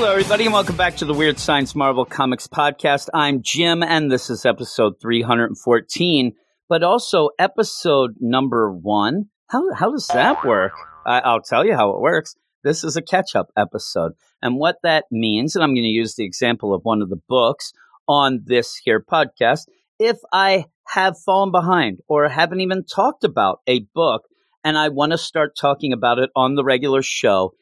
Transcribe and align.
Hello, 0.00 0.12
everybody, 0.12 0.44
and 0.46 0.54
welcome 0.54 0.78
back 0.78 0.96
to 0.96 1.04
the 1.04 1.12
Weird 1.12 1.38
Science 1.38 1.74
Marvel 1.74 2.06
Comics 2.06 2.46
podcast. 2.46 3.10
I'm 3.12 3.42
Jim, 3.42 3.82
and 3.82 4.10
this 4.10 4.30
is 4.30 4.46
episode 4.46 4.94
314, 4.98 6.32
but 6.70 6.82
also 6.82 7.28
episode 7.38 8.14
number 8.18 8.72
one. 8.72 9.26
How, 9.48 9.74
how 9.74 9.90
does 9.90 10.06
that 10.06 10.42
work? 10.42 10.72
I, 11.04 11.18
I'll 11.18 11.42
tell 11.42 11.66
you 11.66 11.74
how 11.76 11.90
it 11.90 12.00
works. 12.00 12.34
This 12.64 12.82
is 12.82 12.96
a 12.96 13.02
catch 13.02 13.36
up 13.36 13.48
episode. 13.58 14.12
And 14.40 14.56
what 14.56 14.76
that 14.84 15.04
means, 15.10 15.54
and 15.54 15.62
I'm 15.62 15.74
going 15.74 15.82
to 15.82 15.88
use 15.88 16.14
the 16.14 16.24
example 16.24 16.72
of 16.72 16.80
one 16.82 17.02
of 17.02 17.10
the 17.10 17.20
books 17.28 17.74
on 18.08 18.40
this 18.46 18.76
here 18.76 19.04
podcast. 19.06 19.66
If 19.98 20.16
I 20.32 20.64
have 20.86 21.20
fallen 21.20 21.50
behind 21.50 21.98
or 22.08 22.26
haven't 22.26 22.62
even 22.62 22.86
talked 22.86 23.22
about 23.22 23.60
a 23.66 23.80
book 23.94 24.22
and 24.64 24.78
I 24.78 24.88
want 24.88 25.12
to 25.12 25.18
start 25.18 25.58
talking 25.60 25.92
about 25.92 26.18
it 26.18 26.30
on 26.34 26.54
the 26.54 26.64
regular 26.64 27.02
show, 27.02 27.52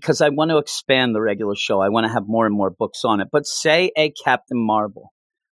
because 0.00 0.20
I 0.20 0.28
want 0.28 0.50
to 0.50 0.58
expand 0.58 1.14
the 1.14 1.20
regular 1.20 1.54
show. 1.56 1.80
I 1.80 1.88
want 1.88 2.06
to 2.06 2.12
have 2.12 2.24
more 2.26 2.46
and 2.46 2.54
more 2.54 2.70
books 2.70 3.00
on 3.04 3.20
it. 3.20 3.28
But 3.32 3.46
say 3.46 3.90
a 3.96 4.12
Captain 4.24 4.58
Marvel. 4.58 5.12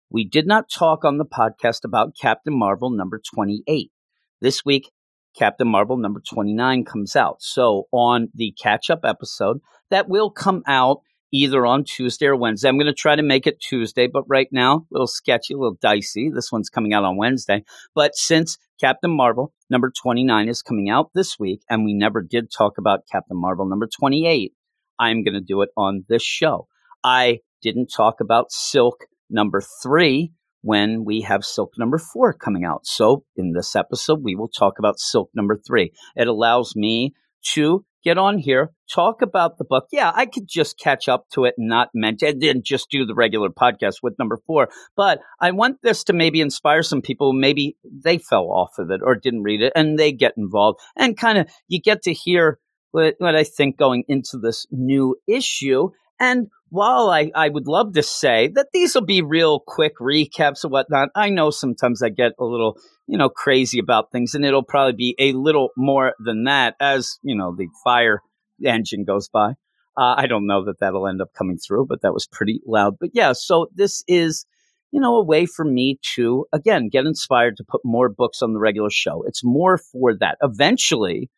We 0.09 0.27
did 0.27 0.47
not 0.47 0.69
talk 0.69 1.03
on 1.03 1.17
the 1.17 1.25
podcast 1.25 1.83
about 1.83 2.15
Captain 2.19 2.57
Marvel 2.57 2.89
number 2.89 3.19
28. 3.33 3.91
This 4.39 4.63
week, 4.63 4.91
Captain 5.37 5.67
Marvel 5.67 5.97
number 5.97 6.21
29 6.21 6.85
comes 6.85 7.15
out. 7.15 7.37
So 7.41 7.87
on 7.91 8.29
the 8.33 8.53
catch 8.61 8.89
up 8.89 9.01
episode, 9.03 9.59
that 9.89 10.07
will 10.07 10.31
come 10.31 10.63
out 10.67 11.01
either 11.31 11.65
on 11.65 11.83
Tuesday 11.83 12.25
or 12.25 12.35
Wednesday. 12.35 12.69
I'm 12.69 12.77
going 12.77 12.87
to 12.87 12.93
try 12.93 13.15
to 13.15 13.23
make 13.23 13.47
it 13.47 13.59
Tuesday, 13.59 14.07
but 14.07 14.23
right 14.27 14.47
now, 14.51 14.77
a 14.77 14.85
little 14.91 15.07
sketchy, 15.07 15.53
a 15.53 15.57
little 15.57 15.77
dicey. 15.81 16.29
This 16.33 16.51
one's 16.51 16.69
coming 16.69 16.93
out 16.93 17.03
on 17.03 17.17
Wednesday. 17.17 17.63
But 17.93 18.15
since 18.15 18.57
Captain 18.79 19.11
Marvel 19.11 19.53
number 19.69 19.91
29 20.01 20.49
is 20.49 20.61
coming 20.61 20.89
out 20.89 21.11
this 21.13 21.37
week, 21.39 21.61
and 21.69 21.83
we 21.83 21.93
never 21.93 22.21
did 22.21 22.51
talk 22.51 22.77
about 22.77 23.07
Captain 23.11 23.39
Marvel 23.39 23.65
number 23.65 23.87
28, 23.87 24.53
I'm 24.99 25.23
going 25.23 25.33
to 25.33 25.41
do 25.41 25.61
it 25.61 25.69
on 25.75 26.05
this 26.07 26.23
show. 26.23 26.67
I 27.03 27.39
didn't 27.61 27.87
talk 27.95 28.21
about 28.21 28.51
Silk 28.51 29.05
number 29.29 29.61
three 29.83 30.31
when 30.61 31.05
we 31.05 31.21
have 31.21 31.45
Silk 31.45 31.73
number 31.77 31.97
four 31.97 32.33
coming 32.33 32.65
out. 32.65 32.85
So 32.85 33.23
in 33.35 33.53
this 33.53 33.75
episode, 33.75 34.23
we 34.23 34.35
will 34.35 34.49
talk 34.49 34.79
about 34.79 34.99
Silk 34.99 35.29
number 35.33 35.57
three. 35.57 35.93
It 36.15 36.27
allows 36.27 36.75
me 36.75 37.13
to 37.53 37.85
get 38.03 38.17
on 38.17 38.37
here, 38.37 38.71
talk 38.89 39.21
about 39.21 39.57
the 39.57 39.65
book. 39.65 39.87
Yeah, 39.91 40.11
I 40.15 40.25
could 40.25 40.47
just 40.47 40.79
catch 40.79 41.09
up 41.09 41.25
to 41.33 41.45
it 41.45 41.55
and 41.57 41.67
not 41.67 41.89
mention 41.93 42.29
and 42.29 42.41
then 42.41 42.61
just 42.63 42.89
do 42.89 43.05
the 43.05 43.15
regular 43.15 43.49
podcast 43.49 43.95
with 44.01 44.17
number 44.17 44.37
four. 44.47 44.69
But 44.95 45.19
I 45.41 45.51
want 45.51 45.77
this 45.83 46.03
to 46.05 46.13
maybe 46.13 46.39
inspire 46.39 46.83
some 46.83 47.01
people. 47.01 47.33
Maybe 47.33 47.75
they 47.83 48.17
fell 48.17 48.45
off 48.45 48.77
of 48.77 48.91
it 48.91 49.01
or 49.03 49.15
didn't 49.15 49.43
read 49.43 49.61
it 49.61 49.73
and 49.75 49.99
they 49.99 50.11
get 50.11 50.33
involved 50.37 50.79
and 50.95 51.17
kind 51.17 51.37
of 51.37 51.49
you 51.67 51.81
get 51.81 52.01
to 52.03 52.13
hear 52.13 52.59
what, 52.91 53.15
what 53.17 53.35
I 53.35 53.43
think 53.43 53.77
going 53.77 54.03
into 54.07 54.37
this 54.37 54.65
new 54.71 55.17
issue. 55.27 55.89
And 56.19 56.47
while 56.69 57.09
I, 57.09 57.31
I 57.35 57.49
would 57.49 57.67
love 57.67 57.93
to 57.93 58.03
say 58.03 58.49
that 58.55 58.67
these 58.73 58.93
will 58.93 59.05
be 59.05 59.21
real 59.21 59.59
quick 59.59 59.93
recaps 59.99 60.63
and 60.63 60.71
whatnot, 60.71 61.09
I 61.15 61.29
know 61.29 61.49
sometimes 61.49 62.01
I 62.01 62.09
get 62.09 62.33
a 62.39 62.45
little, 62.45 62.77
you 63.07 63.17
know, 63.17 63.29
crazy 63.29 63.79
about 63.79 64.11
things, 64.11 64.33
and 64.33 64.43
it'll 64.45 64.63
probably 64.63 64.93
be 64.93 65.15
a 65.19 65.33
little 65.33 65.69
more 65.77 66.13
than 66.19 66.43
that 66.45 66.75
as, 66.79 67.19
you 67.21 67.35
know, 67.35 67.55
the 67.55 67.67
fire 67.83 68.21
engine 68.65 69.05
goes 69.05 69.29
by. 69.29 69.51
Uh, 69.97 70.13
I 70.17 70.27
don't 70.27 70.45
know 70.45 70.65
that 70.65 70.79
that'll 70.79 71.07
end 71.07 71.21
up 71.21 71.29
coming 71.35 71.57
through, 71.57 71.87
but 71.87 72.01
that 72.01 72.13
was 72.13 72.27
pretty 72.27 72.61
loud. 72.65 72.97
But 72.99 73.11
yeah, 73.13 73.33
so 73.33 73.67
this 73.73 74.03
is, 74.07 74.45
you 74.91 74.99
know, 74.99 75.15
a 75.15 75.23
way 75.23 75.45
for 75.45 75.65
me 75.65 75.99
to, 76.15 76.45
again, 76.53 76.89
get 76.89 77.05
inspired 77.05 77.57
to 77.57 77.65
put 77.67 77.81
more 77.83 78.09
books 78.09 78.41
on 78.41 78.53
the 78.53 78.59
regular 78.59 78.91
show. 78.91 79.23
It's 79.25 79.43
more 79.43 79.77
for 79.77 80.15
that. 80.19 80.37
Eventually, 80.41 81.29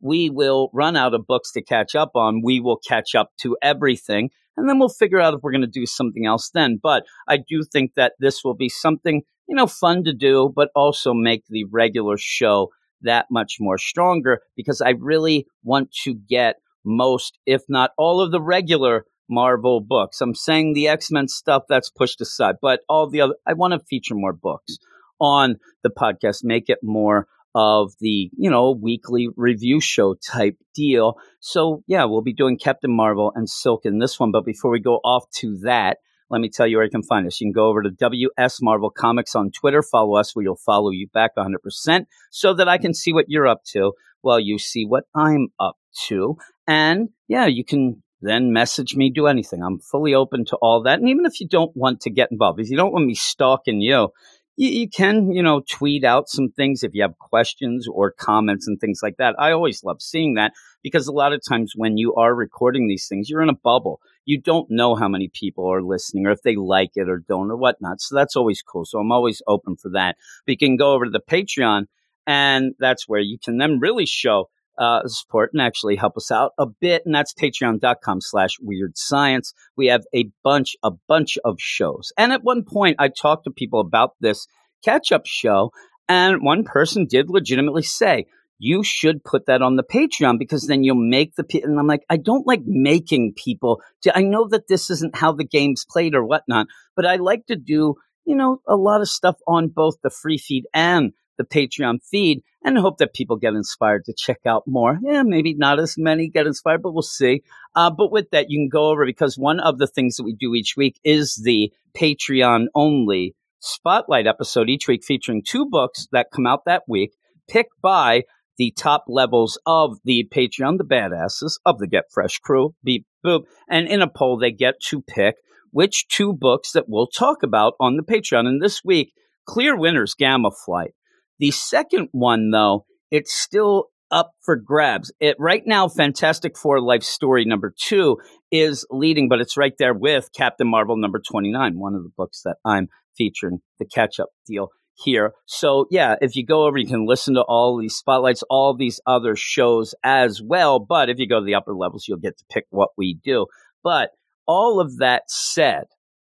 we 0.00 0.30
will 0.30 0.70
run 0.72 0.96
out 0.96 1.14
of 1.14 1.26
books 1.26 1.52
to 1.52 1.62
catch 1.62 1.94
up 1.94 2.12
on. 2.14 2.42
We 2.42 2.60
will 2.60 2.78
catch 2.88 3.14
up 3.14 3.30
to 3.42 3.56
everything 3.62 4.30
and 4.56 4.68
then 4.68 4.78
we'll 4.78 4.88
figure 4.88 5.20
out 5.20 5.34
if 5.34 5.40
we're 5.42 5.52
going 5.52 5.60
to 5.62 5.66
do 5.66 5.86
something 5.86 6.26
else 6.26 6.50
then. 6.50 6.78
But 6.82 7.04
I 7.28 7.38
do 7.38 7.62
think 7.62 7.92
that 7.94 8.14
this 8.18 8.44
will 8.44 8.54
be 8.54 8.68
something, 8.68 9.22
you 9.48 9.56
know, 9.56 9.66
fun 9.66 10.04
to 10.04 10.12
do, 10.12 10.52
but 10.54 10.70
also 10.74 11.14
make 11.14 11.44
the 11.48 11.64
regular 11.64 12.16
show 12.18 12.70
that 13.02 13.26
much 13.30 13.56
more 13.60 13.78
stronger 13.78 14.40
because 14.56 14.80
I 14.80 14.90
really 14.90 15.46
want 15.62 15.92
to 16.04 16.14
get 16.14 16.56
most, 16.84 17.38
if 17.46 17.62
not 17.68 17.92
all 17.96 18.20
of 18.20 18.30
the 18.30 18.40
regular 18.40 19.04
Marvel 19.28 19.80
books. 19.80 20.20
I'm 20.20 20.34
saying 20.34 20.72
the 20.72 20.88
X 20.88 21.10
Men 21.10 21.28
stuff 21.28 21.62
that's 21.68 21.88
pushed 21.88 22.20
aside, 22.20 22.56
but 22.60 22.80
all 22.88 23.08
the 23.08 23.20
other, 23.20 23.34
I 23.46 23.52
want 23.52 23.72
to 23.72 23.80
feature 23.88 24.14
more 24.14 24.32
books 24.32 24.78
on 25.20 25.56
the 25.82 25.90
podcast, 25.90 26.40
make 26.42 26.68
it 26.68 26.78
more 26.82 27.28
of 27.54 27.92
the, 28.00 28.30
you 28.36 28.50
know, 28.50 28.70
weekly 28.70 29.28
review 29.36 29.80
show 29.80 30.14
type 30.14 30.56
deal. 30.74 31.14
So, 31.40 31.82
yeah, 31.86 32.04
we'll 32.04 32.22
be 32.22 32.32
doing 32.32 32.58
Captain 32.58 32.94
Marvel 32.94 33.32
and 33.34 33.48
Silk 33.48 33.84
in 33.84 33.98
this 33.98 34.20
one. 34.20 34.32
But 34.32 34.44
before 34.44 34.70
we 34.70 34.80
go 34.80 34.96
off 35.04 35.24
to 35.36 35.58
that, 35.62 35.98
let 36.30 36.40
me 36.40 36.48
tell 36.48 36.66
you 36.66 36.76
where 36.76 36.84
you 36.84 36.90
can 36.90 37.02
find 37.02 37.26
us. 37.26 37.40
You 37.40 37.46
can 37.46 37.52
go 37.52 37.66
over 37.66 37.82
to 37.82 37.90
WS 37.90 38.62
Marvel 38.62 38.90
Comics 38.90 39.34
on 39.34 39.50
Twitter. 39.50 39.82
Follow 39.82 40.16
us. 40.16 40.34
We'll 40.36 40.54
follow 40.54 40.90
you 40.90 41.08
back 41.12 41.32
100% 41.36 42.06
so 42.30 42.54
that 42.54 42.68
I 42.68 42.78
can 42.78 42.94
see 42.94 43.12
what 43.12 43.26
you're 43.28 43.48
up 43.48 43.64
to 43.72 43.92
while 44.20 44.38
you 44.38 44.58
see 44.58 44.84
what 44.84 45.04
I'm 45.14 45.48
up 45.58 45.76
to. 46.06 46.36
And 46.68 47.08
yeah, 47.26 47.46
you 47.46 47.64
can 47.64 48.02
then 48.22 48.52
message 48.52 48.94
me, 48.94 49.10
do 49.10 49.26
anything. 49.26 49.62
I'm 49.62 49.80
fully 49.80 50.14
open 50.14 50.44
to 50.46 50.56
all 50.56 50.82
that. 50.82 51.00
And 51.00 51.08
even 51.08 51.24
if 51.24 51.40
you 51.40 51.48
don't 51.48 51.74
want 51.76 52.02
to 52.02 52.10
get 52.10 52.30
involved, 52.30 52.60
if 52.60 52.70
you 52.70 52.76
don't 52.76 52.92
want 52.92 53.06
me 53.06 53.14
stalking 53.14 53.80
you, 53.80 54.10
you, 54.60 54.68
you, 54.80 54.88
can, 54.90 55.32
you 55.32 55.42
know, 55.42 55.62
tweet 55.70 56.04
out 56.04 56.28
some 56.28 56.50
things 56.50 56.82
if 56.82 56.90
you 56.92 57.00
have 57.00 57.16
questions 57.18 57.88
or 57.90 58.10
comments 58.10 58.68
and 58.68 58.78
things 58.78 59.00
like 59.02 59.16
that. 59.16 59.34
I 59.38 59.52
always 59.52 59.82
love 59.82 60.02
seeing 60.02 60.34
that 60.34 60.52
because 60.82 61.06
a 61.06 61.12
lot 61.12 61.32
of 61.32 61.40
times 61.48 61.72
when 61.74 61.96
you 61.96 62.14
are 62.16 62.34
recording 62.34 62.86
these 62.86 63.08
things, 63.08 63.30
you're 63.30 63.40
in 63.40 63.48
a 63.48 63.54
bubble. 63.54 64.02
You 64.26 64.38
don't 64.38 64.70
know 64.70 64.94
how 64.94 65.08
many 65.08 65.30
people 65.32 65.66
are 65.72 65.82
listening 65.82 66.26
or 66.26 66.32
if 66.32 66.42
they 66.42 66.56
like 66.56 66.90
it 66.94 67.08
or 67.08 67.24
don't 67.26 67.50
or 67.50 67.56
whatnot. 67.56 68.02
So 68.02 68.14
that's 68.14 68.36
always 68.36 68.60
cool. 68.60 68.84
So 68.84 68.98
I'm 68.98 69.10
always 69.10 69.40
open 69.46 69.76
for 69.76 69.92
that. 69.92 70.16
But 70.44 70.52
you 70.52 70.58
can 70.58 70.76
go 70.76 70.92
over 70.92 71.06
to 71.06 71.10
the 71.10 71.20
Patreon 71.20 71.86
and 72.26 72.74
that's 72.78 73.08
where 73.08 73.20
you 73.20 73.38
can 73.42 73.56
then 73.56 73.80
really 73.80 74.04
show 74.04 74.50
uh, 74.80 75.06
support 75.06 75.50
and 75.52 75.60
actually 75.60 75.94
help 75.94 76.16
us 76.16 76.30
out 76.30 76.52
a 76.58 76.66
bit. 76.66 77.02
And 77.04 77.14
that's 77.14 77.34
patreon.com 77.34 78.20
slash 78.22 78.56
weird 78.60 78.96
science. 78.96 79.52
We 79.76 79.86
have 79.88 80.04
a 80.14 80.30
bunch, 80.42 80.74
a 80.82 80.90
bunch 81.06 81.36
of 81.44 81.56
shows. 81.60 82.12
And 82.16 82.32
at 82.32 82.42
one 82.42 82.64
point, 82.64 82.96
I 82.98 83.08
talked 83.08 83.44
to 83.44 83.50
people 83.50 83.80
about 83.80 84.14
this 84.20 84.46
catch 84.82 85.12
up 85.12 85.26
show. 85.26 85.70
And 86.08 86.42
one 86.42 86.64
person 86.64 87.06
did 87.06 87.28
legitimately 87.28 87.82
say, 87.82 88.26
you 88.58 88.82
should 88.82 89.22
put 89.24 89.46
that 89.46 89.62
on 89.62 89.76
the 89.76 89.82
Patreon 89.82 90.38
because 90.38 90.66
then 90.66 90.82
you'll 90.82 90.96
make 90.96 91.34
the 91.34 91.44
and 91.62 91.78
I'm 91.78 91.86
like, 91.86 92.04
I 92.10 92.16
don't 92.16 92.46
like 92.46 92.62
making 92.64 93.34
people. 93.34 93.80
I 94.14 94.22
know 94.22 94.48
that 94.48 94.68
this 94.68 94.90
isn't 94.90 95.16
how 95.16 95.32
the 95.32 95.46
game's 95.46 95.86
played 95.88 96.14
or 96.14 96.24
whatnot, 96.24 96.66
but 96.94 97.06
I 97.06 97.16
like 97.16 97.46
to 97.46 97.56
do, 97.56 97.94
you 98.26 98.36
know, 98.36 98.60
a 98.66 98.76
lot 98.76 99.00
of 99.00 99.08
stuff 99.08 99.36
on 99.46 99.68
both 99.68 99.96
the 100.02 100.10
free 100.10 100.36
feed 100.36 100.64
and 100.74 101.12
the 101.40 101.44
Patreon 101.44 101.98
feed 102.10 102.42
and 102.62 102.76
hope 102.76 102.98
that 102.98 103.14
people 103.14 103.36
get 103.36 103.54
inspired 103.54 104.04
to 104.04 104.14
check 104.16 104.40
out 104.46 104.64
more. 104.66 104.98
Yeah, 105.02 105.22
maybe 105.22 105.54
not 105.54 105.80
as 105.80 105.96
many 105.96 106.28
get 106.28 106.46
inspired, 106.46 106.82
but 106.82 106.92
we'll 106.92 107.02
see. 107.02 107.42
Uh, 107.74 107.90
but 107.90 108.12
with 108.12 108.30
that, 108.32 108.50
you 108.50 108.58
can 108.58 108.68
go 108.68 108.90
over 108.90 109.06
because 109.06 109.38
one 109.38 109.60
of 109.60 109.78
the 109.78 109.86
things 109.86 110.16
that 110.16 110.24
we 110.24 110.34
do 110.34 110.54
each 110.54 110.74
week 110.76 111.00
is 111.02 111.40
the 111.42 111.72
Patreon 111.96 112.66
only 112.74 113.34
spotlight 113.60 114.26
episode 114.26 114.68
each 114.68 114.86
week 114.86 115.02
featuring 115.04 115.42
two 115.46 115.66
books 115.68 116.06
that 116.12 116.30
come 116.34 116.46
out 116.46 116.64
that 116.66 116.82
week, 116.86 117.14
picked 117.48 117.80
by 117.80 118.22
the 118.58 118.72
top 118.76 119.04
levels 119.08 119.58
of 119.64 119.96
the 120.04 120.28
Patreon, 120.30 120.76
the 120.76 120.84
badasses 120.84 121.58
of 121.64 121.78
the 121.78 121.86
Get 121.86 122.04
Fresh 122.12 122.40
crew, 122.40 122.74
beep 122.84 123.06
boop. 123.24 123.44
And 123.68 123.88
in 123.88 124.02
a 124.02 124.08
poll, 124.08 124.38
they 124.38 124.52
get 124.52 124.74
to 124.88 125.00
pick 125.00 125.36
which 125.72 126.08
two 126.08 126.32
books 126.32 126.72
that 126.72 126.88
we'll 126.88 127.06
talk 127.06 127.42
about 127.42 127.74
on 127.80 127.96
the 127.96 128.02
Patreon. 128.02 128.46
And 128.46 128.62
this 128.62 128.82
week, 128.84 129.12
clear 129.46 129.76
winners, 129.76 130.14
Gamma 130.14 130.50
Flight. 130.50 130.92
The 131.40 131.50
second 131.50 132.08
one, 132.12 132.50
though, 132.50 132.84
it's 133.10 133.32
still 133.32 133.86
up 134.10 134.32
for 134.44 134.56
grabs. 134.56 135.10
It 135.20 135.36
right 135.38 135.62
now, 135.64 135.88
Fantastic 135.88 136.56
Four 136.56 136.82
Life 136.82 137.02
Story 137.02 137.46
number 137.46 137.72
two 137.76 138.18
is 138.50 138.86
leading, 138.90 139.28
but 139.28 139.40
it's 139.40 139.56
right 139.56 139.72
there 139.78 139.94
with 139.94 140.28
Captain 140.36 140.68
Marvel 140.68 140.98
number 140.98 141.18
29, 141.18 141.78
one 141.78 141.94
of 141.94 142.02
the 142.02 142.10
books 142.14 142.42
that 142.44 142.56
I'm 142.64 142.88
featuring 143.16 143.60
the 143.78 143.86
catch 143.86 144.20
up 144.20 144.28
deal 144.46 144.68
here. 144.94 145.32
So 145.46 145.86
yeah, 145.90 146.16
if 146.20 146.36
you 146.36 146.44
go 146.44 146.66
over, 146.66 146.76
you 146.76 146.86
can 146.86 147.06
listen 147.06 147.34
to 147.34 147.42
all 147.42 147.78
these 147.80 147.94
spotlights, 147.94 148.44
all 148.50 148.76
these 148.76 149.00
other 149.06 149.34
shows 149.34 149.94
as 150.04 150.42
well. 150.42 150.78
But 150.78 151.08
if 151.08 151.18
you 151.18 151.26
go 151.26 151.40
to 151.40 151.46
the 151.46 151.54
upper 151.54 151.74
levels, 151.74 152.04
you'll 152.06 152.18
get 152.18 152.36
to 152.36 152.44
pick 152.50 152.66
what 152.68 152.90
we 152.98 153.18
do. 153.24 153.46
But 153.82 154.10
all 154.46 154.78
of 154.78 154.98
that 154.98 155.22
said, 155.28 155.84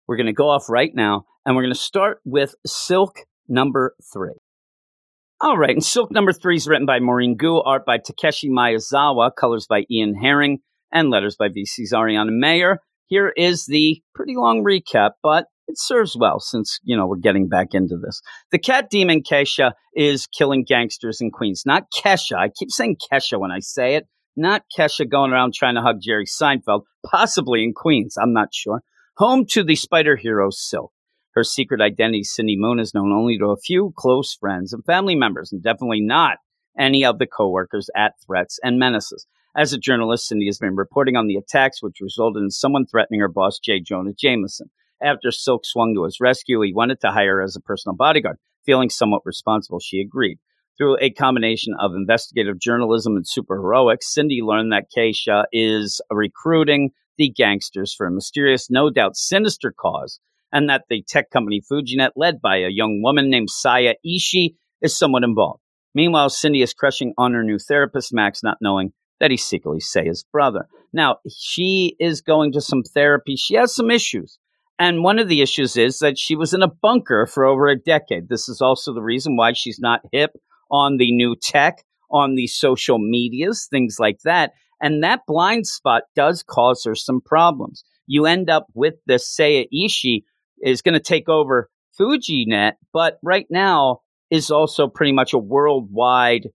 we're 0.07 0.17
going 0.17 0.27
to 0.27 0.33
go 0.33 0.49
off 0.49 0.69
right 0.69 0.91
now 0.93 1.25
and 1.45 1.57
we're 1.57 1.63
going 1.63 1.73
to 1.73 1.79
start 1.79 2.19
with 2.23 2.55
Silk 2.65 3.17
number 3.49 3.95
three. 4.13 4.42
All 5.43 5.57
right, 5.57 5.71
and 5.71 5.83
Silk 5.83 6.09
number 6.09 6.31
three 6.31 6.55
is 6.55 6.69
written 6.69 6.85
by 6.85 6.99
Maurene 6.99 7.35
Goo, 7.35 7.57
art 7.57 7.85
by 7.85 7.97
Takeshi 7.97 8.49
Miyazawa, 8.49 9.31
colors 9.37 9.67
by 9.67 9.83
Ian 9.91 10.15
Herring, 10.15 10.59
and 10.89 11.09
letters 11.09 11.35
by 11.35 11.49
VC's 11.49 11.91
Ariana 11.91 12.29
Maher. 12.29 12.79
Here 13.07 13.27
is 13.35 13.65
the 13.65 14.01
pretty 14.15 14.37
long 14.37 14.63
recap, 14.63 15.11
but 15.21 15.47
it 15.67 15.77
serves 15.77 16.15
well 16.17 16.39
since, 16.39 16.79
you 16.83 16.95
know, 16.95 17.05
we're 17.05 17.17
getting 17.17 17.49
back 17.49 17.73
into 17.73 17.97
this. 17.97 18.21
The 18.53 18.57
cat 18.57 18.89
demon 18.89 19.21
Kesha 19.21 19.73
is 19.93 20.27
killing 20.27 20.63
gangsters 20.63 21.19
in 21.19 21.29
Queens, 21.29 21.63
not 21.65 21.91
Kesha. 21.91 22.37
I 22.37 22.47
keep 22.47 22.71
saying 22.71 22.95
Kesha 23.11 23.37
when 23.37 23.51
I 23.51 23.59
say 23.59 23.95
it. 23.95 24.07
not 24.37 24.63
Kesha 24.79 25.09
going 25.09 25.33
around 25.33 25.55
trying 25.55 25.75
to 25.75 25.81
hug 25.81 25.97
Jerry 26.01 26.25
Seinfeld, 26.25 26.83
possibly 27.05 27.65
in 27.65 27.73
Queens, 27.73 28.15
I'm 28.17 28.31
not 28.31 28.53
sure. 28.53 28.81
Home 29.17 29.45
to 29.49 29.65
the 29.65 29.75
spider 29.75 30.15
hero 30.15 30.51
Silk. 30.51 30.93
Her 31.33 31.43
secret 31.43 31.81
identity, 31.81 32.23
Cindy 32.23 32.55
Moon, 32.57 32.79
is 32.79 32.93
known 32.93 33.11
only 33.11 33.37
to 33.39 33.47
a 33.47 33.57
few 33.57 33.91
close 33.97 34.35
friends 34.35 34.71
and 34.71 34.85
family 34.85 35.15
members, 35.15 35.51
and 35.51 35.63
definitely 35.63 36.01
not 36.01 36.37
any 36.77 37.03
of 37.03 37.17
the 37.17 37.25
coworkers 37.25 37.89
at 37.95 38.13
Threats 38.23 38.59
and 38.63 38.77
Menaces. 38.77 39.25
As 39.55 39.73
a 39.73 39.79
journalist, 39.79 40.27
Cindy 40.27 40.45
has 40.45 40.59
been 40.59 40.75
reporting 40.75 41.15
on 41.15 41.27
the 41.27 41.35
attacks, 41.35 41.81
which 41.81 42.01
resulted 42.01 42.43
in 42.43 42.49
someone 42.49 42.85
threatening 42.85 43.19
her 43.19 43.27
boss, 43.27 43.59
J. 43.59 43.79
Jonah 43.79 44.13
Jameson. 44.13 44.69
After 45.01 45.31
Silk 45.31 45.65
swung 45.65 45.93
to 45.95 46.05
his 46.05 46.19
rescue, 46.19 46.61
he 46.61 46.73
wanted 46.73 47.01
to 47.01 47.11
hire 47.11 47.37
her 47.37 47.41
as 47.41 47.55
a 47.55 47.61
personal 47.61 47.95
bodyguard. 47.95 48.37
Feeling 48.65 48.89
somewhat 48.89 49.21
responsible, 49.25 49.79
she 49.79 49.99
agreed. 49.99 50.37
Through 50.77 50.97
a 51.01 51.11
combination 51.11 51.73
of 51.79 51.93
investigative 51.93 52.59
journalism 52.59 53.15
and 53.15 53.25
superheroics, 53.25 54.03
Cindy 54.03 54.41
learned 54.41 54.71
that 54.71 54.87
Keisha 54.95 55.45
is 55.51 56.01
recruiting 56.09 56.91
the 57.17 57.29
gangsters 57.29 57.93
for 57.93 58.07
a 58.07 58.11
mysterious, 58.11 58.71
no 58.71 58.89
doubt 58.89 59.15
sinister 59.15 59.71
cause, 59.71 60.19
and 60.53 60.69
that 60.69 60.83
the 60.89 61.03
tech 61.05 61.31
company 61.31 61.61
Fujinet, 61.61 62.11
led 62.15 62.39
by 62.39 62.57
a 62.57 62.69
young 62.69 63.01
woman 63.03 63.29
named 63.29 63.49
Saya 63.49 63.95
Ishii, 64.05 64.55
is 64.81 64.97
somewhat 64.97 65.23
involved. 65.23 65.59
Meanwhile, 65.95 66.29
Cindy 66.29 66.61
is 66.61 66.73
crushing 66.73 67.13
on 67.17 67.33
her 67.33 67.43
new 67.43 67.57
therapist, 67.59 68.13
Max, 68.13 68.43
not 68.43 68.57
knowing 68.61 68.93
that 69.19 69.31
he's 69.31 69.43
secretly 69.43 69.79
Saya's 69.79 70.23
brother. 70.31 70.67
Now, 70.93 71.17
she 71.29 71.95
is 71.99 72.21
going 72.21 72.51
to 72.53 72.61
some 72.61 72.83
therapy. 72.83 73.35
She 73.35 73.55
has 73.55 73.75
some 73.75 73.89
issues. 73.89 74.37
And 74.79 75.03
one 75.03 75.19
of 75.19 75.27
the 75.27 75.41
issues 75.41 75.77
is 75.77 75.99
that 75.99 76.17
she 76.17 76.35
was 76.35 76.53
in 76.53 76.63
a 76.63 76.67
bunker 76.67 77.25
for 77.25 77.45
over 77.45 77.67
a 77.67 77.79
decade. 77.79 78.29
This 78.29 78.49
is 78.49 78.61
also 78.61 78.93
the 78.93 79.01
reason 79.01 79.35
why 79.35 79.53
she's 79.53 79.79
not 79.79 80.01
hip 80.11 80.31
on 80.69 80.97
the 80.97 81.11
new 81.11 81.35
tech, 81.35 81.83
on 82.11 82.35
the 82.35 82.47
social 82.47 82.97
medias, 82.99 83.67
things 83.69 83.97
like 83.99 84.19
that. 84.23 84.53
And 84.81 85.03
that 85.03 85.21
blind 85.27 85.67
spot 85.67 86.03
does 86.15 86.43
cause 86.43 86.83
her 86.85 86.95
some 86.95 87.21
problems. 87.21 87.83
You 88.05 88.25
end 88.25 88.49
up 88.49 88.67
with 88.73 88.95
the 89.05 89.19
Saya 89.19 89.65
Ishii 89.73 90.23
is 90.61 90.81
going 90.81 90.93
to 90.93 90.99
take 90.99 91.29
over 91.29 91.69
FujiNet, 91.99 92.73
but 92.91 93.17
right 93.23 93.47
now 93.49 93.99
is 94.29 94.51
also 94.51 94.87
pretty 94.87 95.11
much 95.11 95.33
a 95.33 95.37
worldwide 95.37 96.47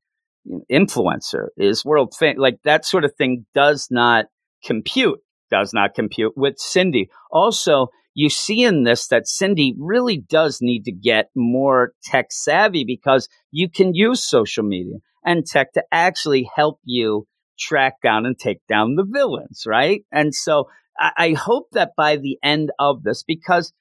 influencer, 0.71 1.49
is 1.57 1.85
world 1.85 2.15
fam- 2.19 2.39
like 2.39 2.59
that 2.65 2.85
sort 2.85 3.05
of 3.05 3.15
thing 3.15 3.47
does 3.55 3.89
not 3.91 4.27
compute, 4.65 5.21
does 5.51 5.73
not 5.73 5.95
compute 5.95 6.33
with 6.37 6.59
Cindy. 6.59 7.09
Also, 7.31 7.89
you 8.15 8.29
see 8.29 8.65
in 8.65 8.83
this 8.83 9.07
that 9.09 9.29
Cindy 9.29 9.77
really 9.79 10.17
does 10.17 10.59
need 10.61 10.85
to 10.85 10.93
get 10.93 11.31
more 11.37 11.93
tech 12.03 12.27
savvy 12.31 12.85
because 12.85 13.29
you 13.53 13.71
can 13.71 13.95
use 13.95 14.25
social 14.25 14.65
media 14.65 14.97
and 15.25 15.47
tech 15.47 15.73
to 15.75 15.85
actually 15.93 16.51
help 16.55 16.81
you 16.85 17.27
track 17.59 17.95
down 18.03 18.27
and 18.27 18.39
take 18.39 18.61
down 18.69 18.97
the 18.97 19.07
villains, 19.07 19.65
right? 19.67 20.03
And 20.11 20.35
so 20.35 20.69
I, 20.99 21.11
I 21.17 21.33
hope 21.35 21.69
that 21.73 21.93
by 21.97 22.17
the 22.17 22.39
end 22.43 22.71
of 22.79 23.03
this, 23.03 23.23
because 23.23 23.73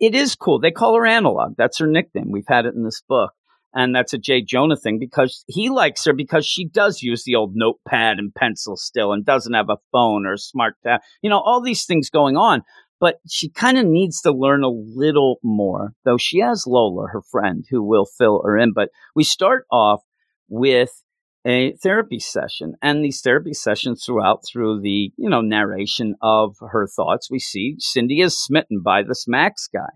it 0.00 0.14
is 0.14 0.34
cool, 0.34 0.58
they 0.58 0.70
call 0.70 0.96
her 0.96 1.06
Analog. 1.06 1.54
That's 1.56 1.78
her 1.78 1.86
nickname. 1.86 2.30
We've 2.30 2.44
had 2.48 2.66
it 2.66 2.74
in 2.74 2.84
this 2.84 3.02
book. 3.06 3.32
And 3.72 3.94
that's 3.94 4.12
a 4.12 4.18
Jay 4.18 4.42
Jonah 4.42 4.76
thing 4.76 4.98
because 4.98 5.44
he 5.46 5.70
likes 5.70 6.04
her 6.04 6.12
because 6.12 6.44
she 6.44 6.66
does 6.66 7.02
use 7.02 7.22
the 7.22 7.36
old 7.36 7.52
notepad 7.54 8.18
and 8.18 8.34
pencil 8.34 8.76
still 8.76 9.12
and 9.12 9.24
doesn't 9.24 9.54
have 9.54 9.70
a 9.70 9.76
phone 9.92 10.26
or 10.26 10.32
a 10.32 10.38
smart 10.38 10.74
tab. 10.82 11.02
You 11.22 11.30
know, 11.30 11.38
all 11.38 11.60
these 11.60 11.84
things 11.84 12.10
going 12.10 12.36
on 12.36 12.64
but 13.00 13.16
she 13.28 13.48
kind 13.48 13.78
of 13.78 13.86
needs 13.86 14.20
to 14.20 14.30
learn 14.30 14.62
a 14.62 14.68
little 14.68 15.38
more, 15.42 15.94
though 16.04 16.18
she 16.18 16.40
has 16.40 16.66
Lola, 16.66 17.08
her 17.08 17.22
friend, 17.22 17.64
who 17.70 17.82
will 17.82 18.04
fill 18.04 18.42
her 18.44 18.58
in. 18.58 18.72
But 18.74 18.90
we 19.16 19.24
start 19.24 19.64
off 19.72 20.02
with 20.48 21.02
a 21.46 21.72
therapy 21.82 22.18
session 22.18 22.74
and 22.82 23.04
these 23.04 23.20
therapy 23.20 23.54
sessions 23.54 24.04
throughout 24.04 24.40
through 24.50 24.80
the 24.80 25.12
you 25.16 25.28
know 25.28 25.40
narration 25.40 26.14
of 26.20 26.56
her 26.60 26.86
thoughts 26.86 27.30
we 27.30 27.38
see 27.38 27.76
cindy 27.78 28.20
is 28.20 28.38
smitten 28.38 28.80
by 28.84 29.02
this 29.02 29.26
max 29.26 29.68
guy 29.72 29.88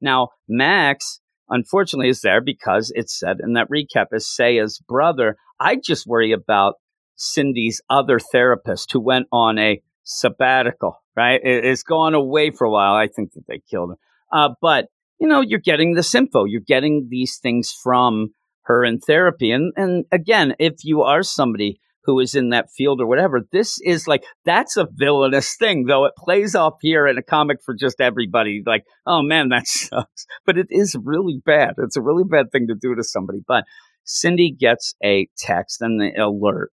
now 0.00 0.28
max 0.48 1.20
unfortunately 1.48 2.08
is 2.08 2.20
there 2.20 2.40
because 2.40 2.92
it's 2.94 3.18
said 3.18 3.38
in 3.42 3.54
that 3.54 3.68
recap 3.68 4.06
is 4.12 4.28
saya's 4.28 4.80
brother 4.86 5.36
i 5.58 5.74
just 5.74 6.06
worry 6.06 6.30
about 6.30 6.74
cindy's 7.16 7.80
other 7.90 8.20
therapist 8.20 8.92
who 8.92 9.00
went 9.00 9.26
on 9.32 9.58
a 9.58 9.82
sabbatical 10.04 11.02
right? 11.16 11.40
It, 11.42 11.64
it's 11.64 11.82
gone 11.82 12.14
away 12.14 12.50
for 12.50 12.64
a 12.64 12.70
while. 12.70 12.94
I 12.94 13.08
think 13.08 13.32
that 13.32 13.46
they 13.46 13.60
killed 13.70 13.90
him. 13.90 13.96
Uh, 14.32 14.50
but, 14.60 14.86
you 15.18 15.28
know, 15.28 15.40
you're 15.40 15.58
getting 15.58 15.94
this 15.94 16.14
info. 16.14 16.44
You're 16.44 16.60
getting 16.60 17.08
these 17.10 17.38
things 17.38 17.74
from 17.82 18.30
her 18.64 18.84
in 18.84 19.00
therapy. 19.00 19.50
And, 19.50 19.72
and 19.76 20.04
again, 20.12 20.54
if 20.58 20.84
you 20.84 21.02
are 21.02 21.22
somebody 21.22 21.80
who 22.04 22.18
is 22.18 22.34
in 22.34 22.50
that 22.50 22.70
field 22.76 23.00
or 23.00 23.06
whatever, 23.06 23.40
this 23.52 23.78
is 23.82 24.08
like, 24.08 24.24
that's 24.44 24.76
a 24.76 24.88
villainous 24.92 25.56
thing, 25.56 25.86
though 25.86 26.04
it 26.04 26.14
plays 26.18 26.54
off 26.54 26.74
here 26.80 27.06
in 27.06 27.16
a 27.18 27.22
comic 27.22 27.58
for 27.64 27.74
just 27.74 28.00
everybody. 28.00 28.62
Like, 28.64 28.84
oh 29.06 29.22
man, 29.22 29.50
that 29.50 29.66
sucks. 29.66 30.26
But 30.44 30.58
it 30.58 30.66
is 30.70 30.96
really 31.02 31.40
bad. 31.44 31.74
It's 31.78 31.96
a 31.96 32.02
really 32.02 32.24
bad 32.24 32.50
thing 32.50 32.66
to 32.68 32.74
do 32.74 32.94
to 32.94 33.04
somebody. 33.04 33.40
But 33.46 33.64
Cindy 34.04 34.50
gets 34.50 34.94
a 35.02 35.28
text 35.38 35.80
and 35.80 36.00
the 36.00 36.12
alert 36.20 36.72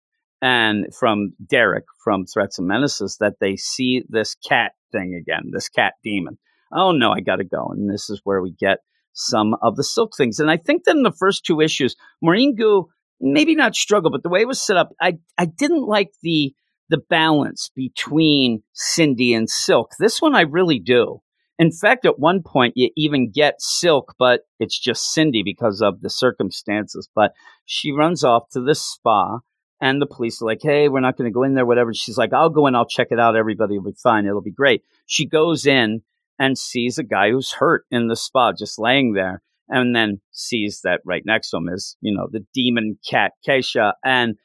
and 0.45 0.95
from 0.95 1.33
Derek 1.49 1.85
from 2.03 2.27
Threats 2.27 2.59
and 2.59 2.69
Menaces 2.69 3.17
that 3.19 3.37
they 3.41 3.57
see 3.57 4.05
this 4.09 4.35
cat 4.47 4.73
thing 4.93 5.19
again, 5.19 5.51
this 5.53 5.71
cat 5.71 5.95
demon. 6.05 6.39
Oh 6.71 6.93
no, 6.93 7.13
I 7.13 7.21
got 7.21 7.37
to 7.37 7.45
go. 7.45 7.69
And 7.71 7.91
this 7.91 8.11
is 8.11 8.21
where 8.25 8.43
we 8.43 8.53
get 8.53 8.81
some 9.15 9.57
of 9.63 9.77
the 9.77 9.85
silk 9.85 10.13
things. 10.17 10.39
And 10.39 10.51
I 10.51 10.57
think 10.57 10.85
that 10.85 10.97
in 10.97 11.03
the 11.03 11.13
first 11.13 11.45
two 11.45 11.61
issues, 11.61 11.97
Maurene 12.23 12.55
Goo 12.55 12.89
maybe 13.21 13.55
not 13.55 13.75
struggle, 13.75 14.11
but 14.11 14.23
the 14.23 14.29
way 14.29 14.43
it 14.43 14.49
was 14.49 14.61
set 14.61 14.77
up, 14.77 14.93
I 15.01 15.19
I 15.39 15.47
didn't 15.47 15.87
like 15.87 16.11
the 16.23 16.55
the 16.91 16.99
balance 16.99 17.71
between 17.75 18.63
Cindy 18.75 19.33
and 19.33 19.49
Silk. 19.49 19.93
This 19.99 20.21
one 20.21 20.35
I 20.35 20.43
really 20.43 20.79
do. 20.79 21.21
In 21.59 21.71
fact, 21.71 22.05
at 22.05 22.19
one 22.19 22.43
point 22.43 22.75
you 22.77 22.91
even 22.97 23.31
get 23.31 23.63
Silk, 23.63 24.15
but 24.19 24.43
it's 24.59 24.79
just 24.79 25.13
Cindy 25.15 25.43
because 25.43 25.81
of 25.81 26.01
the 26.03 26.11
circumstances. 26.11 27.09
But 27.15 27.33
she 27.65 27.93
runs 27.93 28.25
off 28.25 28.51
to 28.51 28.61
this 28.61 28.83
spa 28.83 29.39
and 29.81 30.01
the 30.01 30.07
police 30.07 30.43
are 30.43 30.47
like, 30.47 30.61
hey, 30.63 30.89
we're 30.89 31.01
not 31.01 31.17
going 31.17 31.31
to 31.31 31.35
go 31.35 31.43
in 31.43 31.55
there, 31.55 31.67
whatever. 31.67 31.93
She's 31.95 32.19
like, 32.19 32.33
I'll 32.33 32.51
go 32.51 32.67
in, 32.67 32.75
I'll 32.75 32.87
check 32.87 33.09
it 33.11 33.21
out. 33.21 33.37
Everybody 33.37 33.79
will 33.79 33.93
be 33.93 33.97
fine. 34.03 34.27
It'll 34.27 34.41
be 34.41 34.51
great. 34.51 34.83
She 35.07 35.27
goes 35.27 35.67
in 35.67 36.03
and 36.39 36.59
sees 36.59 36.99
a 36.99 37.05
guy 37.05 37.31
who's 37.31 37.53
hurt 37.53 37.85
in 37.91 38.09
the 38.09 38.17
spa, 38.17 38.53
just 38.53 38.79
laying 38.79 39.13
there, 39.13 39.43
and 39.69 39.95
then 39.95 40.21
sees 40.33 40.81
that 40.85 41.01
right 41.05 41.23
next 41.25 41.51
to 41.51 41.59
him 41.59 41.69
is, 41.69 41.97
you 42.01 42.15
know, 42.15 42.29
the 42.31 42.45
demon 42.53 42.99
cat, 43.09 43.33
Keisha. 43.47 43.93
And 44.05 44.37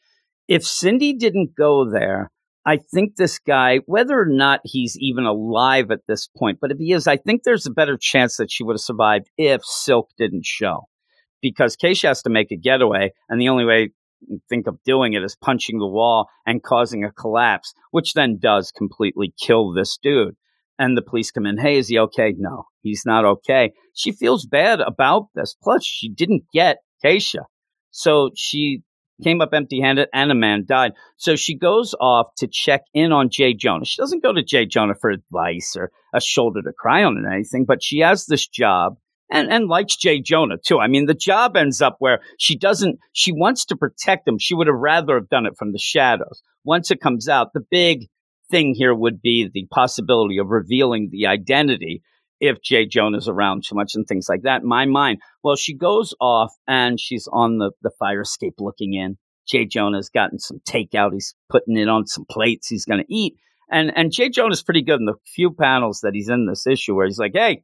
if 0.47 0.63
Cindy 0.63 1.13
didn't 1.13 1.55
go 1.55 1.89
there, 1.89 2.31
I 2.65 2.77
think 2.77 3.15
this 3.15 3.39
guy, 3.39 3.79
whether 3.85 4.19
or 4.19 4.27
not 4.27 4.61
he's 4.63 4.97
even 4.99 5.25
alive 5.25 5.91
at 5.91 6.01
this 6.07 6.27
point, 6.37 6.59
but 6.61 6.71
if 6.71 6.77
he 6.77 6.91
is, 6.93 7.07
I 7.07 7.17
think 7.17 7.43
there's 7.43 7.65
a 7.65 7.71
better 7.71 7.97
chance 7.99 8.37
that 8.37 8.51
she 8.51 8.63
would 8.63 8.73
have 8.73 8.81
survived 8.81 9.29
if 9.37 9.63
Silk 9.63 10.09
didn't 10.17 10.45
show. 10.45 10.87
Because 11.41 11.77
Keisha 11.77 12.09
has 12.09 12.21
to 12.23 12.29
make 12.29 12.51
a 12.51 12.57
getaway, 12.57 13.11
and 13.29 13.39
the 13.39 13.49
only 13.49 13.63
way 13.65 13.91
think 14.49 14.67
of 14.67 14.77
doing 14.83 15.13
it 15.13 15.23
as 15.23 15.35
punching 15.35 15.79
the 15.79 15.87
wall 15.87 16.27
and 16.45 16.63
causing 16.63 17.03
a 17.03 17.11
collapse, 17.11 17.73
which 17.91 18.13
then 18.13 18.37
does 18.37 18.71
completely 18.71 19.33
kill 19.39 19.71
this 19.71 19.97
dude. 20.01 20.35
And 20.79 20.97
the 20.97 21.01
police 21.01 21.29
come 21.29 21.45
in, 21.45 21.57
hey, 21.57 21.77
is 21.77 21.89
he 21.89 21.99
okay? 21.99 22.33
No, 22.37 22.63
he's 22.81 23.03
not 23.05 23.25
okay. 23.25 23.73
She 23.93 24.13
feels 24.13 24.45
bad 24.45 24.79
about 24.79 25.27
this. 25.35 25.55
Plus, 25.61 25.85
she 25.85 26.09
didn't 26.09 26.43
get 26.53 26.77
Keisha. 27.03 27.43
So 27.91 28.29
she 28.35 28.83
came 29.23 29.41
up 29.41 29.53
empty 29.53 29.81
handed 29.81 30.07
and 30.13 30.31
a 30.31 30.35
man 30.35 30.63
died. 30.65 30.93
So 31.17 31.35
she 31.35 31.57
goes 31.57 31.93
off 31.99 32.27
to 32.37 32.47
check 32.49 32.81
in 32.93 33.11
on 33.11 33.29
Jay 33.29 33.53
Jonah. 33.53 33.85
She 33.85 34.01
doesn't 34.01 34.23
go 34.23 34.33
to 34.33 34.41
Jay 34.41 34.65
Jonah 34.65 34.95
for 34.99 35.09
advice 35.09 35.75
or 35.77 35.91
a 36.13 36.21
shoulder 36.21 36.61
to 36.61 36.71
cry 36.71 37.03
on 37.03 37.17
or 37.17 37.29
anything, 37.29 37.65
but 37.65 37.83
she 37.83 37.99
has 37.99 38.25
this 38.25 38.47
job 38.47 38.95
and, 39.29 39.51
and 39.51 39.67
likes 39.67 39.97
Jay 39.97 40.21
Jonah 40.21 40.57
too. 40.63 40.79
I 40.79 40.87
mean, 40.87 41.05
the 41.05 41.13
job 41.13 41.57
ends 41.57 41.81
up 41.81 41.97
where 41.99 42.21
she 42.37 42.57
doesn't, 42.57 42.99
she 43.13 43.31
wants 43.31 43.65
to 43.65 43.75
protect 43.75 44.27
him. 44.27 44.37
She 44.39 44.55
would 44.55 44.67
have 44.67 44.75
rather 44.75 45.15
have 45.15 45.29
done 45.29 45.45
it 45.45 45.57
from 45.57 45.71
the 45.71 45.79
shadows. 45.79 46.41
Once 46.63 46.91
it 46.91 47.01
comes 47.01 47.27
out, 47.27 47.53
the 47.53 47.65
big 47.69 48.07
thing 48.49 48.73
here 48.75 48.93
would 48.93 49.21
be 49.21 49.49
the 49.53 49.67
possibility 49.71 50.37
of 50.37 50.47
revealing 50.49 51.09
the 51.11 51.27
identity 51.27 52.01
if 52.39 52.61
Jay 52.61 52.85
Jonah's 52.85 53.27
around 53.27 53.63
too 53.67 53.75
much 53.75 53.95
and 53.95 54.07
things 54.07 54.27
like 54.29 54.43
that. 54.43 54.63
My 54.63 54.85
mind, 54.85 55.19
well, 55.43 55.55
she 55.55 55.75
goes 55.75 56.13
off 56.21 56.53
and 56.67 56.99
she's 56.99 57.27
on 57.31 57.57
the, 57.57 57.71
the 57.81 57.91
fire 57.99 58.21
escape 58.21 58.55
looking 58.59 58.93
in. 58.93 59.17
Jay 59.47 59.65
Jonah's 59.65 60.09
gotten 60.09 60.39
some 60.39 60.61
takeout. 60.67 61.13
He's 61.13 61.35
putting 61.49 61.77
it 61.77 61.89
on 61.89 62.05
some 62.05 62.25
plates 62.29 62.67
he's 62.67 62.85
going 62.85 63.01
to 63.01 63.13
eat. 63.13 63.35
And, 63.69 63.91
and 63.95 64.11
Jay 64.11 64.29
Jonah's 64.29 64.63
pretty 64.63 64.83
good 64.83 64.99
in 64.99 65.05
the 65.05 65.15
few 65.25 65.51
panels 65.51 66.01
that 66.01 66.13
he's 66.13 66.29
in 66.29 66.47
this 66.47 66.65
issue 66.65 66.95
where 66.95 67.05
he's 67.05 67.19
like, 67.19 67.33
Hey, 67.33 67.63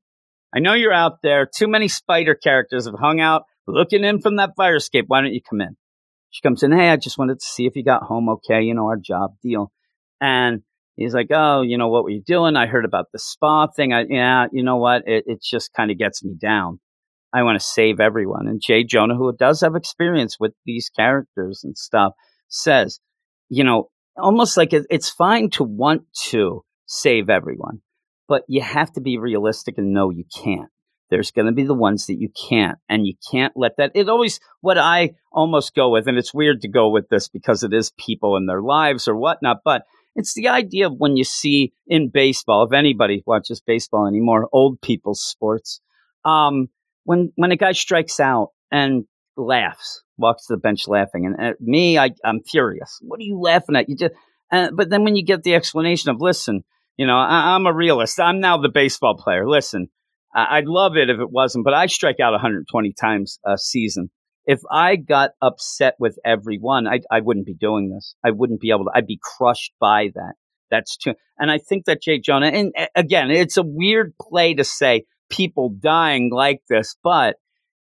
I 0.53 0.59
know 0.59 0.73
you're 0.73 0.93
out 0.93 1.21
there. 1.21 1.45
Too 1.45 1.67
many 1.67 1.87
spider 1.87 2.35
characters 2.35 2.85
have 2.85 2.95
hung 2.99 3.19
out 3.19 3.43
looking 3.67 4.03
in 4.03 4.21
from 4.21 4.37
that 4.37 4.55
fire 4.55 4.75
escape. 4.75 5.05
Why 5.07 5.21
don't 5.21 5.33
you 5.33 5.41
come 5.41 5.61
in? 5.61 5.77
She 6.29 6.41
comes 6.41 6.63
in. 6.63 6.71
Hey, 6.71 6.89
I 6.89 6.97
just 6.97 7.17
wanted 7.17 7.39
to 7.39 7.45
see 7.45 7.65
if 7.65 7.75
you 7.75 7.83
got 7.83 8.03
home 8.03 8.29
okay. 8.29 8.61
You 8.61 8.73
know, 8.73 8.87
our 8.87 8.97
job 8.97 9.35
deal. 9.41 9.71
And 10.21 10.63
he's 10.95 11.13
like, 11.13 11.27
Oh, 11.31 11.61
you 11.61 11.77
know, 11.77 11.87
what 11.89 12.03
were 12.03 12.09
you 12.09 12.21
doing? 12.21 12.55
I 12.55 12.67
heard 12.67 12.85
about 12.85 13.07
the 13.11 13.19
spa 13.19 13.67
thing. 13.67 13.93
I, 13.93 14.05
yeah, 14.09 14.47
you 14.51 14.63
know 14.63 14.77
what? 14.77 15.03
It, 15.07 15.25
it 15.27 15.43
just 15.43 15.73
kind 15.73 15.91
of 15.91 15.97
gets 15.97 16.23
me 16.23 16.35
down. 16.39 16.79
I 17.33 17.43
want 17.43 17.59
to 17.59 17.65
save 17.65 17.99
everyone. 17.99 18.47
And 18.47 18.61
Jay 18.61 18.83
Jonah, 18.83 19.15
who 19.15 19.35
does 19.37 19.61
have 19.61 19.75
experience 19.75 20.37
with 20.39 20.53
these 20.65 20.89
characters 20.89 21.61
and 21.63 21.77
stuff, 21.77 22.13
says, 22.47 22.99
you 23.49 23.63
know, 23.63 23.89
almost 24.17 24.55
like 24.57 24.73
it, 24.73 24.85
it's 24.89 25.09
fine 25.09 25.49
to 25.51 25.63
want 25.63 26.03
to 26.29 26.63
save 26.85 27.29
everyone, 27.29 27.81
but 28.27 28.43
you 28.47 28.61
have 28.61 28.91
to 28.93 29.01
be 29.01 29.17
realistic 29.17 29.77
and 29.77 29.93
know 29.93 30.09
you 30.09 30.23
can't. 30.43 30.69
There's 31.09 31.31
going 31.31 31.45
to 31.45 31.51
be 31.51 31.63
the 31.63 31.73
ones 31.73 32.07
that 32.07 32.19
you 32.19 32.29
can't, 32.49 32.79
and 32.89 33.05
you 33.05 33.13
can't 33.31 33.53
let 33.55 33.73
that. 33.77 33.91
It 33.93 34.09
always, 34.09 34.39
what 34.61 34.77
I 34.77 35.11
almost 35.31 35.75
go 35.75 35.89
with, 35.89 36.07
and 36.07 36.17
it's 36.17 36.33
weird 36.33 36.61
to 36.61 36.67
go 36.67 36.89
with 36.89 37.09
this 37.09 37.27
because 37.27 37.63
it 37.63 37.73
is 37.73 37.93
people 37.97 38.37
and 38.37 38.49
their 38.49 38.61
lives 38.61 39.07
or 39.07 39.15
whatnot, 39.15 39.57
but 39.63 39.83
it's 40.15 40.33
the 40.33 40.47
idea 40.47 40.87
of 40.87 40.93
when 40.97 41.17
you 41.17 41.23
see 41.23 41.73
in 41.87 42.09
baseball, 42.09 42.65
if 42.65 42.73
anybody 42.73 43.23
watches 43.25 43.61
baseball 43.61 44.07
anymore, 44.07 44.49
old 44.51 44.81
people's 44.81 45.21
sports, 45.21 45.81
um, 46.23 46.69
when 47.03 47.31
when 47.35 47.51
a 47.51 47.57
guy 47.57 47.73
strikes 47.73 48.19
out 48.19 48.49
and 48.71 49.05
laughs, 49.37 50.03
walks 50.17 50.47
to 50.47 50.53
the 50.53 50.59
bench 50.59 50.87
laughing, 50.87 51.25
and 51.25 51.39
at 51.39 51.61
me, 51.61 51.97
I, 51.97 52.11
I'm 52.23 52.41
furious. 52.41 52.97
What 53.01 53.19
are 53.19 53.23
you 53.23 53.39
laughing 53.39 53.75
at? 53.75 53.89
You 53.89 53.95
just, 53.95 54.13
uh, 54.51 54.71
but 54.73 54.89
then 54.89 55.03
when 55.03 55.15
you 55.15 55.23
get 55.23 55.43
the 55.43 55.55
explanation 55.55 56.09
of, 56.09 56.17
listen, 56.19 56.63
you 56.97 57.05
know, 57.05 57.17
I, 57.17 57.55
am 57.55 57.65
a 57.65 57.73
realist. 57.73 58.19
I'm 58.19 58.39
now 58.39 58.57
the 58.57 58.69
baseball 58.69 59.17
player. 59.17 59.47
Listen, 59.47 59.89
I, 60.33 60.57
I'd 60.57 60.65
love 60.65 60.95
it 60.95 61.09
if 61.09 61.19
it 61.19 61.29
wasn't, 61.29 61.65
but 61.65 61.73
I 61.73 61.87
strike 61.87 62.19
out 62.21 62.31
120 62.31 62.93
times 62.93 63.39
a 63.45 63.57
season. 63.57 64.09
If 64.47 64.61
I 64.71 64.95
got 64.95 65.31
upset 65.41 65.95
with 65.99 66.17
everyone, 66.23 66.87
I, 66.87 66.99
I 67.11 67.21
wouldn't 67.21 67.45
be 67.45 67.55
doing 67.55 67.89
this. 67.89 68.15
I 68.23 68.31
wouldn't 68.31 68.61
be 68.61 68.69
able 68.69 68.85
to. 68.85 68.91
I'd 68.93 69.07
be 69.07 69.19
crushed 69.21 69.73
by 69.79 70.09
that. 70.13 70.33
That's 70.69 70.97
too. 70.97 71.13
And 71.37 71.51
I 71.51 71.57
think 71.57 71.85
that 71.85 72.01
Jake 72.01 72.23
Jonah, 72.23 72.47
and 72.47 72.73
again, 72.95 73.31
it's 73.31 73.57
a 73.57 73.63
weird 73.63 74.13
play 74.21 74.53
to 74.53 74.63
say 74.63 75.05
people 75.29 75.69
dying 75.79 76.31
like 76.31 76.61
this, 76.69 76.95
but 77.03 77.37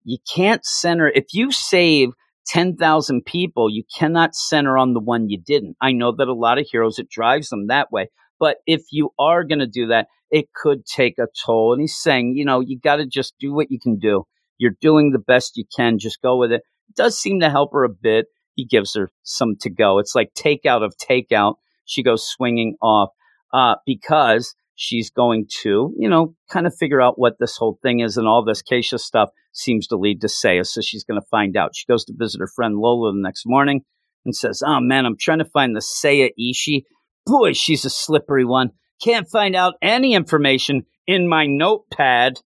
you 0.04 0.18
can't 0.34 0.64
center. 0.64 1.08
If 1.08 1.26
you 1.32 1.52
save 1.52 2.10
10,000 2.46 3.24
people, 3.24 3.70
you 3.70 3.84
cannot 3.96 4.34
center 4.34 4.76
on 4.78 4.94
the 4.94 5.00
one 5.00 5.28
you 5.28 5.38
didn't. 5.38 5.76
I 5.80 5.92
know 5.92 6.12
that 6.16 6.28
a 6.28 6.34
lot 6.34 6.58
of 6.58 6.66
heroes, 6.70 6.98
it 6.98 7.08
drives 7.08 7.48
them 7.48 7.68
that 7.68 7.92
way. 7.92 8.08
But 8.38 8.56
if 8.66 8.82
you 8.90 9.10
are 9.18 9.44
going 9.44 9.58
to 9.58 9.66
do 9.66 9.88
that, 9.88 10.08
it 10.30 10.46
could 10.54 10.86
take 10.86 11.18
a 11.18 11.26
toll. 11.44 11.72
And 11.72 11.80
he's 11.80 11.96
saying, 11.96 12.34
you 12.36 12.44
know, 12.44 12.60
you 12.60 12.78
got 12.78 12.96
to 12.96 13.06
just 13.06 13.34
do 13.38 13.52
what 13.52 13.70
you 13.70 13.78
can 13.78 13.98
do. 13.98 14.24
You're 14.60 14.76
doing 14.78 15.10
the 15.10 15.18
best 15.18 15.56
you 15.56 15.64
can. 15.74 15.98
Just 15.98 16.20
go 16.20 16.36
with 16.36 16.52
it. 16.52 16.60
It 16.90 16.96
does 16.96 17.18
seem 17.18 17.40
to 17.40 17.48
help 17.48 17.72
her 17.72 17.82
a 17.82 17.88
bit. 17.88 18.26
He 18.56 18.66
gives 18.66 18.94
her 18.94 19.10
some 19.22 19.56
to 19.62 19.70
go. 19.70 19.98
It's 19.98 20.14
like 20.14 20.34
takeout 20.34 20.84
of 20.84 20.94
takeout. 20.98 21.54
She 21.86 22.02
goes 22.02 22.28
swinging 22.28 22.76
off 22.82 23.08
uh, 23.54 23.76
because 23.86 24.54
she's 24.74 25.10
going 25.10 25.46
to, 25.62 25.94
you 25.96 26.10
know, 26.10 26.34
kind 26.50 26.66
of 26.66 26.74
figure 26.74 27.00
out 27.00 27.18
what 27.18 27.36
this 27.40 27.56
whole 27.56 27.78
thing 27.82 28.00
is 28.00 28.18
and 28.18 28.28
all 28.28 28.44
this 28.44 28.62
Keisha 28.62 29.00
stuff 29.00 29.30
seems 29.52 29.86
to 29.86 29.96
lead 29.96 30.20
to 30.20 30.28
Saya. 30.28 30.64
So 30.66 30.82
she's 30.82 31.04
going 31.04 31.18
to 31.18 31.26
find 31.30 31.56
out. 31.56 31.74
She 31.74 31.86
goes 31.86 32.04
to 32.04 32.14
visit 32.14 32.40
her 32.40 32.46
friend 32.54 32.76
Lola 32.76 33.12
the 33.12 33.22
next 33.22 33.44
morning 33.46 33.80
and 34.26 34.36
says, 34.36 34.62
Oh 34.64 34.80
man, 34.80 35.06
I'm 35.06 35.16
trying 35.18 35.38
to 35.38 35.46
find 35.46 35.74
the 35.74 35.80
Saya 35.80 36.28
Ishii. 36.38 36.84
Boy, 37.24 37.54
she's 37.54 37.86
a 37.86 37.90
slippery 37.90 38.44
one. 38.44 38.72
Can't 39.02 39.28
find 39.28 39.56
out 39.56 39.74
any 39.80 40.14
information 40.14 40.82
in 41.06 41.26
my 41.26 41.46
notepad. 41.46 42.40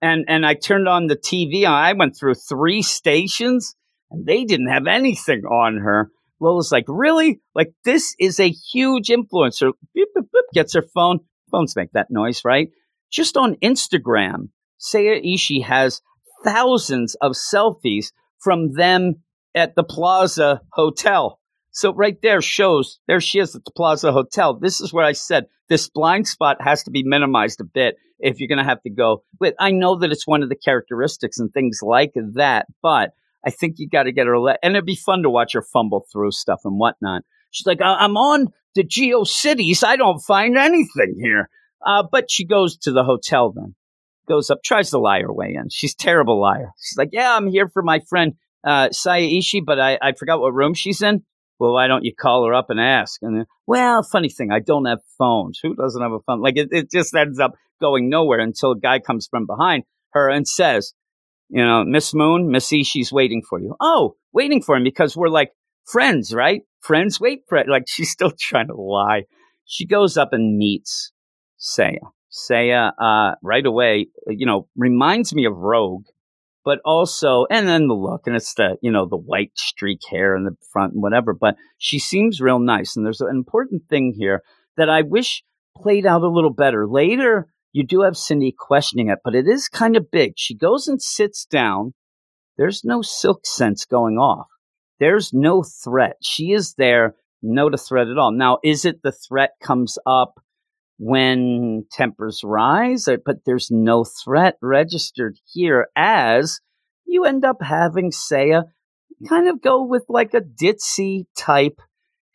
And, 0.00 0.26
and 0.28 0.46
I 0.46 0.54
turned 0.54 0.88
on 0.88 1.06
the 1.06 1.16
TV. 1.16 1.64
I 1.64 1.92
went 1.92 2.16
through 2.16 2.34
three 2.34 2.82
stations 2.82 3.74
and 4.10 4.26
they 4.26 4.44
didn't 4.44 4.68
have 4.68 4.86
anything 4.86 5.44
on 5.44 5.78
her. 5.78 6.10
Lola's 6.40 6.70
like, 6.70 6.84
really? 6.86 7.40
Like, 7.54 7.72
this 7.84 8.14
is 8.18 8.38
a 8.38 8.48
huge 8.48 9.08
influencer. 9.08 9.72
Beep, 9.94 10.08
beep, 10.14 10.24
beep, 10.32 10.44
gets 10.54 10.74
her 10.74 10.84
phone. 10.94 11.20
Phones 11.50 11.74
make 11.74 11.92
that 11.92 12.10
noise, 12.10 12.42
right? 12.44 12.68
Just 13.10 13.36
on 13.36 13.56
Instagram, 13.56 14.50
Seiya 14.78 15.24
Ishii 15.24 15.64
has 15.64 16.00
thousands 16.44 17.16
of 17.20 17.32
selfies 17.32 18.12
from 18.38 18.72
them 18.74 19.16
at 19.54 19.74
the 19.74 19.82
Plaza 19.82 20.60
Hotel. 20.72 21.40
So 21.70 21.92
right 21.92 22.16
there 22.22 22.40
shows 22.40 23.00
there 23.06 23.20
she 23.20 23.40
is 23.40 23.54
at 23.54 23.64
the 23.64 23.72
Plaza 23.72 24.12
Hotel. 24.12 24.58
This 24.58 24.80
is 24.80 24.92
where 24.92 25.04
I 25.04 25.12
said 25.12 25.46
this 25.68 25.88
blind 25.88 26.26
spot 26.26 26.58
has 26.60 26.84
to 26.84 26.90
be 26.90 27.02
minimized 27.04 27.60
a 27.60 27.64
bit 27.64 27.96
if 28.18 28.40
you're 28.40 28.48
going 28.48 28.58
to 28.58 28.64
have 28.64 28.82
to 28.82 28.90
go 28.90 29.22
with. 29.40 29.54
I 29.58 29.70
know 29.70 29.96
that 29.98 30.10
it's 30.10 30.26
one 30.26 30.42
of 30.42 30.48
the 30.48 30.56
characteristics 30.56 31.38
and 31.38 31.52
things 31.52 31.80
like 31.82 32.12
that, 32.34 32.66
but 32.82 33.12
I 33.44 33.50
think 33.50 33.76
you 33.78 33.88
got 33.88 34.04
to 34.04 34.12
get 34.12 34.26
her. 34.26 34.38
Le- 34.38 34.58
and 34.62 34.74
it'd 34.74 34.84
be 34.84 34.96
fun 34.96 35.22
to 35.22 35.30
watch 35.30 35.52
her 35.54 35.62
fumble 35.62 36.06
through 36.12 36.32
stuff 36.32 36.60
and 36.64 36.78
whatnot. 36.78 37.22
She's 37.50 37.66
like, 37.66 37.80
I'm 37.82 38.16
on 38.16 38.48
the 38.74 38.84
Geo 38.84 39.24
Cities. 39.24 39.82
I 39.82 39.96
don't 39.96 40.20
find 40.20 40.58
anything 40.58 41.16
here. 41.18 41.48
Uh, 41.84 42.02
but 42.10 42.30
she 42.30 42.44
goes 42.44 42.76
to 42.78 42.92
the 42.92 43.04
hotel 43.04 43.52
then 43.52 43.74
goes 44.28 44.50
up, 44.50 44.62
tries 44.62 44.90
to 44.90 44.98
lie 44.98 45.22
her 45.22 45.32
way 45.32 45.54
in. 45.54 45.70
She's 45.70 45.94
terrible 45.94 46.40
liar. 46.40 46.72
She's 46.80 46.96
like, 46.96 47.10
yeah, 47.12 47.34
I'm 47.34 47.48
here 47.48 47.68
for 47.68 47.82
my 47.82 48.00
friend 48.08 48.34
uh, 48.62 48.90
Seiya 48.90 49.38
Ishii, 49.38 49.64
but 49.64 49.80
I, 49.80 49.98
I 50.00 50.12
forgot 50.12 50.40
what 50.40 50.54
room 50.54 50.74
she's 50.74 51.02
in. 51.02 51.22
Well, 51.58 51.72
why 51.72 51.88
don't 51.88 52.04
you 52.04 52.14
call 52.14 52.46
her 52.46 52.54
up 52.54 52.70
and 52.70 52.78
ask? 52.78 53.20
And 53.22 53.38
then, 53.38 53.46
well, 53.66 54.04
funny 54.04 54.28
thing, 54.28 54.52
I 54.52 54.60
don't 54.60 54.84
have 54.84 55.00
phones. 55.18 55.58
Who 55.60 55.74
doesn't 55.74 56.00
have 56.00 56.12
a 56.12 56.20
phone? 56.20 56.40
Like 56.40 56.56
it, 56.56 56.68
it 56.70 56.90
just 56.90 57.14
ends 57.16 57.40
up 57.40 57.54
going 57.80 58.08
nowhere 58.08 58.40
until 58.40 58.72
a 58.72 58.78
guy 58.78 58.98
comes 58.98 59.26
from 59.30 59.46
behind 59.46 59.84
her 60.12 60.28
and 60.28 60.46
says, 60.46 60.94
you 61.48 61.64
know, 61.64 61.84
Miss 61.84 62.14
Moon, 62.14 62.50
Miss 62.50 62.68
she's 62.68 63.12
waiting 63.12 63.42
for 63.48 63.60
you. 63.60 63.74
Oh, 63.80 64.16
waiting 64.32 64.62
for 64.62 64.76
him 64.76 64.84
because 64.84 65.16
we're 65.16 65.28
like 65.28 65.52
friends, 65.86 66.34
right? 66.34 66.62
Friends 66.80 67.20
wait 67.20 67.42
for 67.48 67.58
it. 67.58 67.68
Like 67.68 67.84
she's 67.88 68.10
still 68.10 68.32
trying 68.38 68.68
to 68.68 68.74
lie. 68.74 69.22
She 69.64 69.86
goes 69.86 70.16
up 70.16 70.32
and 70.32 70.56
meets 70.56 71.12
Saya. 71.56 71.98
Saya, 72.30 72.92
uh, 73.00 73.34
right 73.42 73.64
away, 73.64 74.08
you 74.26 74.46
know, 74.46 74.68
reminds 74.76 75.34
me 75.34 75.46
of 75.46 75.56
Rogue, 75.56 76.04
but 76.62 76.78
also, 76.84 77.46
and 77.50 77.66
then 77.66 77.88
the 77.88 77.94
look, 77.94 78.26
and 78.26 78.36
it's 78.36 78.52
the, 78.54 78.76
you 78.82 78.90
know, 78.90 79.06
the 79.06 79.16
white 79.16 79.52
streak 79.54 80.00
hair 80.10 80.36
in 80.36 80.44
the 80.44 80.54
front 80.70 80.92
and 80.92 81.02
whatever, 81.02 81.32
but 81.32 81.56
she 81.78 81.98
seems 81.98 82.40
real 82.40 82.58
nice. 82.58 82.96
And 82.96 83.04
there's 83.04 83.22
an 83.22 83.30
important 83.30 83.84
thing 83.88 84.14
here 84.16 84.42
that 84.76 84.90
I 84.90 85.02
wish 85.02 85.42
played 85.76 86.04
out 86.04 86.22
a 86.22 86.28
little 86.28 86.52
better. 86.52 86.86
Later, 86.86 87.48
you 87.72 87.84
do 87.84 88.02
have 88.02 88.16
Cindy 88.16 88.54
questioning 88.56 89.08
it, 89.08 89.18
but 89.24 89.34
it 89.34 89.46
is 89.46 89.68
kind 89.68 89.96
of 89.96 90.10
big. 90.10 90.34
She 90.36 90.54
goes 90.54 90.88
and 90.88 91.00
sits 91.00 91.44
down. 91.44 91.94
There's 92.56 92.84
no 92.84 93.02
silk 93.02 93.46
sense 93.46 93.84
going 93.84 94.16
off. 94.16 94.46
There's 94.98 95.32
no 95.32 95.62
threat. 95.62 96.16
She 96.22 96.52
is 96.52 96.74
there, 96.74 97.14
no 97.42 97.68
to 97.68 97.76
threat 97.76 98.08
at 98.08 98.18
all. 98.18 98.32
Now, 98.32 98.58
is 98.64 98.84
it 98.84 99.02
the 99.02 99.12
threat 99.12 99.50
comes 99.62 99.98
up 100.06 100.40
when 100.98 101.84
tempers 101.92 102.40
rise, 102.44 103.08
but 103.24 103.36
there's 103.46 103.70
no 103.70 104.04
threat 104.04 104.56
registered 104.60 105.38
here 105.52 105.86
as 105.94 106.60
you 107.06 107.24
end 107.24 107.44
up 107.44 107.62
having, 107.62 108.10
Seiya, 108.10 108.64
kind 109.28 109.48
of 109.48 109.62
go 109.62 109.84
with 109.84 110.04
like 110.08 110.34
a 110.34 110.40
ditzy 110.40 111.26
type 111.36 111.80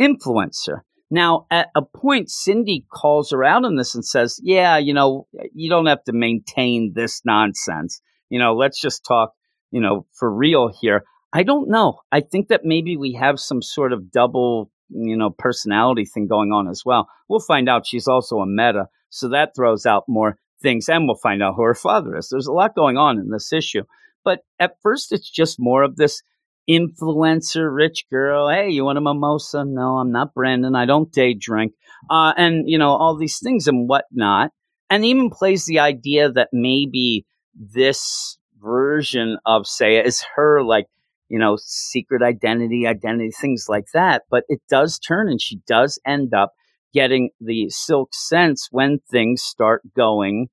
influencer. 0.01 0.81
Now, 1.13 1.45
at 1.51 1.69
a 1.75 1.83
point, 1.83 2.31
Cindy 2.31 2.87
calls 2.91 3.29
her 3.29 3.43
out 3.43 3.65
on 3.65 3.75
this 3.75 3.93
and 3.93 4.03
says, 4.03 4.39
Yeah, 4.41 4.79
you 4.79 4.95
know, 4.95 5.27
you 5.53 5.69
don't 5.69 5.85
have 5.85 6.03
to 6.05 6.11
maintain 6.11 6.93
this 6.95 7.21
nonsense. 7.23 8.01
You 8.29 8.39
know, 8.39 8.55
let's 8.55 8.81
just 8.81 9.05
talk, 9.05 9.33
you 9.69 9.79
know, 9.79 10.07
for 10.13 10.33
real 10.33 10.71
here. 10.81 11.03
I 11.31 11.43
don't 11.43 11.69
know. 11.69 11.99
I 12.11 12.21
think 12.21 12.47
that 12.47 12.65
maybe 12.65 12.97
we 12.97 13.13
have 13.13 13.39
some 13.39 13.61
sort 13.61 13.93
of 13.93 14.11
double 14.11 14.71
you 14.89 15.15
know, 15.15 15.29
personality 15.29 16.05
thing 16.05 16.25
going 16.27 16.51
on 16.51 16.67
as 16.67 16.81
well. 16.83 17.07
We'll 17.29 17.39
find 17.39 17.69
out 17.69 17.85
she's 17.85 18.07
also 18.07 18.39
a 18.39 18.47
meta, 18.47 18.87
so 19.09 19.29
that 19.29 19.55
throws 19.55 19.85
out 19.85 20.05
more 20.07 20.39
things, 20.63 20.89
and 20.89 21.05
we'll 21.05 21.15
find 21.15 21.43
out 21.43 21.53
who 21.55 21.63
her 21.63 21.75
father 21.75 22.17
is. 22.17 22.29
There's 22.29 22.47
a 22.47 22.51
lot 22.51 22.75
going 22.75 22.97
on 22.97 23.19
in 23.19 23.29
this 23.29 23.53
issue. 23.53 23.83
But 24.23 24.39
at 24.59 24.77
first, 24.81 25.11
it's 25.11 25.29
just 25.29 25.57
more 25.59 25.83
of 25.83 25.95
this 25.95 26.23
influencer 26.69 27.73
rich 27.73 28.05
girl. 28.09 28.49
Hey, 28.49 28.69
you 28.69 28.85
want 28.85 28.97
a 28.97 29.01
mimosa? 29.01 29.63
No, 29.65 29.97
I'm 29.97 30.11
not 30.11 30.33
Brandon. 30.33 30.75
I 30.75 30.85
don't 30.85 31.11
day 31.11 31.33
drink. 31.33 31.73
Uh, 32.09 32.33
and, 32.37 32.69
you 32.69 32.77
know, 32.77 32.89
all 32.89 33.17
these 33.17 33.39
things 33.39 33.67
and 33.67 33.87
whatnot. 33.87 34.51
And 34.89 35.05
even 35.05 35.29
plays 35.29 35.65
the 35.65 35.79
idea 35.79 36.31
that 36.31 36.49
maybe 36.53 37.25
this 37.55 38.37
version 38.61 39.37
of 39.45 39.63
Seiya 39.63 40.05
is 40.05 40.23
her 40.35 40.63
like 40.63 40.85
you 41.33 41.39
know, 41.39 41.57
secret 41.59 42.21
identity, 42.21 42.85
identity, 42.85 43.31
things 43.31 43.65
like 43.67 43.85
that. 43.95 44.21
But 44.29 44.43
it 44.49 44.61
does 44.69 44.99
turn 44.99 45.29
and 45.29 45.41
she 45.41 45.61
does 45.67 45.99
end 46.05 46.31
up 46.31 46.53
getting 46.93 47.31
the 47.41 47.69
silk 47.69 48.09
sense 48.13 48.67
when 48.69 48.99
things 49.09 49.41
start 49.41 49.81
going 49.95 50.49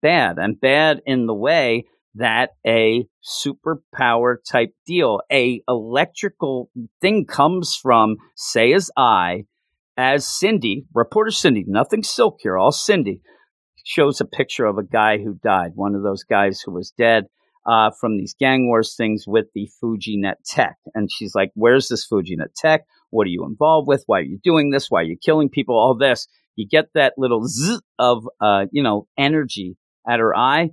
bad 0.00 0.38
and 0.38 0.58
bad 0.58 1.02
in 1.04 1.26
the 1.26 1.34
way 1.34 1.84
that 2.14 2.50
a 2.66 3.06
superpower 3.24 4.36
type 4.50 4.74
deal, 4.86 5.20
a 5.30 5.62
electrical 5.68 6.70
thing 7.00 7.26
comes 7.26 7.74
from, 7.74 8.16
say 8.36 8.72
as 8.72 8.90
I, 8.96 9.44
as 9.96 10.26
Cindy, 10.26 10.84
reporter 10.94 11.30
Cindy, 11.30 11.64
nothing 11.66 12.02
silk 12.02 12.38
here, 12.40 12.58
all 12.58 12.72
Cindy, 12.72 13.20
shows 13.84 14.20
a 14.20 14.24
picture 14.24 14.66
of 14.66 14.78
a 14.78 14.82
guy 14.82 15.18
who 15.18 15.34
died, 15.42 15.72
one 15.74 15.94
of 15.94 16.02
those 16.02 16.24
guys 16.24 16.60
who 16.60 16.72
was 16.72 16.92
dead 16.96 17.24
uh, 17.66 17.90
from 18.00 18.16
these 18.16 18.34
gang 18.38 18.66
wars 18.66 18.94
things 18.96 19.24
with 19.26 19.46
the 19.54 19.68
FujiNet 19.82 20.36
tech. 20.44 20.76
And 20.94 21.10
she's 21.10 21.34
like, 21.34 21.50
Where's 21.54 21.88
this 21.88 22.06
FujiNet 22.08 22.54
tech? 22.56 22.82
What 23.10 23.26
are 23.26 23.30
you 23.30 23.44
involved 23.44 23.88
with? 23.88 24.04
Why 24.06 24.20
are 24.20 24.24
you 24.24 24.38
doing 24.42 24.70
this? 24.70 24.90
Why 24.90 25.00
are 25.00 25.04
you 25.04 25.16
killing 25.16 25.48
people? 25.48 25.76
All 25.76 25.96
this. 25.96 26.26
You 26.56 26.66
get 26.68 26.86
that 26.94 27.14
little 27.16 27.46
zzz 27.46 27.80
of, 27.98 28.28
uh, 28.40 28.66
you 28.72 28.82
know, 28.82 29.06
energy 29.16 29.76
at 30.08 30.20
her 30.20 30.36
eye 30.36 30.70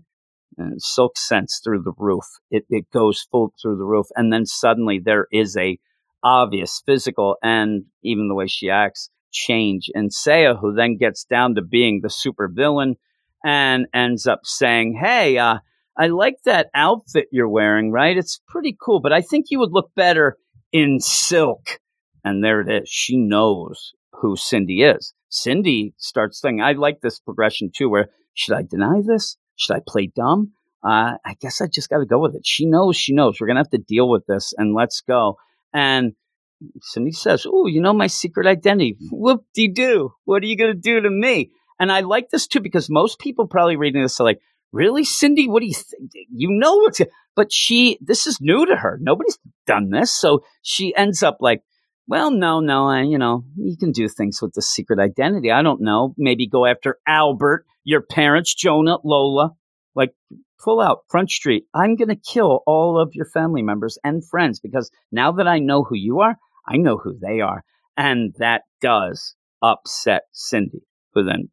silk 0.78 1.18
sense 1.18 1.62
through 1.64 1.84
the 1.84 1.94
roof. 1.98 2.26
It, 2.50 2.66
it 2.70 2.90
goes 2.92 3.26
full 3.32 3.54
through 3.62 3.78
the 3.78 3.86
roof. 3.86 4.08
And 4.16 4.32
then 4.32 4.46
suddenly 4.46 5.00
there 5.04 5.28
is 5.32 5.56
a 5.58 5.80
obvious 6.24 6.82
physical 6.86 7.38
and 7.42 7.86
even 8.04 8.28
the 8.28 8.36
way 8.36 8.48
she 8.48 8.70
acts 8.70 9.10
change 9.32 9.90
in 9.94 10.10
Saya, 10.10 10.56
who 10.56 10.74
then 10.74 10.98
gets 10.98 11.24
down 11.24 11.56
to 11.56 11.62
being 11.62 12.02
the 12.02 12.10
super 12.10 12.50
villain 12.52 12.96
and 13.44 13.88
ends 13.94 14.28
up 14.28 14.42
saying, 14.44 15.00
Hey, 15.02 15.38
uh, 15.38 15.60
I 15.98 16.08
like 16.08 16.38
that 16.46 16.70
outfit 16.74 17.28
you're 17.32 17.50
wearing, 17.50 17.92
right? 17.92 18.18
It's 18.18 18.42
pretty 18.48 18.76
cool, 18.84 19.00
but 19.02 19.14
I 19.14 19.22
think 19.22 19.48
you 19.50 19.60
would 19.60 19.72
look 19.72 19.92
better 19.96 20.38
in 20.72 21.00
silk. 21.00 21.80
And 22.24 22.44
there 22.44 22.62
it 22.62 22.84
is. 22.84 22.90
She 22.90 23.18
knows 23.18 23.94
who 24.14 24.36
Cindy 24.36 24.82
is. 24.82 25.14
Cindy 25.30 25.94
starts 25.98 26.42
thinking, 26.42 26.62
I 26.62 26.74
like 26.74 27.02
this 27.02 27.20
progression 27.20 27.72
too, 27.76 27.90
where 27.90 28.10
should 28.34 28.56
I 28.56 28.64
deny 28.64 29.02
this? 29.06 29.38
Should 29.60 29.76
I 29.76 29.82
play 29.86 30.08
dumb? 30.08 30.54
Uh, 30.84 31.18
I 31.26 31.36
guess 31.42 31.60
I 31.62 31.68
just 31.68 31.90
got 31.90 31.98
to 31.98 32.06
go 32.06 32.20
with 32.20 32.36
it. 32.36 32.48
She 32.48 32.66
knows, 32.66 32.96
she 32.96 33.14
knows. 33.14 33.38
We're 33.40 33.48
going 33.48 33.58
to 33.58 33.62
have 33.62 33.72
to 33.72 33.78
deal 33.78 34.10
with 34.10 34.26
this 34.26 34.54
and 34.58 34.74
let's 34.74 35.02
go. 35.02 35.38
And 35.74 36.14
Cindy 36.82 37.12
says, 37.12 37.46
Oh, 37.48 37.68
you 37.68 37.82
know 37.82 37.94
my 37.94 38.08
secret 38.08 38.48
identity. 38.48 38.98
Whoop 39.12 39.44
de 39.54 39.68
doo. 39.68 40.14
What 40.24 40.42
are 40.44 40.46
you 40.46 40.58
going 40.58 40.74
to 40.74 40.80
do 40.80 41.02
to 41.02 41.10
me? 41.10 41.52
And 41.80 41.92
I 41.92 42.02
like 42.02 42.30
this 42.30 42.48
too 42.48 42.62
because 42.62 42.90
most 42.90 43.20
people 43.20 43.48
probably 43.48 43.76
reading 43.76 44.02
this 44.02 44.20
are 44.20 44.26
like, 44.26 44.40
Really, 44.72 45.04
Cindy? 45.04 45.48
What 45.48 45.62
do 45.62 45.68
you 45.68 45.74
think? 45.74 46.12
You 46.32 46.50
know 46.52 46.78
what's, 46.78 47.02
but 47.36 47.52
she, 47.52 47.98
this 48.02 48.28
is 48.28 48.40
new 48.40 48.66
to 48.66 48.76
her. 48.76 49.00
Nobody's 49.02 49.40
done 49.66 49.90
this. 49.90 50.12
So 50.12 50.44
she 50.62 50.96
ends 50.96 51.24
up 51.24 51.38
like, 51.40 51.64
well, 52.10 52.32
no, 52.32 52.60
no, 52.60 52.88
I, 52.88 53.02
you 53.02 53.18
know, 53.18 53.44
you 53.56 53.78
can 53.78 53.92
do 53.92 54.08
things 54.10 54.42
with 54.42 54.54
the 54.54 54.62
secret 54.62 55.00
identity. 55.00 55.52
I 55.52 55.62
don't 55.62 55.82
know. 55.82 56.16
Maybe 56.18 56.48
go 56.48 56.66
after 56.66 56.98
Albert, 57.08 57.66
your 57.90 58.02
parents, 58.02 58.54
Jonah, 58.54 58.98
Lola. 59.04 59.54
Like, 59.96 60.12
pull 60.64 60.80
out 60.80 61.06
Front 61.10 61.32
Street. 61.32 61.64
I'm 61.74 61.96
going 61.96 62.10
to 62.10 62.16
kill 62.16 62.62
all 62.68 63.00
of 63.00 63.16
your 63.16 63.26
family 63.26 63.64
members 63.64 63.98
and 64.04 64.24
friends 64.24 64.60
because 64.60 64.92
now 65.12 65.32
that 65.32 65.48
I 65.48 65.58
know 65.58 65.84
who 65.84 65.96
you 65.96 66.20
are, 66.20 66.36
I 66.68 66.78
know 66.78 66.98
who 66.98 67.18
they 67.20 67.42
are. 67.42 67.64
And 67.98 68.36
that 68.38 68.62
does 68.80 69.36
upset 69.64 70.22
Cindy, 70.32 70.84
who 71.14 71.24
then 71.24 71.50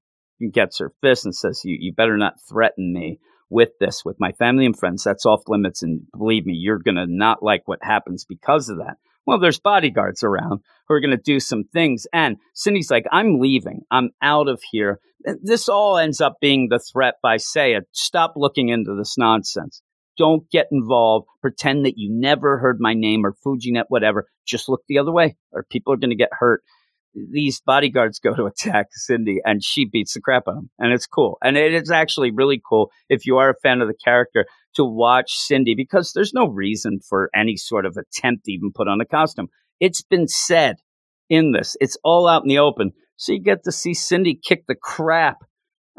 gets 0.52 0.78
her 0.78 0.92
fist 1.00 1.24
and 1.24 1.34
says, 1.34 1.62
you, 1.64 1.78
you 1.80 1.94
better 1.94 2.18
not 2.18 2.34
threaten 2.46 2.92
me 2.92 3.18
with 3.48 3.70
this, 3.80 4.04
with 4.04 4.16
my 4.20 4.32
family 4.32 4.66
and 4.66 4.78
friends. 4.78 5.04
That's 5.04 5.24
off 5.24 5.40
limits. 5.48 5.82
And 5.82 6.02
believe 6.16 6.44
me, 6.44 6.52
you're 6.52 6.78
going 6.78 6.96
to 6.96 7.06
not 7.08 7.42
like 7.42 7.62
what 7.64 7.78
happens 7.80 8.26
because 8.28 8.68
of 8.68 8.76
that. 8.76 8.96
Well, 9.26 9.38
there's 9.38 9.58
bodyguards 9.58 10.22
around 10.22 10.60
who 10.88 10.94
are 10.94 11.00
going 11.00 11.10
to 11.10 11.16
do 11.16 11.40
some 11.40 11.64
things. 11.64 12.06
And 12.12 12.36
Cindy's 12.54 12.90
like, 12.90 13.06
I'm 13.10 13.40
leaving. 13.40 13.82
I'm 13.90 14.10
out 14.22 14.48
of 14.48 14.62
here. 14.70 15.00
This 15.42 15.68
all 15.68 15.98
ends 15.98 16.20
up 16.20 16.36
being 16.40 16.68
the 16.68 16.78
threat 16.78 17.14
by 17.22 17.36
Saya. 17.38 17.80
Stop 17.92 18.34
looking 18.36 18.68
into 18.68 18.94
this 18.94 19.18
nonsense. 19.18 19.82
Don't 20.16 20.48
get 20.50 20.68
involved. 20.70 21.26
Pretend 21.42 21.84
that 21.84 21.98
you 21.98 22.08
never 22.10 22.58
heard 22.58 22.78
my 22.80 22.94
name 22.94 23.26
or 23.26 23.34
FujiNet, 23.44 23.84
whatever. 23.88 24.26
Just 24.46 24.68
look 24.68 24.82
the 24.88 24.98
other 24.98 25.12
way 25.12 25.36
or 25.52 25.64
people 25.64 25.92
are 25.92 25.98
going 25.98 26.10
to 26.10 26.16
get 26.16 26.30
hurt 26.32 26.62
these 27.30 27.60
bodyguards 27.60 28.18
go 28.18 28.34
to 28.34 28.46
attack 28.46 28.88
Cindy 28.92 29.40
and 29.44 29.64
she 29.64 29.86
beats 29.86 30.14
the 30.14 30.20
crap 30.20 30.44
out 30.46 30.50
of 30.50 30.56
them. 30.56 30.70
And 30.78 30.92
it's 30.92 31.06
cool. 31.06 31.38
And 31.42 31.56
it 31.56 31.74
is 31.74 31.90
actually 31.90 32.30
really 32.30 32.60
cool 32.68 32.90
if 33.08 33.26
you 33.26 33.38
are 33.38 33.50
a 33.50 33.60
fan 33.62 33.80
of 33.80 33.88
the 33.88 33.94
character 33.94 34.46
to 34.76 34.84
watch 34.84 35.32
Cindy 35.34 35.74
because 35.74 36.12
there's 36.12 36.32
no 36.32 36.46
reason 36.46 37.00
for 37.00 37.30
any 37.34 37.56
sort 37.56 37.86
of 37.86 37.96
attempt 37.96 38.44
to 38.44 38.52
even 38.52 38.72
put 38.74 38.88
on 38.88 39.00
a 39.00 39.04
costume. 39.04 39.48
It's 39.80 40.02
been 40.02 40.28
said 40.28 40.76
in 41.28 41.52
this, 41.52 41.76
it's 41.80 41.98
all 42.04 42.28
out 42.28 42.42
in 42.42 42.48
the 42.48 42.58
open. 42.58 42.92
So 43.16 43.32
you 43.32 43.40
get 43.40 43.64
to 43.64 43.72
see 43.72 43.94
Cindy 43.94 44.38
kick 44.40 44.66
the 44.66 44.74
crap 44.74 45.38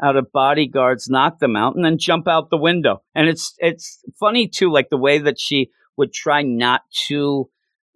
out 0.02 0.16
of 0.16 0.32
bodyguards, 0.32 1.08
knock 1.08 1.38
them 1.40 1.56
out, 1.56 1.74
and 1.74 1.84
then 1.84 1.98
jump 1.98 2.28
out 2.28 2.50
the 2.50 2.56
window. 2.56 3.02
And 3.14 3.28
it's 3.28 3.54
it's 3.58 4.00
funny 4.18 4.48
too, 4.48 4.72
like 4.72 4.88
the 4.90 4.96
way 4.96 5.18
that 5.18 5.38
she 5.38 5.70
would 5.96 6.12
try 6.12 6.42
not 6.42 6.82
to 7.08 7.50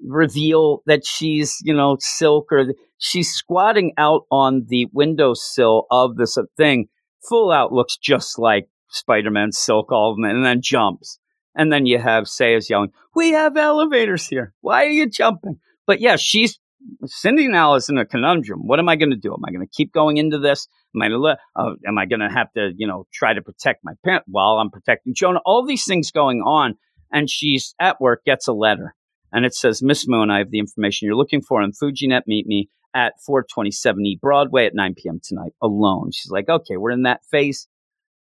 reveal 0.04 0.83
that 0.87 1.07
she's, 1.07 1.59
you 1.62 1.72
know, 1.72 1.96
silk 2.00 2.50
or 2.50 2.74
she's 2.98 3.30
squatting 3.30 3.92
out 3.96 4.22
on 4.30 4.66
the 4.68 4.87
windowsill 4.92 5.87
of 5.90 6.16
this 6.16 6.37
uh, 6.37 6.42
thing. 6.57 6.88
Full 7.28 7.52
out 7.52 7.72
looks 7.72 7.96
just 7.96 8.38
like 8.38 8.68
Spider 8.92 9.31
Man, 9.31 9.52
Silk, 9.52 9.90
all 9.92 10.12
of 10.12 10.16
them, 10.16 10.24
and 10.24 10.44
then 10.44 10.61
jumps. 10.62 11.18
And 11.55 11.72
then 11.72 11.87
you 11.87 11.98
have 11.98 12.28
Saya's 12.28 12.70
yelling, 12.70 12.92
We 13.14 13.33
have 13.33 13.57
elevators 13.57 14.26
here. 14.26 14.55
Why 14.61 14.85
are 14.85 14.90
you 14.90 15.09
jumping? 15.09 15.61
But 15.87 16.00
yeah, 16.00 16.16
she's 16.16 16.59
Cindy 17.05 17.46
now 17.46 17.74
is 17.74 17.88
in 17.88 17.98
a 17.98 18.05
conundrum. 18.05 18.66
What 18.66 18.81
am 18.81 18.88
I 18.88 18.96
going 18.96 19.11
to 19.11 19.16
do? 19.16 19.33
Am 19.33 19.44
I 19.46 19.52
going 19.52 19.64
to 19.64 19.72
keep 19.72 19.92
going 19.92 20.16
into 20.16 20.38
this? 20.38 20.66
Am 20.96 21.02
I 21.02 21.09
going 21.09 21.22
to, 21.22 21.38
uh, 21.55 21.74
am 21.87 21.96
I 21.96 22.07
going 22.07 22.20
to 22.20 22.28
have 22.28 22.52
to, 22.55 22.72
you 22.76 22.88
know, 22.88 23.07
try 23.12 23.33
to 23.35 23.40
protect 23.40 23.85
my 23.85 23.92
parent 24.05 24.24
while 24.26 24.59
I'm 24.59 24.70
protecting 24.70 25.14
Jonah? 25.14 25.40
All 25.44 25.64
these 25.64 25.85
things 25.85 26.11
going 26.11 26.40
on. 26.40 26.74
And 27.12 27.31
she's 27.31 27.74
at 27.78 28.00
work, 28.00 28.24
gets 28.24 28.48
a 28.48 28.52
letter 28.52 28.96
and 29.33 29.46
it 29.46 29.55
says, 29.55 29.83
Miss 29.83 30.07
Moon, 30.07 30.31
I 30.31 30.38
have 30.38 30.50
the 30.50 30.59
information 30.59 31.07
you're 31.07 31.16
looking 31.16 31.40
for 31.40 31.62
on 31.62 31.72
FujiNet. 31.72 32.22
Meet 32.26 32.46
me 32.46 32.68
at 32.94 33.14
427 33.24 34.05
E 34.05 34.18
Broadway 34.20 34.66
at 34.66 34.74
9 34.74 34.94
p.m. 34.94 35.20
tonight 35.22 35.52
alone. 35.62 36.11
She's 36.12 36.31
like, 36.31 36.48
okay, 36.48 36.76
we're 36.76 36.90
in 36.90 37.05
that 37.05 37.24
phase, 37.31 37.66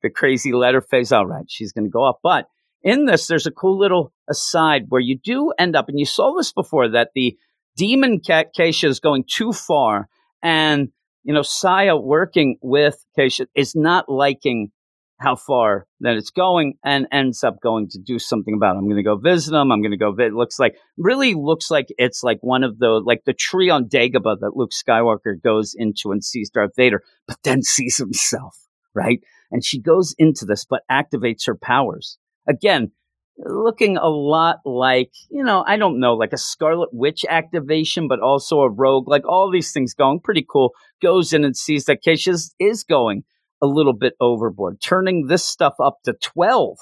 the 0.01 0.09
crazy 0.09 0.53
letter 0.53 0.81
phase. 0.81 1.11
All 1.11 1.25
right, 1.25 1.45
she's 1.47 1.71
going 1.71 1.85
to 1.85 1.91
go 1.91 2.03
up. 2.03 2.19
But 2.23 2.47
in 2.81 3.05
this, 3.05 3.27
there's 3.27 3.47
a 3.47 3.51
cool 3.51 3.77
little 3.77 4.13
aside 4.29 4.85
where 4.89 5.01
you 5.01 5.17
do 5.17 5.51
end 5.59 5.75
up, 5.75 5.89
and 5.89 5.99
you 5.99 6.05
saw 6.05 6.33
this 6.35 6.53
before, 6.53 6.89
that 6.89 7.09
the 7.15 7.37
demon 7.75 8.19
Keisha 8.19 8.87
is 8.87 8.99
going 8.99 9.25
too 9.27 9.51
far. 9.51 10.07
And, 10.41 10.89
you 11.23 11.33
know, 11.33 11.41
Saya 11.41 11.95
working 11.95 12.57
with 12.61 13.05
Keisha 13.17 13.47
is 13.55 13.75
not 13.75 14.09
liking 14.09 14.71
how 15.17 15.35
far 15.35 15.85
that 15.99 16.15
it's 16.15 16.29
going 16.29 16.75
and 16.81 17.05
ends 17.11 17.43
up 17.43 17.59
going 17.61 17.89
to 17.89 17.99
do 17.99 18.19
something 18.19 18.53
about 18.53 18.75
it. 18.75 18.79
I'm 18.79 18.85
going 18.85 18.95
to 18.95 19.03
go 19.03 19.17
visit 19.17 19.51
them. 19.51 19.69
I'm 19.69 19.81
going 19.81 19.91
to 19.91 19.97
go 19.97 20.15
It 20.17 20.33
looks 20.33 20.59
like, 20.59 20.77
really 20.97 21.33
looks 21.33 21.69
like 21.69 21.87
it's 21.97 22.23
like 22.23 22.37
one 22.39 22.63
of 22.63 22.79
the, 22.79 23.01
like 23.05 23.23
the 23.25 23.33
tree 23.33 23.69
on 23.69 23.89
Dagobah 23.89 24.39
that 24.39 24.55
Luke 24.55 24.71
Skywalker 24.71 25.41
goes 25.43 25.75
into 25.75 26.13
and 26.13 26.23
sees 26.23 26.49
Darth 26.49 26.71
Vader, 26.77 27.03
but 27.27 27.35
then 27.43 27.61
sees 27.63 27.97
himself, 27.97 28.55
right? 28.93 29.19
And 29.51 29.63
she 29.63 29.81
goes 29.81 30.15
into 30.17 30.45
this, 30.45 30.65
but 30.65 30.81
activates 30.91 31.47
her 31.47 31.55
powers. 31.55 32.17
Again, 32.47 32.91
looking 33.37 33.97
a 33.97 34.09
lot 34.09 34.57
like, 34.65 35.11
you 35.29 35.43
know, 35.43 35.63
I 35.65 35.77
don't 35.77 35.99
know, 35.99 36.13
like 36.13 36.33
a 36.33 36.37
Scarlet 36.37 36.89
Witch 36.91 37.25
activation, 37.29 38.07
but 38.07 38.19
also 38.19 38.59
a 38.59 38.69
rogue, 38.69 39.07
like 39.07 39.27
all 39.27 39.49
these 39.51 39.71
things 39.71 39.93
going 39.93 40.19
pretty 40.19 40.45
cool. 40.49 40.71
Goes 41.01 41.33
in 41.33 41.45
and 41.45 41.55
sees 41.55 41.85
that 41.85 42.03
Keisha 42.05 42.37
is 42.59 42.83
going 42.83 43.23
a 43.61 43.67
little 43.67 43.93
bit 43.93 44.13
overboard, 44.19 44.81
turning 44.81 45.27
this 45.27 45.45
stuff 45.45 45.73
up 45.81 45.99
to 46.05 46.13
12 46.13 46.77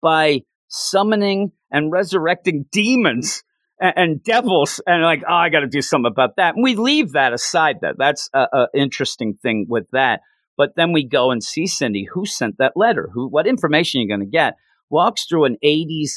by 0.00 0.40
summoning 0.68 1.52
and 1.70 1.92
resurrecting 1.92 2.66
demons 2.70 3.42
and, 3.80 4.22
devils. 4.22 4.80
And 4.86 5.02
like, 5.02 5.22
oh, 5.28 5.34
I 5.34 5.48
got 5.48 5.60
to 5.60 5.66
do 5.66 5.82
something 5.82 6.10
about 6.10 6.36
that. 6.36 6.54
And 6.54 6.62
we 6.62 6.74
leave 6.74 7.12
that 7.12 7.32
aside. 7.32 7.76
That 7.82 7.96
that's 7.98 8.28
an 8.32 8.66
interesting 8.74 9.34
thing 9.42 9.66
with 9.68 9.86
that. 9.92 10.20
But 10.56 10.76
then 10.76 10.92
we 10.92 11.06
go 11.06 11.30
and 11.30 11.42
see 11.42 11.66
Cindy, 11.66 12.06
who 12.12 12.26
sent 12.26 12.58
that 12.58 12.76
letter, 12.76 13.08
who, 13.12 13.28
what 13.28 13.46
information 13.46 14.00
you're 14.00 14.16
going 14.16 14.26
to 14.26 14.30
get, 14.30 14.54
walks 14.90 15.26
through 15.26 15.46
an 15.46 15.56
80s 15.64 16.10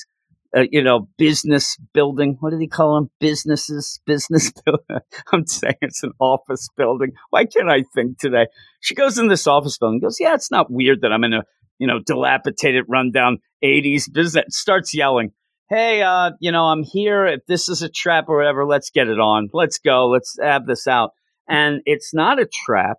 uh, 0.56 0.64
you 0.72 0.82
know, 0.82 1.10
business 1.18 1.78
building. 1.94 2.38
What 2.40 2.52
do 2.52 2.58
they 2.58 2.68
call 2.68 2.96
them? 2.96 3.10
Businesses, 3.20 4.00
business 4.06 4.54
building. 4.66 5.04
I'm 5.34 5.46
saying 5.46 5.76
it's 5.82 6.04
an 6.04 6.14
office 6.20 6.70
building. 6.78 7.12
Why 7.30 7.46
can't 7.46 7.70
I 7.70 7.84
think 7.94 8.20
today? 8.20 8.48
She 8.80 8.96
goes 8.96 9.18
in 9.18 9.28
this 9.28 9.48
office 9.48 9.78
building. 9.78 10.00
Goes, 10.00 10.18
yeah, 10.20 10.34
it's 10.34 10.52
not 10.52 10.72
weird 10.72 11.02
that 11.02 11.12
I'm 11.12 11.24
in 11.24 11.34
a 11.34 11.44
you 11.78 11.88
know 11.88 12.00
dilapidated, 12.06 12.86
rundown 12.88 13.40
'80s 13.64 14.12
business. 14.12 14.46
Starts 14.50 14.94
yelling, 14.94 15.32
"Hey, 15.70 16.02
uh, 16.02 16.32
you 16.40 16.54
know, 16.54 16.66
I'm 16.66 16.84
here. 16.84 17.26
If 17.26 17.46
this 17.48 17.68
is 17.68 17.82
a 17.82 17.90
trap 17.90 18.30
or 18.30 18.38
whatever, 18.38 18.66
let's 18.66 18.92
get 18.92 19.10
it 19.10 19.20
on. 19.20 19.50
Let's 19.52 19.80
go. 19.80 20.08
Let's 20.08 20.38
have 20.42 20.66
this 20.66 20.88
out." 20.88 21.12
And 21.50 21.82
it's 21.86 22.14
not 22.14 22.40
a 22.40 22.48
trap, 22.66 22.98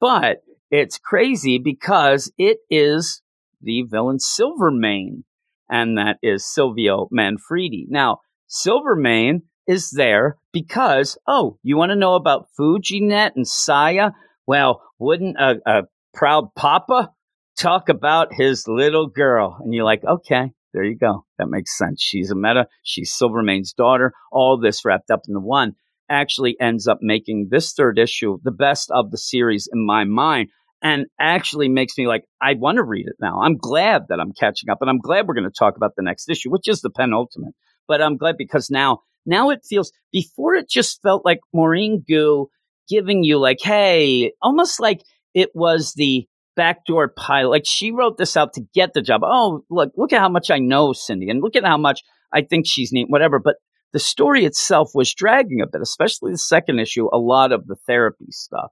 but 0.00 0.42
it's 0.70 0.98
crazy 0.98 1.58
because 1.58 2.32
it 2.38 2.58
is 2.70 3.22
the 3.60 3.82
villain 3.82 4.18
Silvermane 4.18 5.24
and 5.68 5.96
that 5.98 6.18
is 6.22 6.44
Silvio 6.44 7.08
Manfredi. 7.10 7.86
Now, 7.88 8.20
Silvermane 8.46 9.42
is 9.66 9.90
there 9.90 10.36
because, 10.52 11.16
oh, 11.26 11.58
you 11.62 11.76
want 11.76 11.90
to 11.90 11.96
know 11.96 12.14
about 12.14 12.48
FujiNet 12.58 13.32
and 13.36 13.46
Saya? 13.46 14.10
Well, 14.46 14.82
wouldn't 14.98 15.36
a, 15.38 15.60
a 15.64 15.82
proud 16.12 16.54
papa 16.56 17.12
talk 17.56 17.88
about 17.88 18.34
his 18.34 18.66
little 18.66 19.06
girl? 19.06 19.58
And 19.60 19.72
you're 19.72 19.84
like, 19.84 20.04
okay, 20.04 20.52
there 20.72 20.82
you 20.82 20.96
go. 20.96 21.24
That 21.38 21.48
makes 21.48 21.76
sense. 21.76 22.02
She's 22.02 22.30
a 22.30 22.34
meta. 22.34 22.66
She's 22.82 23.12
Silvermane's 23.12 23.72
daughter. 23.72 24.12
All 24.32 24.58
this 24.58 24.84
wrapped 24.84 25.10
up 25.10 25.22
into 25.28 25.40
one 25.40 25.74
actually 26.08 26.56
ends 26.60 26.88
up 26.88 26.98
making 27.00 27.48
this 27.50 27.72
third 27.72 27.98
issue 27.98 28.38
the 28.42 28.50
best 28.50 28.90
of 28.90 29.12
the 29.12 29.18
series 29.18 29.68
in 29.72 29.86
my 29.86 30.02
mind 30.02 30.48
and 30.82 31.06
actually 31.18 31.68
makes 31.68 31.96
me 31.98 32.06
like, 32.06 32.24
I 32.40 32.54
want 32.54 32.76
to 32.76 32.82
read 32.82 33.06
it 33.06 33.16
now. 33.20 33.40
I'm 33.42 33.56
glad 33.56 34.06
that 34.08 34.20
I'm 34.20 34.32
catching 34.32 34.70
up 34.70 34.78
and 34.80 34.88
I'm 34.88 34.98
glad 34.98 35.26
we're 35.26 35.34
going 35.34 35.44
to 35.44 35.50
talk 35.50 35.76
about 35.76 35.92
the 35.96 36.02
next 36.02 36.28
issue, 36.28 36.50
which 36.50 36.68
is 36.68 36.80
the 36.80 36.90
penultimate. 36.90 37.54
But 37.86 38.00
I'm 38.00 38.16
glad 38.16 38.36
because 38.38 38.70
now, 38.70 39.00
now 39.26 39.50
it 39.50 39.60
feels, 39.68 39.92
before 40.12 40.54
it 40.54 40.68
just 40.68 41.02
felt 41.02 41.24
like 41.24 41.40
Maurene 41.52 42.02
Goo 42.08 42.48
giving 42.88 43.22
you 43.22 43.38
like, 43.38 43.58
hey, 43.60 44.32
almost 44.40 44.80
like 44.80 45.02
it 45.34 45.50
was 45.54 45.92
the 45.94 46.26
backdoor 46.56 47.08
pilot. 47.08 47.50
Like 47.50 47.64
she 47.66 47.90
wrote 47.90 48.16
this 48.16 48.36
out 48.36 48.54
to 48.54 48.62
get 48.74 48.94
the 48.94 49.02
job. 49.02 49.20
Oh, 49.24 49.64
look, 49.70 49.92
look 49.96 50.12
at 50.12 50.20
how 50.20 50.28
much 50.28 50.50
I 50.50 50.58
know 50.58 50.92
Cindy 50.92 51.28
and 51.28 51.42
look 51.42 51.56
at 51.56 51.64
how 51.64 51.76
much 51.76 52.00
I 52.32 52.42
think 52.42 52.66
she's 52.66 52.92
neat, 52.92 53.06
whatever. 53.08 53.38
But 53.38 53.56
the 53.92 53.98
story 53.98 54.44
itself 54.44 54.92
was 54.94 55.12
dragging 55.12 55.60
a 55.60 55.66
bit, 55.66 55.82
especially 55.82 56.32
the 56.32 56.38
second 56.38 56.78
issue, 56.78 57.08
a 57.12 57.18
lot 57.18 57.52
of 57.52 57.66
the 57.66 57.76
therapy 57.86 58.28
stuff 58.30 58.70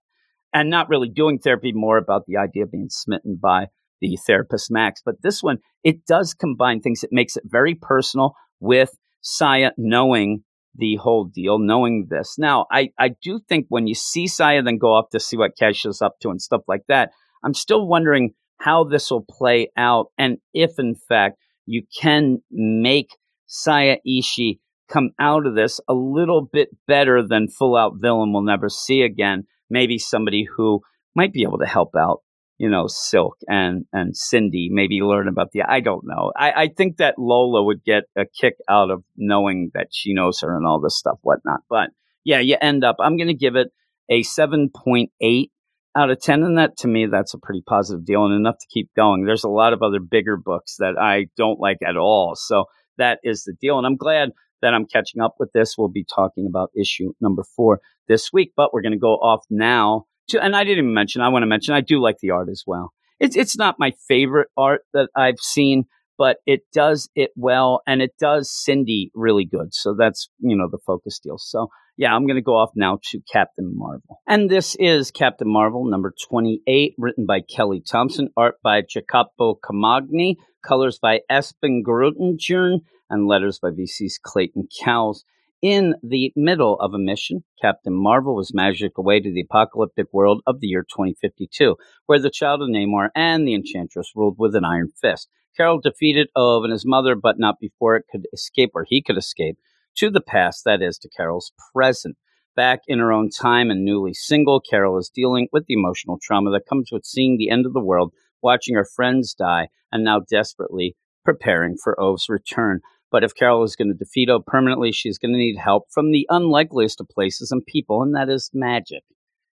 and 0.52 0.70
not 0.70 0.88
really 0.88 1.08
doing 1.08 1.38
therapy, 1.38 1.72
more 1.74 1.98
about 1.98 2.24
the 2.26 2.36
idea 2.36 2.64
of 2.64 2.72
being 2.72 2.88
smitten 2.88 3.38
by 3.40 3.66
the 4.00 4.16
therapist 4.26 4.70
Max. 4.70 5.02
But 5.04 5.22
this 5.22 5.42
one, 5.42 5.58
it 5.84 6.06
does 6.06 6.34
combine 6.34 6.80
things. 6.80 7.02
It 7.04 7.10
makes 7.12 7.36
it 7.36 7.44
very 7.46 7.74
personal 7.74 8.34
with 8.60 8.90
Saya 9.20 9.72
knowing 9.76 10.44
the 10.74 10.96
whole 10.96 11.24
deal, 11.24 11.58
knowing 11.58 12.06
this. 12.08 12.36
Now, 12.38 12.66
I, 12.70 12.90
I 12.98 13.10
do 13.20 13.40
think 13.48 13.66
when 13.68 13.86
you 13.86 13.94
see 13.94 14.26
Saya 14.26 14.62
then 14.62 14.78
go 14.78 14.94
off 14.94 15.10
to 15.10 15.20
see 15.20 15.36
what 15.36 15.52
is 15.60 16.02
up 16.02 16.20
to 16.20 16.30
and 16.30 16.40
stuff 16.40 16.62
like 16.68 16.82
that, 16.88 17.10
I'm 17.44 17.54
still 17.54 17.86
wondering 17.86 18.34
how 18.58 18.84
this 18.84 19.10
will 19.10 19.24
play 19.28 19.70
out 19.76 20.06
and 20.18 20.38
if, 20.52 20.78
in 20.78 20.94
fact, 20.94 21.38
you 21.66 21.82
can 22.00 22.38
make 22.50 23.16
Saya 23.46 23.96
Ishii 24.06 24.58
come 24.88 25.10
out 25.18 25.46
of 25.46 25.54
this 25.54 25.80
a 25.88 25.94
little 25.94 26.42
bit 26.42 26.70
better 26.86 27.26
than 27.26 27.48
full 27.48 27.76
out 27.76 27.94
villain 27.96 28.32
we'll 28.32 28.42
never 28.42 28.68
see 28.68 29.02
again. 29.02 29.44
Maybe 29.70 29.98
somebody 29.98 30.44
who 30.56 30.80
might 31.14 31.32
be 31.32 31.42
able 31.42 31.58
to 31.58 31.66
help 31.66 31.94
out 31.96 32.22
you 32.58 32.68
know, 32.68 32.88
Silk 32.88 33.38
and 33.48 33.86
and 33.92 34.16
Cindy, 34.16 34.68
maybe 34.70 35.00
learn 35.00 35.28
about 35.28 35.52
the. 35.52 35.62
I 35.62 35.80
don't 35.80 36.04
know. 36.04 36.32
I, 36.36 36.50
I 36.50 36.68
think 36.68 36.96
that 36.96 37.14
Lola 37.16 37.62
would 37.62 37.84
get 37.84 38.04
a 38.16 38.24
kick 38.26 38.56
out 38.68 38.90
of 38.90 39.04
knowing 39.16 39.70
that 39.74 39.88
she 39.92 40.12
knows 40.12 40.40
her 40.40 40.56
and 40.56 40.66
all 40.66 40.80
this 40.80 40.98
stuff, 40.98 41.18
whatnot. 41.22 41.60
But 41.70 41.90
yeah, 42.24 42.40
you 42.40 42.56
end 42.60 42.82
up. 42.82 42.96
I'm 42.98 43.16
going 43.16 43.28
to 43.28 43.34
give 43.34 43.54
it 43.54 43.68
a 44.10 44.24
seven 44.24 44.70
point 44.74 45.12
eight 45.20 45.52
out 45.96 46.10
of 46.10 46.20
ten, 46.20 46.42
and 46.42 46.58
that 46.58 46.76
to 46.78 46.88
me, 46.88 47.06
that's 47.06 47.32
a 47.32 47.38
pretty 47.38 47.62
positive 47.64 48.04
deal 48.04 48.24
and 48.26 48.34
enough 48.34 48.58
to 48.58 48.66
keep 48.68 48.90
going. 48.96 49.24
There's 49.24 49.44
a 49.44 49.48
lot 49.48 49.72
of 49.72 49.82
other 49.82 50.00
bigger 50.00 50.36
books 50.36 50.76
that 50.78 50.98
I 51.00 51.26
don't 51.36 51.60
like 51.60 51.78
at 51.86 51.96
all, 51.96 52.34
so 52.34 52.64
that 52.98 53.20
is 53.22 53.44
the 53.44 53.54
deal, 53.60 53.78
and 53.78 53.86
I'm 53.86 53.96
glad 53.96 54.30
that 54.62 54.74
I'm 54.74 54.86
catching 54.86 55.20
up 55.20 55.36
with 55.38 55.52
this. 55.52 55.76
We'll 55.76 55.88
be 55.88 56.04
talking 56.04 56.46
about 56.46 56.70
issue 56.78 57.12
number 57.20 57.44
four 57.56 57.80
this 58.08 58.32
week, 58.32 58.52
but 58.56 58.72
we're 58.72 58.82
going 58.82 58.92
to 58.92 58.98
go 58.98 59.14
off 59.14 59.44
now 59.50 60.04
to, 60.28 60.42
and 60.42 60.54
I 60.54 60.64
didn't 60.64 60.84
even 60.84 60.94
mention, 60.94 61.22
I 61.22 61.28
want 61.28 61.42
to 61.42 61.46
mention, 61.46 61.74
I 61.74 61.80
do 61.80 62.00
like 62.00 62.18
the 62.20 62.30
art 62.30 62.48
as 62.50 62.64
well. 62.66 62.92
It's, 63.20 63.36
it's 63.36 63.56
not 63.56 63.76
my 63.78 63.92
favorite 64.06 64.48
art 64.56 64.82
that 64.94 65.08
I've 65.16 65.40
seen, 65.40 65.84
but 66.16 66.38
it 66.46 66.60
does 66.72 67.08
it 67.14 67.30
well 67.36 67.80
and 67.86 68.02
it 68.02 68.12
does 68.20 68.50
Cindy 68.52 69.10
really 69.14 69.44
good. 69.44 69.72
So 69.72 69.94
that's, 69.98 70.28
you 70.38 70.56
know, 70.56 70.68
the 70.70 70.78
focus 70.86 71.18
deal. 71.18 71.38
So 71.38 71.68
yeah, 71.98 72.14
I'm 72.14 72.26
going 72.26 72.36
to 72.36 72.42
go 72.42 72.56
off 72.56 72.70
now 72.76 73.00
to 73.10 73.20
Captain 73.30 73.72
Marvel. 73.76 74.20
And 74.26 74.48
this 74.48 74.76
is 74.78 75.10
Captain 75.10 75.50
Marvel 75.50 75.84
number 75.84 76.14
28, 76.28 76.94
written 76.96 77.26
by 77.26 77.40
Kelly 77.40 77.82
Thompson, 77.84 78.28
art 78.36 78.54
by 78.62 78.82
Jacopo 78.88 79.58
Camagni, 79.64 80.36
colors 80.64 81.00
by 81.02 81.20
Espen 81.30 81.82
Grundetjern, 81.82 82.82
and 83.10 83.26
letters 83.26 83.58
by 83.58 83.70
VC's 83.70 84.18
Clayton 84.22 84.68
Cowles. 84.82 85.24
In 85.60 85.96
the 86.02 86.32
middle 86.36 86.78
of 86.80 86.94
a 86.94 86.98
mission, 86.98 87.42
Captain 87.60 87.92
Marvel 87.92 88.36
was 88.36 88.54
magicked 88.54 88.96
away 88.96 89.18
to 89.18 89.32
the 89.32 89.40
apocalyptic 89.40 90.06
world 90.12 90.40
of 90.46 90.60
the 90.60 90.68
year 90.68 90.82
2052, 90.82 91.76
where 92.06 92.20
the 92.20 92.30
child 92.30 92.62
of 92.62 92.68
Namor 92.68 93.08
and 93.16 93.46
the 93.46 93.54
Enchantress 93.54 94.12
ruled 94.14 94.36
with 94.38 94.54
an 94.54 94.64
iron 94.64 94.90
fist. 95.00 95.28
Carol 95.56 95.80
defeated 95.80 96.28
Ove 96.36 96.62
and 96.62 96.72
his 96.72 96.86
mother, 96.86 97.16
but 97.16 97.40
not 97.40 97.56
before 97.60 97.96
it 97.96 98.04
could 98.08 98.28
escape, 98.32 98.70
or 98.74 98.84
he 98.86 99.02
could 99.02 99.18
escape, 99.18 99.58
to 99.96 100.10
the 100.10 100.20
past, 100.20 100.64
that 100.64 100.80
is, 100.80 100.96
to 100.98 101.08
Carol's 101.08 101.52
present. 101.74 102.16
Back 102.54 102.80
in 102.86 103.00
her 103.00 103.12
own 103.12 103.30
time 103.30 103.70
and 103.70 103.84
newly 103.84 104.14
single, 104.14 104.60
Carol 104.60 104.98
is 104.98 105.10
dealing 105.12 105.48
with 105.52 105.66
the 105.66 105.74
emotional 105.74 106.18
trauma 106.22 106.52
that 106.52 106.66
comes 106.68 106.90
with 106.92 107.04
seeing 107.04 107.36
the 107.36 107.50
end 107.50 107.66
of 107.66 107.72
the 107.72 107.84
world, 107.84 108.12
watching 108.42 108.76
her 108.76 108.84
friends 108.84 109.34
die, 109.34 109.68
and 109.90 110.04
now 110.04 110.20
desperately 110.20 110.94
preparing 111.24 111.76
for 111.76 112.00
Ove's 112.00 112.28
return. 112.28 112.80
But 113.10 113.24
if 113.24 113.34
Carol 113.34 113.64
is 113.64 113.76
going 113.76 113.88
to 113.88 113.94
defeat 113.94 114.28
Ove 114.28 114.44
permanently, 114.46 114.92
she's 114.92 115.18
going 115.18 115.32
to 115.32 115.38
need 115.38 115.56
help 115.56 115.84
from 115.90 116.12
the 116.12 116.26
unlikeliest 116.28 117.00
of 117.00 117.08
places 117.08 117.50
and 117.50 117.64
people, 117.64 118.02
and 118.02 118.14
that 118.14 118.28
is 118.28 118.50
magic. 118.52 119.02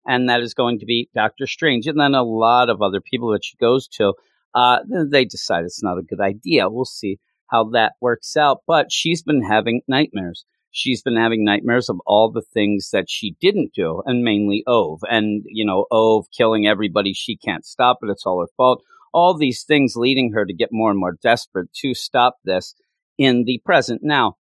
And 0.06 0.30
that 0.30 0.42
is 0.42 0.54
going 0.54 0.80
to 0.80 0.86
be 0.86 1.10
Doctor 1.14 1.46
Strange. 1.46 1.86
And 1.86 2.00
then 2.00 2.16
a 2.16 2.24
lot 2.24 2.70
of 2.70 2.82
other 2.82 3.02
people 3.02 3.32
that 3.32 3.44
she 3.44 3.58
goes 3.58 3.88
to, 3.90 4.14
uh, 4.56 4.80
they 5.10 5.26
decide 5.26 5.64
it's 5.64 5.84
not 5.84 6.00
a 6.00 6.04
good 6.04 6.20
idea. 6.20 6.70
We'll 6.70 6.86
see 6.86 7.20
how 7.48 7.66
that 7.72 7.94
works 8.02 8.36
out. 8.36 8.60
But 8.66 8.92
she's 8.92 9.22
been 9.22 9.44
having 9.44 9.82
nightmares. 9.88 10.46
She's 10.72 11.02
been 11.02 11.18
having 11.18 11.44
nightmares 11.44 11.90
of 11.90 12.00
all 12.08 12.32
the 12.32 12.42
things 12.42 12.90
that 12.94 13.10
she 13.10 13.36
didn't 13.42 13.74
do, 13.76 14.02
and 14.06 14.24
mainly 14.24 14.64
Ove. 14.66 15.02
And, 15.04 15.44
you 15.46 15.66
know, 15.66 15.86
Ove 15.92 16.26
killing 16.36 16.66
everybody 16.66 17.14
she 17.14 17.36
can't 17.36 17.66
stop 17.66 18.00
it. 18.02 18.10
It's 18.10 18.26
all 18.26 18.40
her 18.40 18.48
fault. 18.56 18.82
All 19.14 19.38
these 19.38 19.64
things 19.64 19.98
leading 19.98 20.32
her 20.32 20.46
to 20.46 20.54
get 20.54 20.70
more 20.72 20.90
and 20.90 21.00
more 21.00 21.18
desperate 21.22 21.74
to 21.82 21.94
stop 21.94 22.38
this 22.46 22.74
in 23.22 23.44
the 23.44 23.62
present. 23.64 24.02
Now, 24.04 24.38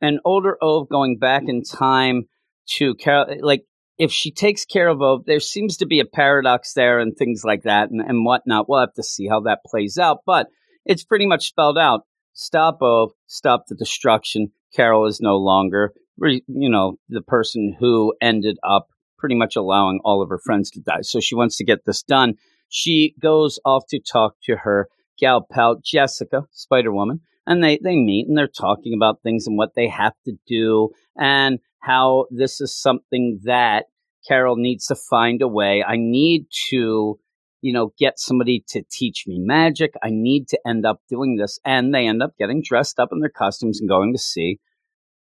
an 0.00 0.20
older 0.24 0.56
Ove 0.62 0.88
going 0.88 1.18
back 1.18 1.42
in 1.48 1.64
time 1.64 2.28
to 2.76 2.94
Carol, 2.94 3.26
like 3.40 3.64
if 3.98 4.12
she 4.12 4.30
takes 4.30 4.64
care 4.64 4.86
of 4.86 5.02
Ove, 5.02 5.24
there 5.26 5.40
seems 5.40 5.78
to 5.78 5.86
be 5.86 5.98
a 5.98 6.04
paradox 6.04 6.72
there 6.72 7.00
and 7.00 7.16
things 7.16 7.42
like 7.44 7.64
that 7.64 7.90
and, 7.90 8.00
and 8.00 8.24
whatnot. 8.24 8.68
We'll 8.68 8.80
have 8.80 8.94
to 8.94 9.02
see 9.02 9.26
how 9.26 9.40
that 9.40 9.64
plays 9.66 9.98
out, 9.98 10.18
but 10.24 10.46
it's 10.86 11.02
pretty 11.02 11.26
much 11.26 11.48
spelled 11.48 11.76
out. 11.76 12.02
Stop 12.32 12.78
Ove, 12.82 13.10
stop 13.26 13.64
the 13.66 13.74
destruction. 13.74 14.52
Carol 14.74 15.06
is 15.06 15.20
no 15.20 15.36
longer, 15.36 15.92
you 16.22 16.70
know, 16.70 16.98
the 17.08 17.22
person 17.22 17.76
who 17.80 18.14
ended 18.22 18.58
up 18.62 18.86
pretty 19.18 19.34
much 19.34 19.56
allowing 19.56 19.98
all 20.04 20.22
of 20.22 20.28
her 20.28 20.38
friends 20.38 20.70
to 20.70 20.80
die. 20.80 21.02
So 21.02 21.18
she 21.18 21.34
wants 21.34 21.56
to 21.56 21.64
get 21.64 21.84
this 21.84 22.04
done. 22.04 22.34
She 22.68 23.16
goes 23.20 23.58
off 23.64 23.82
to 23.88 23.98
talk 23.98 24.36
to 24.44 24.58
her 24.58 24.88
gal 25.18 25.44
pal 25.50 25.80
Jessica, 25.84 26.46
Spider 26.52 26.92
Woman, 26.92 27.22
and 27.46 27.62
they, 27.62 27.78
they 27.82 27.96
meet 27.96 28.28
and 28.28 28.36
they're 28.36 28.48
talking 28.48 28.94
about 28.94 29.22
things 29.22 29.46
and 29.46 29.56
what 29.56 29.74
they 29.74 29.88
have 29.88 30.14
to 30.24 30.32
do 30.46 30.90
and 31.18 31.58
how 31.80 32.26
this 32.30 32.60
is 32.60 32.78
something 32.78 33.40
that 33.44 33.86
Carol 34.26 34.56
needs 34.56 34.86
to 34.86 34.94
find 34.94 35.40
a 35.42 35.48
way. 35.48 35.82
I 35.82 35.96
need 35.96 36.46
to, 36.68 37.18
you 37.62 37.72
know, 37.72 37.92
get 37.98 38.18
somebody 38.18 38.64
to 38.68 38.82
teach 38.90 39.24
me 39.26 39.38
magic. 39.38 39.94
I 40.02 40.10
need 40.10 40.48
to 40.48 40.58
end 40.66 40.84
up 40.84 41.00
doing 41.08 41.36
this. 41.36 41.58
And 41.64 41.94
they 41.94 42.06
end 42.06 42.22
up 42.22 42.36
getting 42.38 42.62
dressed 42.62 42.98
up 42.98 43.10
in 43.12 43.20
their 43.20 43.30
costumes 43.30 43.80
and 43.80 43.88
going 43.88 44.12
to 44.12 44.18
see 44.18 44.58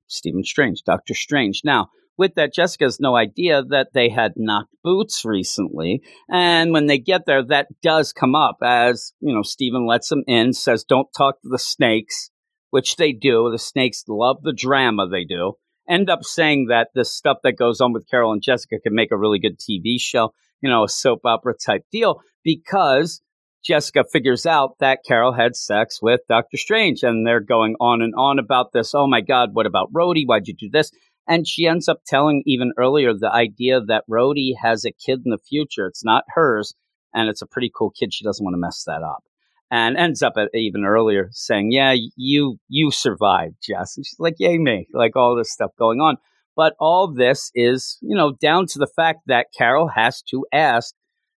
Stephen 0.07 0.43
Strange, 0.43 0.83
Doctor 0.83 1.15
Strange. 1.15 1.61
Now, 1.63 1.89
with 2.17 2.35
that, 2.35 2.53
Jessica 2.53 2.85
has 2.85 2.99
no 2.99 3.15
idea 3.15 3.63
that 3.69 3.89
they 3.93 4.09
had 4.09 4.33
knocked 4.35 4.75
boots 4.83 5.25
recently. 5.25 6.01
And 6.29 6.71
when 6.71 6.87
they 6.87 6.99
get 6.99 7.25
there, 7.25 7.43
that 7.45 7.67
does 7.81 8.13
come 8.13 8.35
up 8.35 8.57
as, 8.63 9.13
you 9.19 9.33
know, 9.33 9.41
Stephen 9.41 9.87
lets 9.87 10.09
them 10.09 10.23
in, 10.27 10.53
says, 10.53 10.83
don't 10.83 11.11
talk 11.15 11.41
to 11.41 11.49
the 11.49 11.59
snakes, 11.59 12.29
which 12.69 12.97
they 12.97 13.11
do. 13.11 13.49
The 13.51 13.59
snakes 13.59 14.03
love 14.07 14.37
the 14.43 14.53
drama 14.53 15.07
they 15.07 15.23
do. 15.23 15.53
End 15.89 16.09
up 16.09 16.23
saying 16.23 16.67
that 16.69 16.89
the 16.93 17.03
stuff 17.03 17.37
that 17.43 17.57
goes 17.57 17.81
on 17.81 17.93
with 17.93 18.09
Carol 18.09 18.31
and 18.31 18.41
Jessica 18.41 18.79
can 18.81 18.95
make 18.95 19.11
a 19.11 19.17
really 19.17 19.39
good 19.39 19.59
TV 19.59 19.99
show, 19.99 20.33
you 20.61 20.69
know, 20.69 20.83
a 20.83 20.89
soap 20.89 21.21
opera 21.25 21.53
type 21.55 21.83
deal 21.91 22.21
because 22.43 23.21
Jessica 23.63 24.03
figures 24.11 24.45
out 24.45 24.77
that 24.79 24.99
Carol 25.05 25.33
had 25.33 25.55
sex 25.55 25.99
with 26.01 26.21
Doctor 26.27 26.57
Strange 26.57 27.03
and 27.03 27.25
they're 27.25 27.39
going 27.39 27.75
on 27.79 28.01
and 28.01 28.13
on 28.17 28.37
about 28.39 28.73
this. 28.73 28.93
Oh 28.93 29.07
my 29.07 29.21
God, 29.21 29.49
what 29.53 29.65
about 29.65 29.91
Rhodey? 29.93 30.23
Why'd 30.25 30.47
you 30.47 30.53
do 30.53 30.69
this? 30.69 30.91
And 31.27 31.47
she 31.47 31.67
ends 31.67 31.87
up 31.87 32.01
telling 32.05 32.43
even 32.45 32.73
earlier 32.77 33.13
the 33.13 33.31
idea 33.31 33.79
that 33.81 34.03
Rhodey 34.09 34.53
has 34.61 34.83
a 34.83 34.91
kid 34.91 35.21
in 35.25 35.31
the 35.31 35.37
future. 35.37 35.87
It's 35.87 36.03
not 36.03 36.25
hers, 36.35 36.73
and 37.13 37.29
it's 37.29 37.41
a 37.41 37.47
pretty 37.47 37.71
cool 37.73 37.91
kid. 37.91 38.13
She 38.13 38.25
doesn't 38.25 38.43
want 38.43 38.55
to 38.55 38.59
mess 38.59 38.83
that 38.85 39.03
up. 39.03 39.23
And 39.71 39.97
ends 39.97 40.21
up 40.21 40.33
at, 40.37 40.49
even 40.53 40.85
earlier 40.85 41.29
saying, 41.31 41.71
"Yeah, 41.71 41.95
you 42.15 42.59
you 42.67 42.91
survived, 42.91 43.55
Jess." 43.63 43.97
And 43.97 44.05
she's 44.05 44.19
like, 44.19 44.35
"Yay 44.37 44.57
me!" 44.57 44.87
Like 44.93 45.15
all 45.15 45.35
this 45.35 45.51
stuff 45.51 45.71
going 45.79 45.99
on. 45.99 46.17
But 46.55 46.75
all 46.79 47.07
this 47.07 47.51
is, 47.55 47.97
you 48.01 48.15
know, 48.15 48.33
down 48.33 48.67
to 48.67 48.79
the 48.79 48.87
fact 48.87 49.21
that 49.27 49.47
Carol 49.57 49.87
has 49.87 50.21
to 50.23 50.45
ask. 50.53 50.93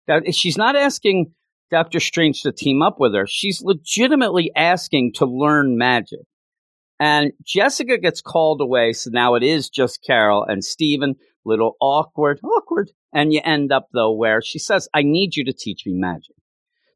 That 0.09 0.35
she's 0.35 0.57
not 0.57 0.75
asking 0.75 1.33
Doctor 1.71 2.01
Strange 2.01 2.43
to 2.43 2.53
team 2.53 2.83
up 2.83 2.99
with 2.99 3.15
her. 3.15 3.27
She's 3.27 3.63
legitimately 3.63 4.51
asking 4.57 5.13
to 5.15 5.27
learn 5.27 5.79
magic. 5.79 6.21
And 7.01 7.33
Jessica 7.45 7.99
gets 7.99 8.21
called 8.21 8.61
away, 8.61 8.93
so 8.93 9.11
now 9.13 9.35
it 9.35 9.43
is 9.43 9.69
just 9.69 10.05
Carol 10.07 10.45
and 10.45 10.65
Stephen. 10.65 11.17
Little 11.45 11.77
awkward, 11.81 12.41
awkward. 12.43 12.93
And 13.13 13.33
you 13.33 13.41
end 13.45 13.73
up, 13.73 13.89
though, 13.93 14.13
where 14.13 14.41
she 14.41 14.59
says, 14.59 14.89
I 14.95 15.03
need 15.03 15.37
you 15.37 15.45
to 15.45 15.53
teach 15.53 15.85
me 15.87 15.93
magic. 15.95 16.37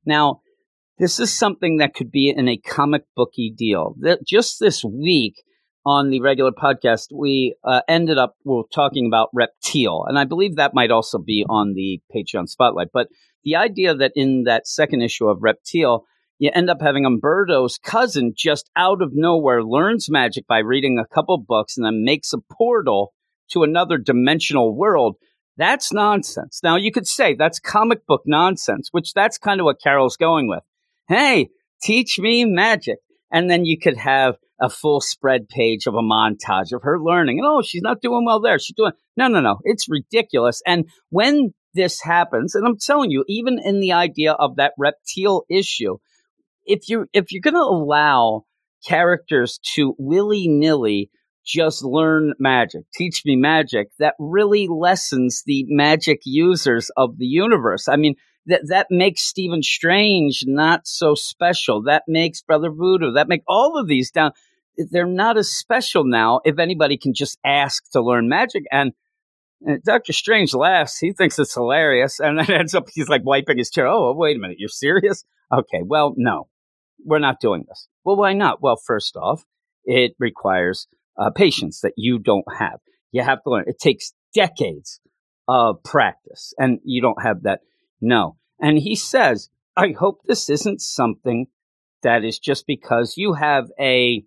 Now, 0.07 0.41
this 0.99 1.21
is 1.21 1.37
something 1.37 1.77
that 1.79 1.95
could 1.95 2.11
be 2.11 2.31
in 2.31 2.49
a 2.49 2.57
comic 2.57 3.05
booky 3.15 3.53
deal. 3.57 3.95
That 4.01 4.27
Just 4.27 4.59
this 4.59 4.83
week 4.83 5.43
on 5.85 6.11
the 6.11 6.21
regular 6.21 6.51
podcast, 6.51 7.09
we 7.13 7.55
uh, 7.65 7.83
ended 7.89 8.19
up 8.19 8.35
we 8.45 8.63
talking 8.73 9.07
about 9.07 9.31
Reptile, 9.33 10.05
and 10.09 10.19
I 10.19 10.25
believe 10.25 10.57
that 10.57 10.75
might 10.75 10.91
also 10.91 11.19
be 11.19 11.45
on 11.49 11.75
the 11.75 12.01
Patreon 12.15 12.49
spotlight. 12.49 12.89
But 12.93 13.09
the 13.45 13.57
idea 13.57 13.95
that 13.95 14.13
in 14.17 14.45
that 14.45 14.67
second 14.67 15.03
issue 15.03 15.29
of 15.29 15.39
Reptile, 15.41 16.05
you 16.39 16.51
end 16.55 16.71
up 16.71 16.79
having 16.81 17.05
Umberto's 17.05 17.79
cousin 17.79 18.33
just 18.37 18.71
out 18.77 19.03
of 19.03 19.11
nowhere 19.13 19.63
learns 19.63 20.09
magic 20.11 20.47
by 20.47 20.59
reading 20.59 20.99
a 20.99 21.15
couple 21.15 21.37
books 21.39 21.77
and 21.77 21.85
then 21.85 22.05
makes 22.05 22.33
a 22.33 22.39
portal 22.53 23.13
to 23.51 23.63
another 23.63 23.99
dimensional 23.99 24.77
world. 24.77 25.17
That's 25.57 25.93
nonsense. 25.93 26.61
Now 26.63 26.77
you 26.77 26.93
could 26.93 27.07
say 27.07 27.35
that's 27.35 27.59
comic 27.59 28.07
book 28.07 28.23
nonsense, 28.27 28.89
which 28.93 29.13
that's 29.13 29.39
kind 29.39 29.61
of 29.61 29.65
what 29.65 29.83
Carol's 29.83 30.17
going 30.17 30.49
with. 30.49 30.63
Hey, 31.09 31.49
teach 31.83 32.19
me 32.19 32.45
magic. 32.45 32.99
And 33.33 33.51
then 33.51 33.65
you 33.65 33.79
could 33.79 33.97
have 33.97 34.37
a 34.61 34.71
full 34.71 35.01
spread 35.01 35.49
page 35.49 35.87
of 35.87 35.95
a 35.95 36.03
montage 36.03 36.73
of 36.73 36.83
her 36.83 37.01
learning. 37.01 37.39
And 37.39 37.47
oh, 37.47 37.63
she's 37.63 37.83
not 37.83 38.01
doing 38.01 38.25
well 38.25 38.41
there. 38.41 38.59
She's 38.59 38.77
doing 38.77 38.93
no, 39.17 39.29
no, 39.29 39.41
no. 39.41 39.59
It's 39.65 39.89
ridiculous. 39.89 40.63
And 40.67 40.87
when 41.11 41.53
this 41.75 42.01
happens, 42.01 42.55
and 42.55 42.67
I'm 42.67 42.79
telling 42.79 43.11
you, 43.11 43.25
even 43.29 43.59
in 43.63 43.81
the 43.81 43.93
idea 43.93 44.33
of 44.33 44.57
that 44.57 44.73
reptile 44.79 45.45
issue, 45.51 45.99
if 46.69 46.89
you 46.89 47.07
if 47.13 47.33
you're 47.33 47.41
going 47.41 47.55
to 47.55 47.61
allow 47.61 48.45
characters 48.87 49.59
to 49.75 49.95
willy 49.99 50.47
nilly 50.47 51.11
just 51.45 51.83
learn 51.83 52.35
magic, 52.39 52.83
teach 52.95 53.23
me 53.25 53.35
magic, 53.35 53.89
that 53.99 54.15
really 54.19 54.69
lessens 54.69 55.43
the 55.47 55.65
magic 55.69 56.21
users 56.25 56.91
of 56.97 57.17
the 57.17 57.27
universe. 57.27 57.89
I 57.89 57.97
mean, 57.97 58.15
that 58.47 58.63
that 58.69 58.87
makes 58.91 59.23
Stephen 59.23 59.63
Strange 59.63 60.45
not 60.47 60.87
so 60.87 61.15
special. 61.15 61.83
That 61.83 62.05
makes 62.07 62.43
Brother 62.43 62.71
Voodoo. 62.71 63.13
That 63.13 63.29
make 63.29 63.43
all 63.49 63.79
of 63.79 63.89
these 63.89 64.11
down. 64.11 64.33
They're 64.77 65.07
not 65.07 65.37
as 65.39 65.49
special 65.49 66.05
now 66.05 66.41
if 66.45 66.59
anybody 66.59 66.99
can 66.99 67.13
just 67.15 67.39
ask 67.45 67.91
to 67.93 68.03
learn 68.03 68.29
magic. 68.29 68.63
And, 68.71 68.93
and 69.63 69.83
Doctor 69.83 70.13
Strange 70.13 70.55
laughs. 70.55 70.99
He 70.99 71.13
thinks 71.13 71.39
it's 71.39 71.55
hilarious, 71.55 72.21
and 72.21 72.39
then 72.39 72.51
ends 72.51 72.75
up 72.75 72.89
he's 72.93 73.09
like 73.09 73.23
wiping 73.25 73.59
his 73.59 73.71
chair. 73.71 73.87
Oh, 73.87 74.15
wait 74.15 74.37
a 74.37 74.41
minute, 74.41 74.59
you're 74.61 74.69
serious? 74.69 75.25
Okay, 75.53 75.83
well, 75.83 76.15
no, 76.17 76.49
we're 77.05 77.19
not 77.19 77.41
doing 77.41 77.65
this. 77.69 77.89
Well, 78.05 78.17
why 78.17 78.33
not? 78.33 78.63
Well, 78.63 78.77
first 78.77 79.17
off, 79.17 79.45
it 79.85 80.15
requires 80.19 80.87
uh, 81.19 81.31
patience 81.31 81.81
that 81.81 81.95
you 81.97 82.19
don't 82.19 82.45
have. 82.59 82.81
You 83.13 83.23
have 83.23 83.43
to 83.43 83.51
learn. 83.51 83.65
It 83.67 83.79
takes 83.79 84.13
decades 84.35 85.01
of 85.47 85.83
practice, 85.83 86.53
and 86.59 86.79
you 86.85 87.01
don't 87.01 87.23
have 87.23 87.43
that. 87.43 87.61
No. 88.01 88.37
And 88.61 88.79
he 88.79 88.95
says, 88.95 89.49
I 89.77 89.95
hope 89.99 90.21
this 90.27 90.51
isn't 90.51 90.81
something 90.81 91.47
that 92.03 92.25
is 92.25 92.39
just 92.39 92.67
because 92.67 93.15
you 93.17 93.35
have 93.35 93.71
a 93.81 94.25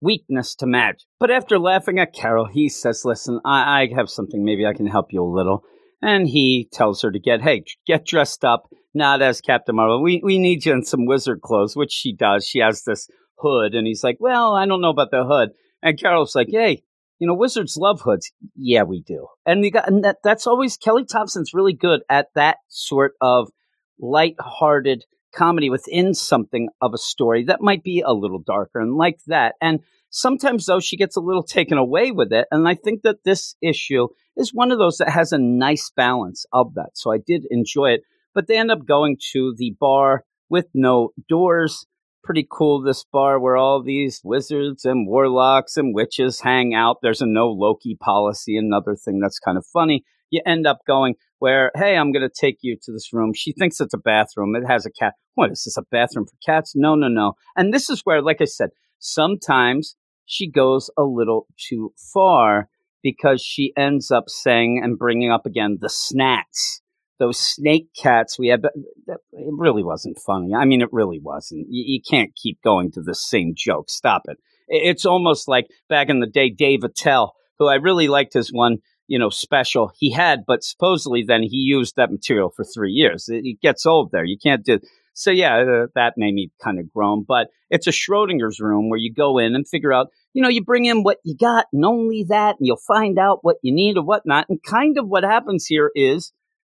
weakness 0.00 0.54
to 0.56 0.66
magic. 0.66 1.06
But 1.18 1.30
after 1.30 1.58
laughing 1.58 1.98
at 1.98 2.12
Carol, 2.12 2.46
he 2.46 2.68
says, 2.68 3.02
Listen, 3.04 3.40
I, 3.44 3.82
I 3.82 3.88
have 3.96 4.10
something. 4.10 4.44
Maybe 4.44 4.66
I 4.66 4.74
can 4.74 4.86
help 4.86 5.12
you 5.12 5.22
a 5.22 5.24
little. 5.24 5.64
And 6.02 6.26
he 6.26 6.68
tells 6.72 7.02
her 7.02 7.10
to 7.10 7.18
get, 7.18 7.42
hey, 7.42 7.64
get 7.86 8.06
dressed 8.06 8.44
up, 8.44 8.70
not 8.94 9.22
as 9.22 9.40
Captain 9.40 9.76
Marvel. 9.76 10.02
We, 10.02 10.20
we 10.24 10.38
need 10.38 10.64
you 10.64 10.72
in 10.72 10.84
some 10.84 11.06
wizard 11.06 11.42
clothes, 11.42 11.76
which 11.76 11.92
she 11.92 12.14
does. 12.14 12.46
She 12.46 12.60
has 12.60 12.84
this 12.84 13.08
hood. 13.38 13.74
And 13.74 13.86
he's 13.86 14.04
like, 14.04 14.16
Well, 14.20 14.54
I 14.54 14.66
don't 14.66 14.80
know 14.80 14.90
about 14.90 15.10
the 15.10 15.24
hood. 15.24 15.50
And 15.82 15.98
Carol's 15.98 16.34
like, 16.34 16.48
Hey, 16.50 16.82
you 17.18 17.26
know, 17.26 17.34
wizards 17.34 17.76
love 17.76 18.00
hoods. 18.00 18.32
Yeah, 18.56 18.82
we 18.84 19.02
do. 19.02 19.26
And 19.44 19.60
we 19.60 19.70
got, 19.70 19.88
and 19.88 20.04
that, 20.04 20.16
that's 20.24 20.46
always 20.46 20.76
Kelly 20.76 21.04
Thompson's 21.04 21.54
really 21.54 21.74
good 21.74 22.00
at 22.08 22.28
that 22.34 22.58
sort 22.68 23.12
of 23.20 23.50
light-hearted 23.98 25.04
comedy 25.34 25.70
within 25.70 26.14
something 26.14 26.70
of 26.80 26.94
a 26.94 26.98
story 26.98 27.44
that 27.44 27.60
might 27.60 27.84
be 27.84 28.00
a 28.00 28.12
little 28.12 28.42
darker 28.44 28.80
and 28.80 28.96
like 28.96 29.18
that. 29.26 29.54
And 29.60 29.80
sometimes 30.10 30.66
though 30.66 30.80
she 30.80 30.96
gets 30.96 31.16
a 31.16 31.20
little 31.20 31.42
taken 31.42 31.78
away 31.78 32.10
with 32.10 32.32
it. 32.32 32.46
And 32.50 32.68
I 32.68 32.74
think 32.74 33.02
that 33.02 33.24
this 33.24 33.56
issue 33.62 34.08
is 34.36 34.54
one 34.54 34.70
of 34.70 34.78
those 34.78 34.98
that 34.98 35.10
has 35.10 35.32
a 35.32 35.38
nice 35.38 35.90
balance 35.94 36.44
of 36.52 36.74
that. 36.74 36.90
So 36.94 37.12
I 37.12 37.18
did 37.18 37.46
enjoy 37.50 37.90
it. 37.90 38.02
But 38.34 38.46
they 38.46 38.58
end 38.58 38.70
up 38.70 38.86
going 38.86 39.16
to 39.32 39.54
the 39.56 39.74
bar 39.80 40.24
with 40.48 40.66
no 40.74 41.10
doors 41.28 41.86
pretty 42.22 42.46
cool 42.50 42.82
this 42.82 43.04
bar 43.12 43.40
where 43.40 43.56
all 43.56 43.82
these 43.82 44.20
wizards 44.22 44.84
and 44.84 45.06
warlocks 45.06 45.76
and 45.76 45.94
witches 45.94 46.40
hang 46.40 46.74
out. 46.74 46.98
There's 47.02 47.22
a 47.22 47.26
no 47.26 47.48
Loki 47.48 47.96
policy, 48.00 48.56
another 48.56 48.94
thing 48.94 49.20
that's 49.20 49.38
kind 49.38 49.56
of 49.56 49.64
funny. 49.72 50.04
You 50.30 50.42
end 50.46 50.66
up 50.66 50.80
going 50.86 51.16
where, 51.38 51.72
hey, 51.74 51.96
I'm 51.96 52.12
going 52.12 52.28
to 52.28 52.32
take 52.34 52.58
you 52.62 52.76
to 52.82 52.92
this 52.92 53.12
room. 53.12 53.32
She 53.34 53.52
thinks 53.52 53.80
it's 53.80 53.94
a 53.94 53.98
bathroom. 53.98 54.54
It 54.54 54.64
has 54.68 54.86
a 54.86 54.90
cat. 54.90 55.14
What 55.34 55.50
is 55.50 55.64
this, 55.64 55.76
a 55.76 55.82
bathroom 55.90 56.26
for 56.26 56.36
cats? 56.44 56.72
No, 56.76 56.94
no, 56.94 57.08
no. 57.08 57.32
And 57.56 57.72
this 57.72 57.90
is 57.90 58.02
where, 58.04 58.22
like 58.22 58.40
I 58.40 58.44
said, 58.44 58.70
sometimes 58.98 59.96
she 60.30 60.48
goes 60.48 60.90
a 60.96 61.02
little 61.02 61.46
too 61.56 61.92
far 62.12 62.68
because 63.02 63.42
she 63.42 63.72
ends 63.76 64.10
up 64.10 64.28
saying 64.28 64.80
and 64.82 64.98
bringing 64.98 65.30
up 65.30 65.46
again 65.46 65.78
the 65.80 65.88
snacks 65.88 66.82
those 67.20 67.38
snake 67.38 67.88
cats 67.94 68.38
we 68.38 68.48
had, 68.48 68.64
it 68.64 69.20
really 69.32 69.84
wasn't 69.84 70.18
funny. 70.18 70.54
I 70.54 70.64
mean, 70.64 70.80
it 70.80 70.88
really 70.90 71.20
wasn't. 71.22 71.66
You, 71.68 71.84
you, 71.86 72.00
can't 72.00 72.34
keep 72.34 72.60
going 72.62 72.90
to 72.92 73.02
the 73.02 73.14
same 73.14 73.52
joke. 73.54 73.90
Stop 73.90 74.22
it. 74.24 74.38
It's 74.68 75.04
almost 75.04 75.46
like 75.46 75.66
back 75.88 76.08
in 76.08 76.20
the 76.20 76.26
day, 76.26 76.48
Dave 76.48 76.82
Attell, 76.82 77.34
who 77.58 77.68
I 77.68 77.74
really 77.74 78.08
liked 78.08 78.32
his 78.32 78.50
one, 78.50 78.78
you 79.06 79.18
know, 79.18 79.28
special 79.28 79.92
he 79.98 80.10
had, 80.10 80.44
but 80.46 80.64
supposedly 80.64 81.22
then 81.22 81.42
he 81.42 81.58
used 81.58 81.96
that 81.96 82.10
material 82.10 82.50
for 82.56 82.64
three 82.64 82.92
years. 82.92 83.28
It, 83.28 83.42
it 83.44 83.60
gets 83.60 83.84
old 83.84 84.10
there. 84.12 84.24
You 84.24 84.38
can't 84.42 84.64
do. 84.64 84.80
So 85.20 85.30
yeah, 85.30 85.56
uh, 85.56 85.86
that 85.94 86.14
made 86.16 86.34
me 86.34 86.50
kind 86.62 86.78
of 86.78 86.90
groan. 86.92 87.24
But 87.26 87.48
it's 87.68 87.86
a 87.86 87.90
Schrodinger's 87.90 88.58
room 88.58 88.88
where 88.88 88.98
you 88.98 89.12
go 89.12 89.38
in 89.38 89.54
and 89.54 89.68
figure 89.68 89.92
out. 89.92 90.08
You 90.32 90.42
know, 90.42 90.48
you 90.48 90.64
bring 90.64 90.86
in 90.86 91.02
what 91.02 91.18
you 91.24 91.36
got 91.36 91.66
and 91.72 91.84
only 91.84 92.24
that, 92.28 92.56
and 92.58 92.66
you'll 92.66 92.78
find 92.86 93.18
out 93.18 93.40
what 93.42 93.56
you 93.62 93.74
need 93.74 93.96
or 93.96 94.04
whatnot. 94.04 94.46
And 94.48 94.62
kind 94.62 94.96
of 94.96 95.06
what 95.06 95.24
happens 95.24 95.66
here 95.66 95.90
is 95.94 96.32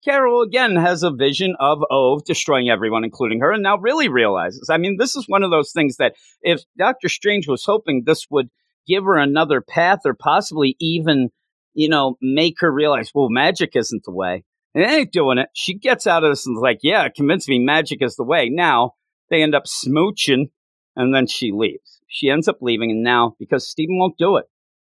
Carol 0.05 0.42
again 0.42 0.74
has 0.74 1.02
a 1.05 1.12
vision 1.12 1.55
of 1.61 1.78
Ove 1.90 2.24
destroying 2.24 2.68
everyone, 2.68 3.05
including 3.05 3.40
her, 3.40 3.52
and 3.52 3.62
now 3.62 3.78
really 3.78 4.09
realizes. 4.09 4.68
I 4.70 4.78
mean, 4.78 4.96
this 4.98 5.14
is 5.14 5.26
one 5.28 5.44
of 5.44 5.50
those 5.50 5.70
things 5.72 5.96
that 5.98 6.14
if 6.40 6.62
Doctor 6.76 7.09
Strange 7.09 7.46
was 7.46 7.64
hoping 7.64 8.02
this 8.05 8.26
would 8.28 8.48
give 8.88 9.05
her 9.05 9.16
another 9.16 9.61
path 9.61 10.00
or 10.05 10.14
possibly 10.14 10.76
even, 10.81 11.28
you 11.74 11.88
know, 11.88 12.16
make 12.20 12.57
her 12.59 12.72
realize, 12.72 13.12
well, 13.14 13.28
magic 13.31 13.76
isn't 13.76 14.02
the 14.05 14.12
way. 14.12 14.42
And 14.74 14.85
they 14.85 14.96
ain't 14.98 15.12
doing 15.12 15.38
it. 15.38 15.48
She 15.54 15.74
gets 15.74 16.06
out 16.06 16.24
of 16.24 16.32
this 16.32 16.46
and 16.46 16.56
is 16.56 16.62
like, 16.62 16.78
yeah, 16.82 17.08
convince 17.08 17.48
me 17.48 17.58
magic 17.58 18.02
is 18.02 18.16
the 18.16 18.24
way. 18.24 18.48
Now 18.50 18.92
they 19.30 19.42
end 19.42 19.54
up 19.54 19.64
smooching 19.64 20.50
and 20.96 21.14
then 21.14 21.26
she 21.26 21.52
leaves. 21.52 22.00
She 22.08 22.30
ends 22.30 22.48
up 22.48 22.58
leaving. 22.61 22.90
And 22.90 23.02
now 23.02 23.37
because 23.38 23.68
Stephen 23.68 23.98
won't 23.98 24.18
do 24.18 24.37
it, 24.37 24.46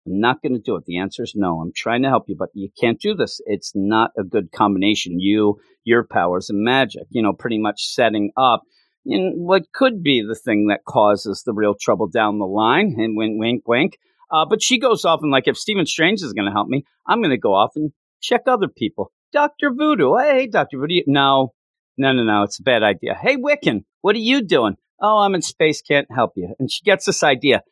I'm 0.07 0.19
not 0.19 0.41
going 0.41 0.53
to 0.53 0.59
do 0.59 0.75
it. 0.77 0.85
The 0.85 0.97
answer 0.97 1.23
is 1.23 1.33
no. 1.35 1.59
I'm 1.61 1.71
trying 1.75 2.01
to 2.03 2.09
help 2.09 2.25
you, 2.27 2.35
but 2.37 2.49
you 2.53 2.69
can't 2.79 2.99
do 2.99 3.13
this. 3.13 3.39
It's 3.45 3.71
not 3.75 4.11
a 4.17 4.23
good 4.23 4.51
combination. 4.51 5.19
You, 5.19 5.59
your 5.83 6.03
powers, 6.03 6.49
and 6.49 6.63
magic, 6.63 7.03
you 7.09 7.21
know, 7.21 7.33
pretty 7.33 7.59
much 7.59 7.85
setting 7.85 8.31
up 8.35 8.63
in 9.05 9.33
what 9.37 9.71
could 9.73 10.01
be 10.01 10.23
the 10.27 10.35
thing 10.35 10.67
that 10.67 10.85
causes 10.85 11.43
the 11.45 11.53
real 11.53 11.75
trouble 11.79 12.07
down 12.07 12.39
the 12.39 12.45
line. 12.45 12.95
And 12.97 13.15
wink, 13.15 13.39
wink, 13.39 13.67
wink. 13.67 13.97
Uh, 14.31 14.45
but 14.49 14.63
she 14.63 14.79
goes 14.79 15.05
off 15.05 15.19
and 15.21 15.31
like, 15.31 15.47
if 15.47 15.57
Stephen 15.57 15.85
Strange 15.85 16.21
is 16.21 16.33
going 16.33 16.45
to 16.47 16.51
help 16.51 16.67
me, 16.67 16.83
I'm 17.05 17.19
going 17.19 17.31
to 17.31 17.37
go 17.37 17.53
off 17.53 17.71
and 17.75 17.91
check 18.21 18.41
other 18.47 18.67
people. 18.67 19.11
Dr. 19.31 19.71
Voodoo. 19.75 20.15
Hey, 20.17 20.47
Dr. 20.47 20.79
Voodoo. 20.79 21.01
No, 21.07 21.53
no, 21.97 22.11
no, 22.13 22.23
no. 22.23 22.43
It's 22.43 22.59
a 22.59 22.63
bad 22.63 22.83
idea. 22.83 23.15
Hey, 23.19 23.37
Wiccan, 23.37 23.83
what 24.01 24.15
are 24.15 24.19
you 24.19 24.41
doing? 24.41 24.75
Oh, 25.01 25.19
I'm 25.19 25.35
in 25.35 25.41
space. 25.41 25.81
Can't 25.81 26.07
help 26.13 26.33
you. 26.35 26.53
And 26.59 26.71
she 26.71 26.83
gets 26.83 27.05
this 27.05 27.23
idea. 27.23 27.63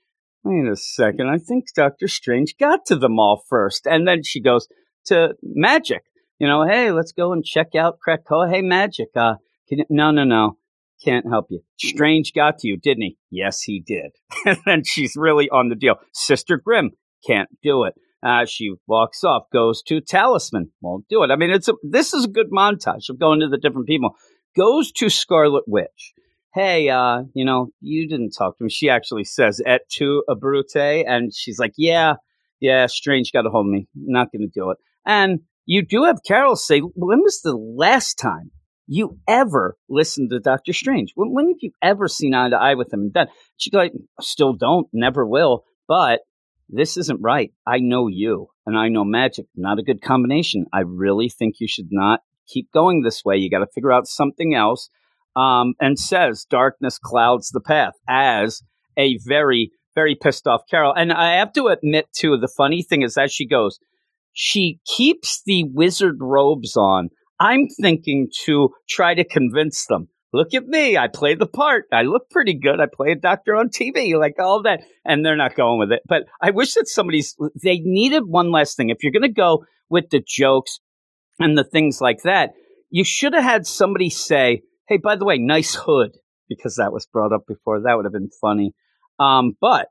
Wait 0.44 0.68
a 0.72 0.76
second. 0.76 1.28
I 1.30 1.38
think 1.38 1.66
Doctor 1.76 2.08
Strange 2.08 2.56
got 2.60 2.86
to 2.88 2.96
them 2.96 3.20
all 3.20 3.44
first. 3.50 3.86
And 3.86 4.08
then 4.08 4.24
she 4.24 4.42
goes 4.42 4.68
to 5.06 5.36
Magik. 5.46 6.00
You 6.40 6.48
know, 6.48 6.66
hey, 6.66 6.92
let's 6.92 7.12
go 7.12 7.34
and 7.34 7.44
check 7.44 7.76
out 7.76 8.00
Krakoa. 8.06 8.50
Hey, 8.50 8.62
Magik. 8.62 9.16
Uh, 9.16 9.36
you, 9.70 9.84
no, 9.90 10.12
no, 10.12 10.24
no. 10.24 10.58
Can't 11.04 11.28
help 11.30 11.48
you. 11.50 11.62
Strange 11.78 12.34
got 12.34 12.60
to 12.60 12.68
you, 12.68 12.78
didn't 12.78 13.04
he? 13.04 13.18
Yes, 13.30 13.62
he 13.62 13.80
did. 13.80 14.12
and 14.46 14.58
then 14.66 14.84
she's 14.84 15.14
really 15.16 15.50
on 15.50 15.70
the 15.70 15.76
deal. 15.76 15.96
Sister 16.14 16.58
Grimm 16.58 16.92
can't 17.26 17.50
do 17.62 17.84
it. 17.84 17.94
Uh, 18.22 18.46
she 18.46 18.74
walks 18.88 19.24
off, 19.24 19.44
goes 19.54 19.82
to 19.84 20.02
Talisman, 20.02 20.72
won't 20.82 21.08
do 21.08 21.24
it. 21.24 21.32
I 21.32 21.36
mean, 21.38 21.52
it's 21.52 21.70
a, 21.70 21.74
this 21.84 22.14
is 22.14 22.26
a 22.26 22.30
good 22.30 22.52
montage 22.52 23.10
of 23.10 23.20
going 23.20 23.40
to 23.40 23.48
the 23.48 23.58
different 23.58 23.88
people. 23.88 24.16
Goes 24.58 24.92
to 24.94 25.10
Scarlet 25.10 25.64
Witch 25.68 26.14
hey, 26.54 26.90
uh, 26.90 27.24
you 27.34 27.46
know, 27.46 27.70
you 27.80 28.08
didn't 28.08 28.32
talk 28.32 28.58
to 28.58 28.64
me. 28.64 28.70
She 28.70 28.90
actually 28.90 29.24
says 29.24 29.62
et 29.66 29.82
tu 29.90 30.24
Abrute, 30.30 31.06
and 31.08 31.34
she's 31.34 31.60
like, 31.60 31.74
yeah, 31.78 32.16
yeah, 32.60 32.88
Strange 32.88 33.32
got 33.32 33.46
a 33.46 33.50
hold 33.50 33.68
of 33.68 33.72
me. 33.72 33.88
Not 33.96 34.32
going 34.32 34.42
to 34.42 34.48
do 34.54 34.72
it. 34.72 34.78
And 35.06 35.42
you 35.66 35.86
do 35.86 36.04
have 36.04 36.20
Carol 36.28 36.56
say, 36.56 36.80
when 36.80 37.20
was 37.20 37.42
the 37.42 37.56
last 37.56 38.16
time 38.16 38.52
you 38.88 39.20
ever 39.28 39.78
listened 39.88 40.32
to 40.32 40.40
Doctor 40.40 40.74
Strange? 40.74 41.12
When, 41.16 41.32
when 41.32 41.48
have 41.48 41.58
you 41.62 41.72
ever 41.82 42.08
seen 42.08 42.34
eye 42.34 42.50
to 42.50 42.58
eye 42.58 42.76
with 42.76 42.92
him? 42.92 43.02
And 43.02 43.14
then 43.14 43.28
she 43.58 43.70
like, 43.72 43.94
still 44.20 44.54
don't, 44.54 44.88
never 44.92 45.26
will. 45.26 45.64
But 45.88 46.22
this 46.70 46.98
isn't 46.98 47.22
right. 47.22 47.52
I 47.66 47.80
know 47.80 48.08
you 48.08 48.48
and 48.66 48.78
I 48.78 48.90
know 48.90 49.04
magic. 49.04 49.48
Not 49.56 49.80
a 49.80 49.84
good 49.84 50.02
combination. 50.02 50.66
I 50.72 50.82
really 50.82 51.30
think 51.30 51.56
you 51.60 51.68
should 51.68 51.90
not 51.92 52.22
keep 52.48 52.72
going 52.72 53.02
this 53.02 53.24
way. 53.26 53.38
You 53.38 53.50
got 53.50 53.60
to 53.60 53.68
figure 53.74 53.92
out 53.92 54.08
something 54.08 54.54
else 54.54 54.90
um, 55.36 55.74
and 55.80 55.98
says 56.00 56.46
darkness 56.50 57.00
clouds 57.00 57.50
the 57.50 57.62
path 57.62 57.94
as 58.08 58.62
a 58.98 59.18
very, 59.26 59.72
very 59.96 60.16
pissed 60.16 60.48
off 60.48 60.62
Carol. 60.70 60.94
And 60.94 61.12
I 61.12 61.38
have 61.38 61.54
to 61.54 61.68
admit, 61.68 62.08
too, 62.16 62.38
the 62.38 62.52
funny 62.56 62.84
thing 62.84 63.02
is 63.02 63.18
as 63.18 63.32
she 63.32 63.48
goes, 63.48 63.80
she 64.34 64.80
keeps 64.86 65.42
the 65.46 65.66
wizard 65.74 66.18
robes 66.20 66.76
on. 66.76 67.10
I'm 67.40 67.68
thinking 67.82 68.30
to 68.46 68.70
try 68.88 69.16
to 69.16 69.24
convince 69.24 69.86
them. 69.88 70.10
Look 70.32 70.54
at 70.54 70.68
me. 70.68 70.96
I 70.96 71.08
play 71.08 71.36
the 71.36 71.48
part. 71.48 71.86
I 71.92 72.04
look 72.04 72.30
pretty 72.30 72.54
good. 72.54 72.80
I 72.80 72.86
play 72.86 73.12
a 73.12 73.16
doctor 73.16 73.56
on 73.56 73.70
TV, 73.70 74.18
like 74.18 74.36
all 74.40 74.62
that. 74.64 74.82
And 75.04 75.26
they're 75.26 75.36
not 75.36 75.56
going 75.56 75.80
with 75.80 75.92
it. 75.92 76.04
But 76.08 76.24
I 76.42 76.52
wish 76.52 76.74
that 76.76 76.88
somebody's, 76.88 77.36
they 77.62 77.80
needed 77.80 78.24
one 78.26 78.52
last 78.52 78.78
thing. 78.78 78.90
If 78.90 79.02
you're 79.02 79.12
going 79.12 79.24
to 79.24 79.30
go 79.30 79.66
with 79.90 80.10
the 80.12 80.24
jokes 80.26 80.80
and 81.40 81.58
the 81.58 81.64
things 81.64 82.00
like 82.00 82.22
that, 82.24 82.52
you 82.92 83.04
should 83.04 83.34
have 83.34 83.44
had 83.44 83.66
somebody 83.66 84.10
say, 84.10 84.62
Hey, 84.88 84.98
by 84.98 85.16
the 85.16 85.26
way, 85.26 85.38
nice 85.38 85.76
hood, 85.76 86.18
because 86.48 86.76
that 86.76 86.92
was 86.92 87.08
brought 87.08 87.34
up 87.34 87.46
before. 87.48 87.82
That 87.82 87.96
would 87.96 88.06
have 88.06 88.14
been 88.14 88.32
funny. 88.42 88.74
Um, 89.20 89.56
but 89.60 89.88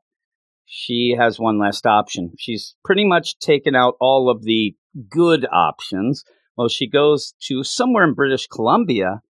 she 0.64 1.14
has 1.18 1.38
one 1.38 1.59
last 1.59 1.87
option. 1.87 2.33
She's 2.38 2.74
pretty 2.85 3.05
much 3.05 3.38
taken 3.38 3.74
out 3.74 3.94
all 4.01 4.29
of 4.29 4.42
the 4.42 4.74
good 5.09 5.46
options. 5.53 6.24
Well, 6.57 6.68
she 6.68 6.88
goes 6.88 7.35
to 7.44 7.62
somewhere 7.62 8.05
in 8.05 8.14
British 8.14 8.46
Columbia 8.48 9.20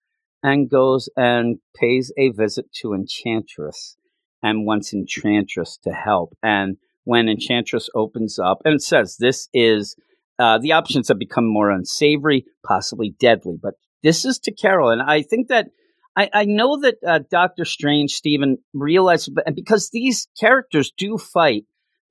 and 0.42 0.70
goes 0.70 1.08
and 1.16 1.58
pays 1.74 2.12
a 2.16 2.30
visit 2.30 2.72
to 2.80 2.94
Enchantress 2.94 3.96
and 4.42 4.66
wants 4.66 4.92
Enchantress 4.92 5.78
to 5.84 5.90
help. 5.90 6.36
And 6.42 6.76
when 7.04 7.28
Enchantress 7.28 7.88
opens 7.94 8.38
up, 8.38 8.58
and 8.64 8.82
says 8.82 9.16
this 9.18 9.48
is 9.52 9.96
uh, 10.38 10.58
the 10.58 10.72
options 10.72 11.08
have 11.08 11.18
become 11.18 11.46
more 11.46 11.70
unsavory, 11.70 12.44
possibly 12.64 13.14
deadly. 13.18 13.58
But 13.60 13.74
this 14.02 14.24
is 14.24 14.38
to 14.40 14.52
Carol, 14.52 14.90
and 14.90 15.02
I 15.02 15.22
think 15.22 15.48
that 15.48 15.68
I, 16.16 16.28
I 16.32 16.44
know 16.44 16.80
that 16.80 16.96
uh, 17.06 17.20
Doctor 17.30 17.64
Strange, 17.64 18.12
Stephen, 18.12 18.58
realized 18.74 19.30
because 19.54 19.90
these 19.90 20.28
characters 20.38 20.92
do 20.96 21.16
fight 21.16 21.64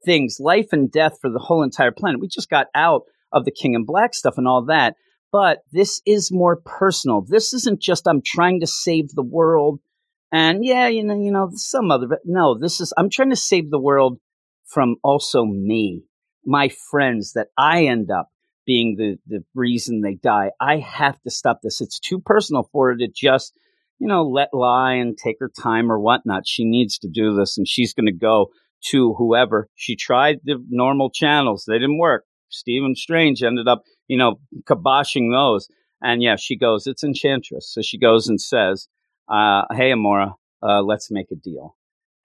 things, 0.05 0.37
life 0.39 0.69
and 0.71 0.91
death 0.91 1.19
for 1.19 1.29
the 1.29 1.39
whole 1.39 1.61
entire 1.61 1.91
planet. 1.91 2.21
We 2.21 2.27
just 2.27 2.49
got 2.49 2.67
out 2.73 3.01
of 3.31 3.45
the 3.45 3.51
King 3.51 3.73
in 3.73 3.85
Black 3.85 4.13
stuff 4.13 4.35
and 4.37 4.47
all 4.47 4.65
that, 4.65 4.95
but 5.31 5.59
this 5.71 6.01
is 6.05 6.31
more 6.31 6.61
personal. 6.65 7.21
This 7.21 7.53
isn't 7.53 7.81
just 7.81 8.07
I'm 8.07 8.21
trying 8.25 8.59
to 8.61 8.67
save 8.67 9.09
the 9.09 9.23
world, 9.23 9.79
and 10.31 10.63
yeah, 10.63 10.87
you 10.87 11.03
know, 11.03 11.15
you 11.15 11.31
know, 11.31 11.49
some 11.53 11.91
other. 11.91 12.19
No, 12.25 12.57
this 12.57 12.81
is 12.81 12.93
I'm 12.97 13.09
trying 13.09 13.29
to 13.31 13.35
save 13.35 13.69
the 13.69 13.79
world 13.79 14.19
from 14.65 14.95
also 15.03 15.45
me 15.45 16.03
my 16.47 16.69
friends 16.89 17.33
that 17.33 17.47
I 17.57 17.85
end 17.85 18.09
up 18.09 18.29
being 18.65 18.95
the, 18.97 19.17
the 19.27 19.43
reason 19.53 20.01
they 20.01 20.15
die. 20.15 20.51
I 20.59 20.77
have 20.77 21.21
to 21.21 21.29
stop 21.29 21.59
this. 21.61 21.81
It's 21.81 21.99
too 21.99 22.19
personal 22.19 22.69
for 22.71 22.89
her 22.89 22.97
to 22.97 23.07
just, 23.07 23.53
you 23.99 24.07
know, 24.07 24.23
let 24.23 24.49
lie 24.53 24.93
and 24.93 25.17
take 25.17 25.37
her 25.39 25.51
time 25.61 25.91
or 25.91 25.99
whatnot. 25.99 26.47
She 26.47 26.65
needs 26.65 26.97
to 26.99 27.09
do 27.09 27.35
this 27.35 27.57
and 27.57 27.67
she's 27.67 27.93
going 27.93 28.07
to 28.07 28.11
go 28.11 28.47
to 28.89 29.13
whoever. 29.17 29.69
She 29.75 29.95
tried 29.95 30.39
the 30.43 30.63
normal 30.69 31.09
channels. 31.09 31.65
They 31.67 31.75
didn't 31.79 31.97
work. 31.97 32.25
Stephen 32.49 32.95
Strange 32.95 33.43
ended 33.43 33.67
up, 33.67 33.83
you 34.07 34.17
know, 34.17 34.39
kiboshing 34.63 35.31
those. 35.31 35.67
And 36.01 36.21
yeah, 36.21 36.35
she 36.35 36.57
goes, 36.57 36.87
it's 36.87 37.03
Enchantress. 37.03 37.71
So 37.73 37.81
she 37.81 37.97
goes 37.97 38.27
and 38.27 38.39
says, 38.39 38.87
uh, 39.29 39.63
hey, 39.71 39.91
Amora, 39.91 40.35
uh, 40.61 40.81
let's 40.81 41.11
make 41.11 41.31
a 41.31 41.35
deal. 41.35 41.75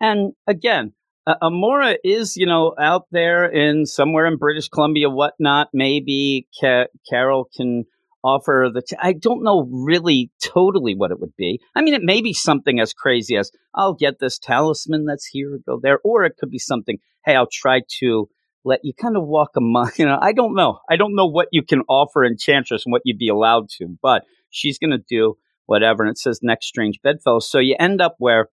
And 0.01 0.33
again, 0.47 0.92
uh, 1.27 1.35
Amora 1.42 1.97
is, 2.05 2.37
you 2.37 2.47
know, 2.47 2.75
out 2.79 3.07
there 3.12 3.47
in 3.47 3.87
somewhere 3.87 4.27
in 4.27 4.37
British 4.37 4.68
Columbia, 4.68 5.09
whatnot. 5.09 5.68
Maybe 5.73 6.49
Ca- 6.61 6.88
Carol 7.09 7.49
can 7.57 7.85
offer 8.25 8.68
the. 8.73 8.83
T- 8.83 8.97
I 9.01 9.12
don't 9.12 9.45
know 9.45 9.68
really 9.71 10.31
totally 10.42 10.95
what 10.97 11.12
it 11.12 11.21
would 11.21 11.37
be. 11.37 11.61
I 11.77 11.83
mean, 11.83 11.95
it 11.95 12.03
may 12.03 12.21
be 12.21 12.33
something 12.33 12.81
as 12.81 12.92
crazy 12.92 13.37
as 13.37 13.53
I'll 13.75 13.95
get 13.95 14.18
this 14.18 14.38
talisman 14.38 15.07
that's 15.07 15.27
here, 15.27 15.61
go 15.64 15.79
there, 15.81 16.01
or 16.03 16.25
it 16.25 16.37
could 16.38 16.51
be 16.51 16.59
something. 16.59 16.99
Hey, 17.25 17.37
I'll 17.37 17.49
try 17.51 17.83
to 18.01 18.29
let 18.64 18.81
you 18.83 18.92
kind 18.94 19.16
of 19.16 19.25
walk 19.27 19.51
among. 19.57 19.90
You 19.98 20.07
know, 20.07 20.18
I 20.20 20.33
don't 20.33 20.55
know. 20.55 20.79
I 20.88 20.96
don't 20.96 21.14
know 21.14 21.27
what 21.27 21.48
you 21.53 21.62
can 21.62 21.83
offer 21.88 22.25
Enchantress 22.25 22.85
and 22.85 22.92
what 22.92 23.03
you'd 23.05 23.18
be 23.18 23.29
allowed 23.29 23.68
to, 23.79 23.96
but 24.03 24.22
she's 24.51 24.79
going 24.79 24.90
to 24.90 24.98
do 24.98 25.37
whatever. 25.66 26.03
And 26.03 26.11
it 26.11 26.18
says 26.18 26.40
next 26.42 26.66
strange 26.66 27.01
bedfellow. 27.03 27.40
So 27.40 27.59
you 27.59 27.77
end 27.79 28.01
up 28.01 28.16
where 28.18 28.48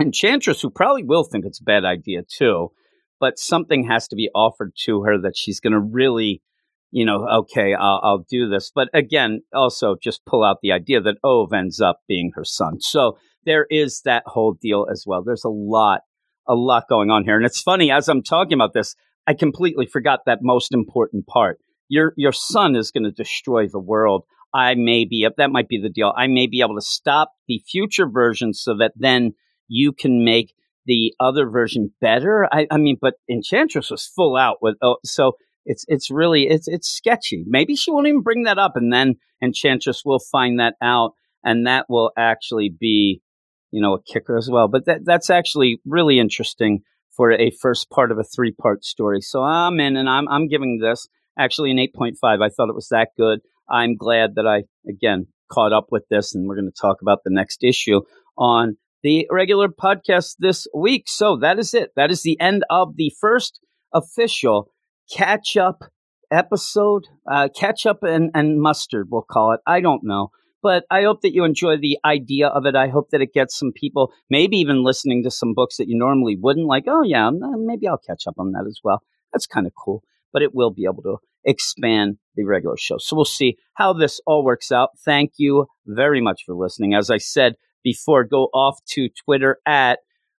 Enchantress, 0.00 0.60
who 0.60 0.70
probably 0.70 1.04
will 1.04 1.24
think 1.24 1.44
it's 1.44 1.60
a 1.60 1.64
bad 1.64 1.84
idea 1.84 2.22
too, 2.22 2.72
but 3.20 3.38
something 3.38 3.84
has 3.84 4.08
to 4.08 4.16
be 4.16 4.28
offered 4.34 4.72
to 4.84 5.02
her 5.02 5.20
that 5.20 5.36
she's 5.36 5.60
going 5.60 5.72
to 5.72 5.80
really, 5.80 6.42
you 6.90 7.04
know, 7.04 7.26
okay, 7.28 7.74
I'll, 7.74 8.00
I'll, 8.02 8.26
do 8.28 8.48
this. 8.48 8.72
But 8.74 8.88
again, 8.92 9.42
also 9.54 9.96
just 10.02 10.24
pull 10.26 10.42
out 10.42 10.58
the 10.62 10.72
idea 10.72 11.00
that 11.00 11.18
oh, 11.22 11.42
Ove 11.42 11.52
ends 11.52 11.80
up 11.80 12.00
being 12.08 12.32
her 12.34 12.44
son. 12.44 12.80
So 12.80 13.18
there 13.44 13.66
is 13.70 14.02
that 14.04 14.24
whole 14.26 14.54
deal 14.60 14.86
as 14.90 15.04
well. 15.06 15.22
There's 15.22 15.44
a 15.44 15.48
lot, 15.48 16.00
a 16.48 16.54
lot 16.54 16.88
going 16.88 17.10
on 17.10 17.24
here. 17.24 17.36
And 17.36 17.46
it's 17.46 17.62
funny, 17.62 17.90
as 17.90 18.08
I'm 18.08 18.22
talking 18.22 18.54
about 18.54 18.72
this, 18.74 18.96
I 19.26 19.34
completely 19.34 19.86
forgot 19.86 20.20
that 20.26 20.38
most 20.42 20.72
important 20.72 21.26
part. 21.26 21.58
Your, 21.88 22.12
your 22.16 22.32
son 22.32 22.76
is 22.76 22.90
going 22.90 23.04
to 23.04 23.10
destroy 23.10 23.68
the 23.68 23.78
world. 23.78 24.24
I 24.52 24.74
may 24.74 25.04
be, 25.04 25.28
that 25.36 25.50
might 25.50 25.68
be 25.68 25.80
the 25.80 25.88
deal. 25.88 26.12
I 26.16 26.26
may 26.26 26.46
be 26.46 26.60
able 26.60 26.76
to 26.76 26.84
stop 26.84 27.32
the 27.48 27.62
future 27.66 28.08
version 28.08 28.54
so 28.54 28.76
that 28.78 28.92
then 28.96 29.32
you 29.68 29.92
can 29.92 30.24
make 30.24 30.54
the 30.86 31.14
other 31.20 31.48
version 31.48 31.92
better. 32.00 32.48
I, 32.52 32.66
I 32.70 32.76
mean, 32.76 32.96
but 33.00 33.14
Enchantress 33.28 33.90
was 33.90 34.06
full 34.06 34.36
out 34.36 34.58
with 34.60 34.76
oh, 34.82 34.96
so 35.04 35.32
it's 35.64 35.84
it's 35.88 36.10
really 36.10 36.46
it's 36.46 36.68
it's 36.68 36.88
sketchy. 36.88 37.44
Maybe 37.46 37.74
she 37.76 37.90
won't 37.90 38.06
even 38.06 38.22
bring 38.22 38.44
that 38.44 38.58
up, 38.58 38.72
and 38.76 38.92
then 38.92 39.14
Enchantress 39.42 40.02
will 40.04 40.18
find 40.18 40.60
that 40.60 40.74
out, 40.82 41.12
and 41.42 41.66
that 41.66 41.86
will 41.88 42.12
actually 42.16 42.68
be 42.68 43.22
you 43.70 43.80
know 43.80 43.94
a 43.94 44.02
kicker 44.02 44.36
as 44.36 44.48
well. 44.50 44.68
But 44.68 44.86
that 44.86 45.04
that's 45.04 45.30
actually 45.30 45.80
really 45.86 46.18
interesting 46.18 46.82
for 47.16 47.32
a 47.32 47.50
first 47.50 47.90
part 47.90 48.10
of 48.10 48.18
a 48.18 48.24
three 48.24 48.52
part 48.52 48.84
story. 48.84 49.20
So 49.20 49.42
I'm 49.42 49.80
in, 49.80 49.96
and 49.96 50.08
I'm 50.08 50.28
I'm 50.28 50.48
giving 50.48 50.78
this 50.78 51.06
actually 51.38 51.70
an 51.70 51.78
eight 51.78 51.94
point 51.94 52.16
five. 52.20 52.40
I 52.40 52.48
thought 52.48 52.68
it 52.68 52.74
was 52.74 52.88
that 52.88 53.08
good. 53.16 53.40
I'm 53.68 53.96
glad 53.96 54.34
that 54.36 54.46
I 54.46 54.64
again 54.88 55.26
caught 55.50 55.72
up 55.72 55.86
with 55.90 56.04
this, 56.10 56.34
and 56.34 56.48
we're 56.48 56.56
going 56.56 56.70
to 56.70 56.80
talk 56.80 57.02
about 57.02 57.20
the 57.24 57.30
next 57.30 57.62
issue 57.64 58.00
on 58.36 58.76
the 59.02 59.26
regular 59.30 59.68
podcast 59.68 60.36
this 60.38 60.66
week. 60.74 61.04
So 61.06 61.36
that 61.36 61.58
is 61.58 61.74
it. 61.74 61.90
That 61.96 62.10
is 62.10 62.22
the 62.22 62.40
end 62.40 62.64
of 62.70 62.96
the 62.96 63.12
first 63.20 63.60
official 63.92 64.70
catch 65.12 65.56
up 65.56 65.84
episode. 66.30 67.04
Uh, 67.30 67.48
catch 67.54 67.86
up 67.86 68.02
and, 68.02 68.30
and 68.34 68.60
mustard, 68.60 69.08
we'll 69.10 69.22
call 69.22 69.52
it. 69.52 69.60
I 69.66 69.80
don't 69.80 70.02
know. 70.02 70.30
But 70.64 70.84
I 70.90 71.02
hope 71.02 71.20
that 71.20 71.34
you 71.34 71.44
enjoy 71.44 71.76
the 71.76 71.98
idea 72.06 72.48
of 72.48 72.64
it. 72.64 72.74
I 72.74 72.88
hope 72.88 73.10
that 73.10 73.20
it 73.20 73.34
gets 73.34 73.58
some 73.58 73.70
people, 73.70 74.14
maybe 74.30 74.56
even 74.56 74.82
listening 74.82 75.22
to 75.24 75.30
some 75.30 75.52
books 75.52 75.76
that 75.76 75.88
you 75.88 75.98
normally 75.98 76.38
wouldn't, 76.40 76.66
like, 76.66 76.84
oh, 76.86 77.02
yeah, 77.04 77.30
maybe 77.30 77.86
I'll 77.86 77.98
catch 77.98 78.26
up 78.26 78.36
on 78.38 78.52
that 78.52 78.64
as 78.66 78.80
well. 78.82 79.02
That's 79.30 79.46
kind 79.46 79.66
of 79.66 79.74
cool. 79.74 80.02
But 80.32 80.40
it 80.40 80.54
will 80.54 80.70
be 80.70 80.86
able 80.86 81.02
to 81.02 81.18
expand 81.44 82.16
the 82.34 82.44
regular 82.44 82.78
show. 82.78 82.96
So 82.96 83.14
we'll 83.14 83.26
see 83.26 83.58
how 83.74 83.92
this 83.92 84.22
all 84.26 84.42
works 84.42 84.72
out. 84.72 84.88
Thank 85.04 85.32
you 85.36 85.66
very 85.86 86.22
much 86.22 86.44
for 86.46 86.54
listening. 86.54 86.94
As 86.94 87.10
I 87.10 87.18
said, 87.18 87.56
before, 87.82 88.24
go 88.24 88.44
off 88.54 88.78
to 88.92 89.10
Twitter 89.10 89.58
at 89.66 89.98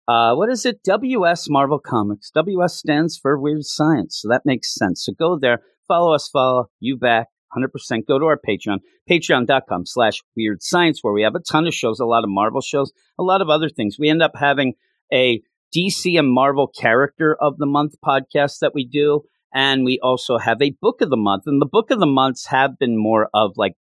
uh, 0.08 0.34
what 0.34 0.48
is 0.48 0.64
it? 0.64 0.82
WS 0.84 1.50
Marvel 1.50 1.78
Comics. 1.78 2.30
WS 2.30 2.74
stands 2.74 3.18
for 3.18 3.38
Weird 3.38 3.66
Science, 3.66 4.20
so 4.22 4.28
that 4.28 4.46
makes 4.46 4.74
sense. 4.74 5.04
So 5.04 5.12
go 5.12 5.38
there, 5.38 5.60
follow 5.86 6.14
us, 6.14 6.28
follow 6.28 6.70
you 6.80 6.96
back. 6.96 7.28
100% 7.56 8.06
go 8.06 8.18
to 8.18 8.26
our 8.26 8.38
patreon 8.38 8.78
patreon.com 9.10 9.86
slash 9.86 10.22
weird 10.36 10.62
science 10.62 11.00
where 11.02 11.12
we 11.12 11.22
have 11.22 11.34
a 11.34 11.40
ton 11.40 11.66
of 11.66 11.74
shows 11.74 12.00
a 12.00 12.04
lot 12.04 12.24
of 12.24 12.30
marvel 12.30 12.60
shows 12.60 12.92
a 13.18 13.22
lot 13.22 13.40
of 13.40 13.48
other 13.48 13.68
things. 13.68 13.96
We 13.98 14.08
end 14.08 14.22
up 14.22 14.32
having 14.34 14.74
a 15.12 15.42
dc 15.74 16.18
and 16.18 16.30
marvel 16.32 16.68
character 16.68 17.36
of 17.40 17.58
the 17.58 17.66
month 17.66 17.94
podcast 18.04 18.60
that 18.60 18.74
we 18.74 18.86
do 18.86 19.22
and 19.52 19.84
we 19.84 20.00
also 20.02 20.38
have 20.38 20.60
a 20.60 20.76
book 20.80 21.00
of 21.00 21.10
the 21.10 21.16
month 21.16 21.44
and 21.46 21.60
the 21.60 21.66
book 21.66 21.90
of 21.90 22.00
the 22.00 22.06
months 22.06 22.46
have 22.46 22.78
been 22.78 22.98
more 22.98 23.28
of 23.32 23.52
like 23.56 23.74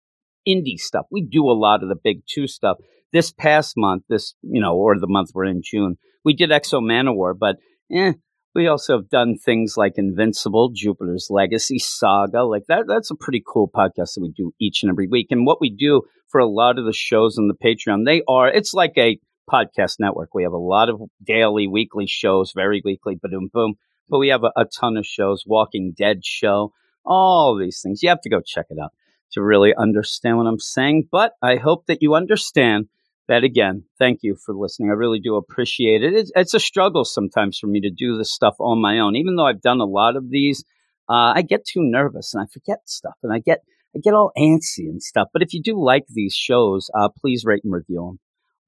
indie 0.46 0.78
stuff. 0.78 1.06
We 1.11 1.22
do 1.22 1.44
a 1.48 1.52
lot 1.52 1.83
of 1.83 1.88
the 1.88 1.96
big 1.96 2.22
two 2.26 2.46
stuff. 2.46 2.78
This 3.12 3.33
past 3.33 3.74
month, 3.76 4.04
this, 4.09 4.35
you 4.42 4.61
know, 4.61 4.76
or 4.76 4.98
the 4.98 5.09
month 5.09 5.30
we're 5.35 5.46
in 5.46 5.62
June, 5.64 5.96
we 6.24 6.35
did 6.35 6.52
X-O 6.52 6.80
Manowar, 6.80 7.35
but 7.38 7.56
eh, 7.92 8.12
we 8.55 8.67
also 8.67 8.97
have 8.97 9.09
done 9.09 9.37
things 9.37 9.77
like 9.77 9.95
Invincible, 9.97 10.71
Jupiter's 10.75 11.29
Legacy, 11.31 11.79
Saga. 11.79 12.45
Like 12.45 12.65
that, 12.69 12.87
that's 12.89 13.11
a 13.11 13.15
pretty 13.15 13.43
cool 13.47 13.71
podcast 13.73 14.15
that 14.15 14.23
we 14.23 14.33
do 14.37 14.53
each 14.61 14.83
and 14.83 14.91
every 14.91 15.07
week. 15.07 15.29
And 15.31 15.47
what 15.47 15.61
we 15.61 15.71
do 15.71 16.03
for 16.29 16.41
a 16.41 16.49
lot 16.49 16.79
of 16.79 16.85
the 16.85 16.93
shows 16.93 17.39
on 17.39 17.49
the 17.49 17.55
Patreon, 17.55 18.05
they 18.05 18.23
are, 18.29 18.49
it's 18.49 18.75
like 18.75 18.95
a 18.97 19.19
podcast 19.51 19.97
network. 20.01 20.35
We 20.35 20.43
have 20.43 20.53
a 20.53 20.59
lot 20.59 20.89
of 20.89 21.01
daily, 21.25 21.69
weekly 21.69 22.07
shows, 22.07 22.53
very 22.55 22.83
weekly, 22.85 23.19
boom, 23.21 23.51
boom. 23.53 23.75
But 24.09 24.19
we 24.19 24.29
have 24.29 24.43
a, 24.43 24.53
a 24.57 24.65
ton 24.65 24.97
of 24.97 25.07
shows, 25.07 25.45
Walking 25.47 25.95
Dead 25.97 26.25
show, 26.25 26.73
all 27.05 27.57
these 27.57 27.81
things. 27.83 28.03
You 28.03 28.09
have 28.09 28.21
to 28.23 28.31
go 28.31 28.40
check 28.44 28.67
it 28.71 28.79
out 28.83 28.90
to 29.33 29.42
really 29.42 29.73
understand 29.77 30.38
what 30.38 30.46
I'm 30.46 30.59
saying. 30.59 31.09
But 31.11 31.33
I 31.40 31.57
hope 31.57 31.87
that 31.87 32.03
you 32.03 32.15
understand 32.15 32.87
that 33.31 33.44
again, 33.44 33.85
thank 33.98 34.20
you 34.22 34.37
for 34.44 34.54
listening. 34.54 34.90
I 34.90 34.94
really 34.94 35.20
do 35.20 35.37
appreciate 35.37 36.02
it. 36.02 36.14
It's, 36.14 36.33
it's, 36.35 36.52
a 36.52 36.60
struggle 36.60 37.04
sometimes 37.04 37.58
for 37.58 37.68
me 37.68 37.81
to 37.81 37.90
do 37.90 38.18
this 38.18 38.33
stuff 38.33 38.56
on 38.58 38.83
my 38.83 38.98
own. 38.98 39.14
Even 39.14 39.37
though 39.37 39.46
I've 39.46 39.62
done 39.62 39.81
a 39.81 39.85
lot 39.85 40.16
of 40.16 40.31
these, 40.31 40.64
uh, 41.08 41.33
I 41.37 41.42
get 41.42 41.64
too 41.64 41.81
nervous 41.81 42.35
and 42.35 42.42
I 42.42 42.46
forget 42.52 42.81
stuff 42.87 43.14
and 43.22 43.33
I 43.33 43.38
get 43.38 43.60
I 43.94 44.00
get 44.00 44.14
all 44.14 44.33
antsy 44.37 44.88
and 44.88 45.02
stuff. 45.02 45.28
But 45.33 45.42
if 45.42 45.54
you 45.54 45.62
do 45.62 45.81
like 45.83 46.04
these 46.08 46.35
shows, 46.35 46.90
uh, 46.92 47.08
please 47.20 47.44
rate 47.44 47.62
and 47.64 47.72
review 47.72 48.06
them 48.06 48.18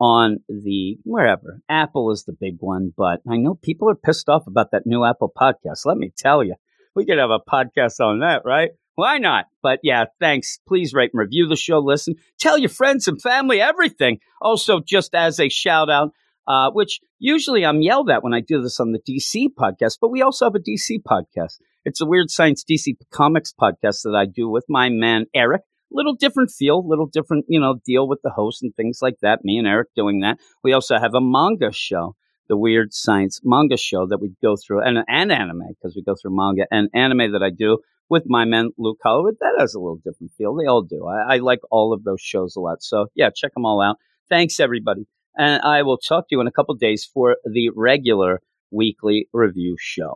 on 0.00 0.38
the 0.48 0.96
wherever. 1.04 1.60
Apple 1.68 2.10
is 2.10 2.24
the 2.24 2.36
big 2.38 2.56
one, 2.60 2.92
but 2.96 3.20
I 3.28 3.36
know 3.36 3.54
people 3.54 3.90
are 3.90 3.94
pissed 3.96 4.28
off 4.28 4.46
about 4.46 4.70
that 4.72 4.86
new 4.86 5.04
Apple 5.04 5.32
podcast. 5.36 5.84
Let 5.84 5.96
me 5.96 6.12
tell 6.16 6.42
you, 6.42 6.54
we 6.94 7.04
could 7.04 7.18
have 7.18 7.30
a 7.30 7.38
podcast 7.38 8.00
on 8.00 8.20
that, 8.20 8.42
right? 8.44 8.70
Why 9.02 9.18
not? 9.18 9.46
But 9.64 9.80
yeah, 9.82 10.04
thanks. 10.20 10.60
Please 10.64 10.94
rate 10.94 11.10
and 11.12 11.18
review 11.18 11.48
the 11.48 11.56
show. 11.56 11.80
Listen, 11.80 12.14
tell 12.38 12.56
your 12.56 12.68
friends 12.68 13.08
and 13.08 13.20
family 13.20 13.60
everything. 13.60 14.20
Also, 14.40 14.78
just 14.78 15.12
as 15.12 15.40
a 15.40 15.48
shout 15.48 15.90
out, 15.90 16.12
uh, 16.46 16.70
which 16.70 17.00
usually 17.18 17.66
I'm 17.66 17.82
yelled 17.82 18.10
at 18.10 18.22
when 18.22 18.32
I 18.32 18.38
do 18.38 18.62
this 18.62 18.78
on 18.78 18.92
the 18.92 19.00
DC 19.00 19.48
podcast, 19.58 19.98
but 20.00 20.12
we 20.12 20.22
also 20.22 20.44
have 20.44 20.54
a 20.54 20.60
DC 20.60 21.02
podcast. 21.02 21.58
It's 21.84 22.00
a 22.00 22.06
Weird 22.06 22.30
Science 22.30 22.62
DC 22.62 22.94
Comics 23.10 23.52
podcast 23.52 24.02
that 24.04 24.14
I 24.16 24.24
do 24.24 24.48
with 24.48 24.66
my 24.68 24.88
man 24.88 25.26
Eric. 25.34 25.62
Little 25.90 26.14
different 26.14 26.52
feel, 26.52 26.88
little 26.88 27.08
different, 27.08 27.46
you 27.48 27.58
know, 27.58 27.80
deal 27.84 28.06
with 28.06 28.20
the 28.22 28.30
host 28.30 28.62
and 28.62 28.72
things 28.76 29.00
like 29.02 29.16
that. 29.20 29.40
Me 29.42 29.58
and 29.58 29.66
Eric 29.66 29.88
doing 29.96 30.20
that. 30.20 30.38
We 30.62 30.74
also 30.74 30.96
have 30.96 31.14
a 31.14 31.20
manga 31.20 31.72
show 31.72 32.14
the 32.48 32.56
Weird 32.56 32.92
Science 32.92 33.40
manga 33.44 33.76
show 33.76 34.06
that 34.06 34.20
we 34.20 34.32
go 34.42 34.56
through, 34.56 34.82
and, 34.82 34.98
and 35.08 35.32
anime, 35.32 35.62
because 35.68 35.94
we 35.96 36.02
go 36.02 36.14
through 36.20 36.36
manga 36.36 36.66
and 36.70 36.88
anime 36.94 37.32
that 37.32 37.42
I 37.42 37.50
do 37.50 37.78
with 38.08 38.24
my 38.26 38.44
man 38.44 38.70
Luke 38.78 38.98
Holloway. 39.02 39.32
That 39.40 39.54
has 39.58 39.74
a 39.74 39.78
little 39.78 40.00
different 40.04 40.32
feel. 40.36 40.54
They 40.54 40.66
all 40.66 40.82
do. 40.82 41.06
I, 41.06 41.36
I 41.36 41.38
like 41.38 41.60
all 41.70 41.92
of 41.92 42.04
those 42.04 42.20
shows 42.20 42.56
a 42.56 42.60
lot. 42.60 42.82
So, 42.82 43.06
yeah, 43.14 43.30
check 43.34 43.54
them 43.54 43.64
all 43.64 43.80
out. 43.80 43.96
Thanks, 44.28 44.60
everybody. 44.60 45.06
And 45.36 45.62
I 45.62 45.82
will 45.82 45.98
talk 45.98 46.28
to 46.28 46.34
you 46.34 46.40
in 46.40 46.46
a 46.46 46.52
couple 46.52 46.74
days 46.74 47.08
for 47.12 47.36
the 47.44 47.70
regular 47.74 48.40
weekly 48.70 49.28
review 49.32 49.76
show. 49.78 50.10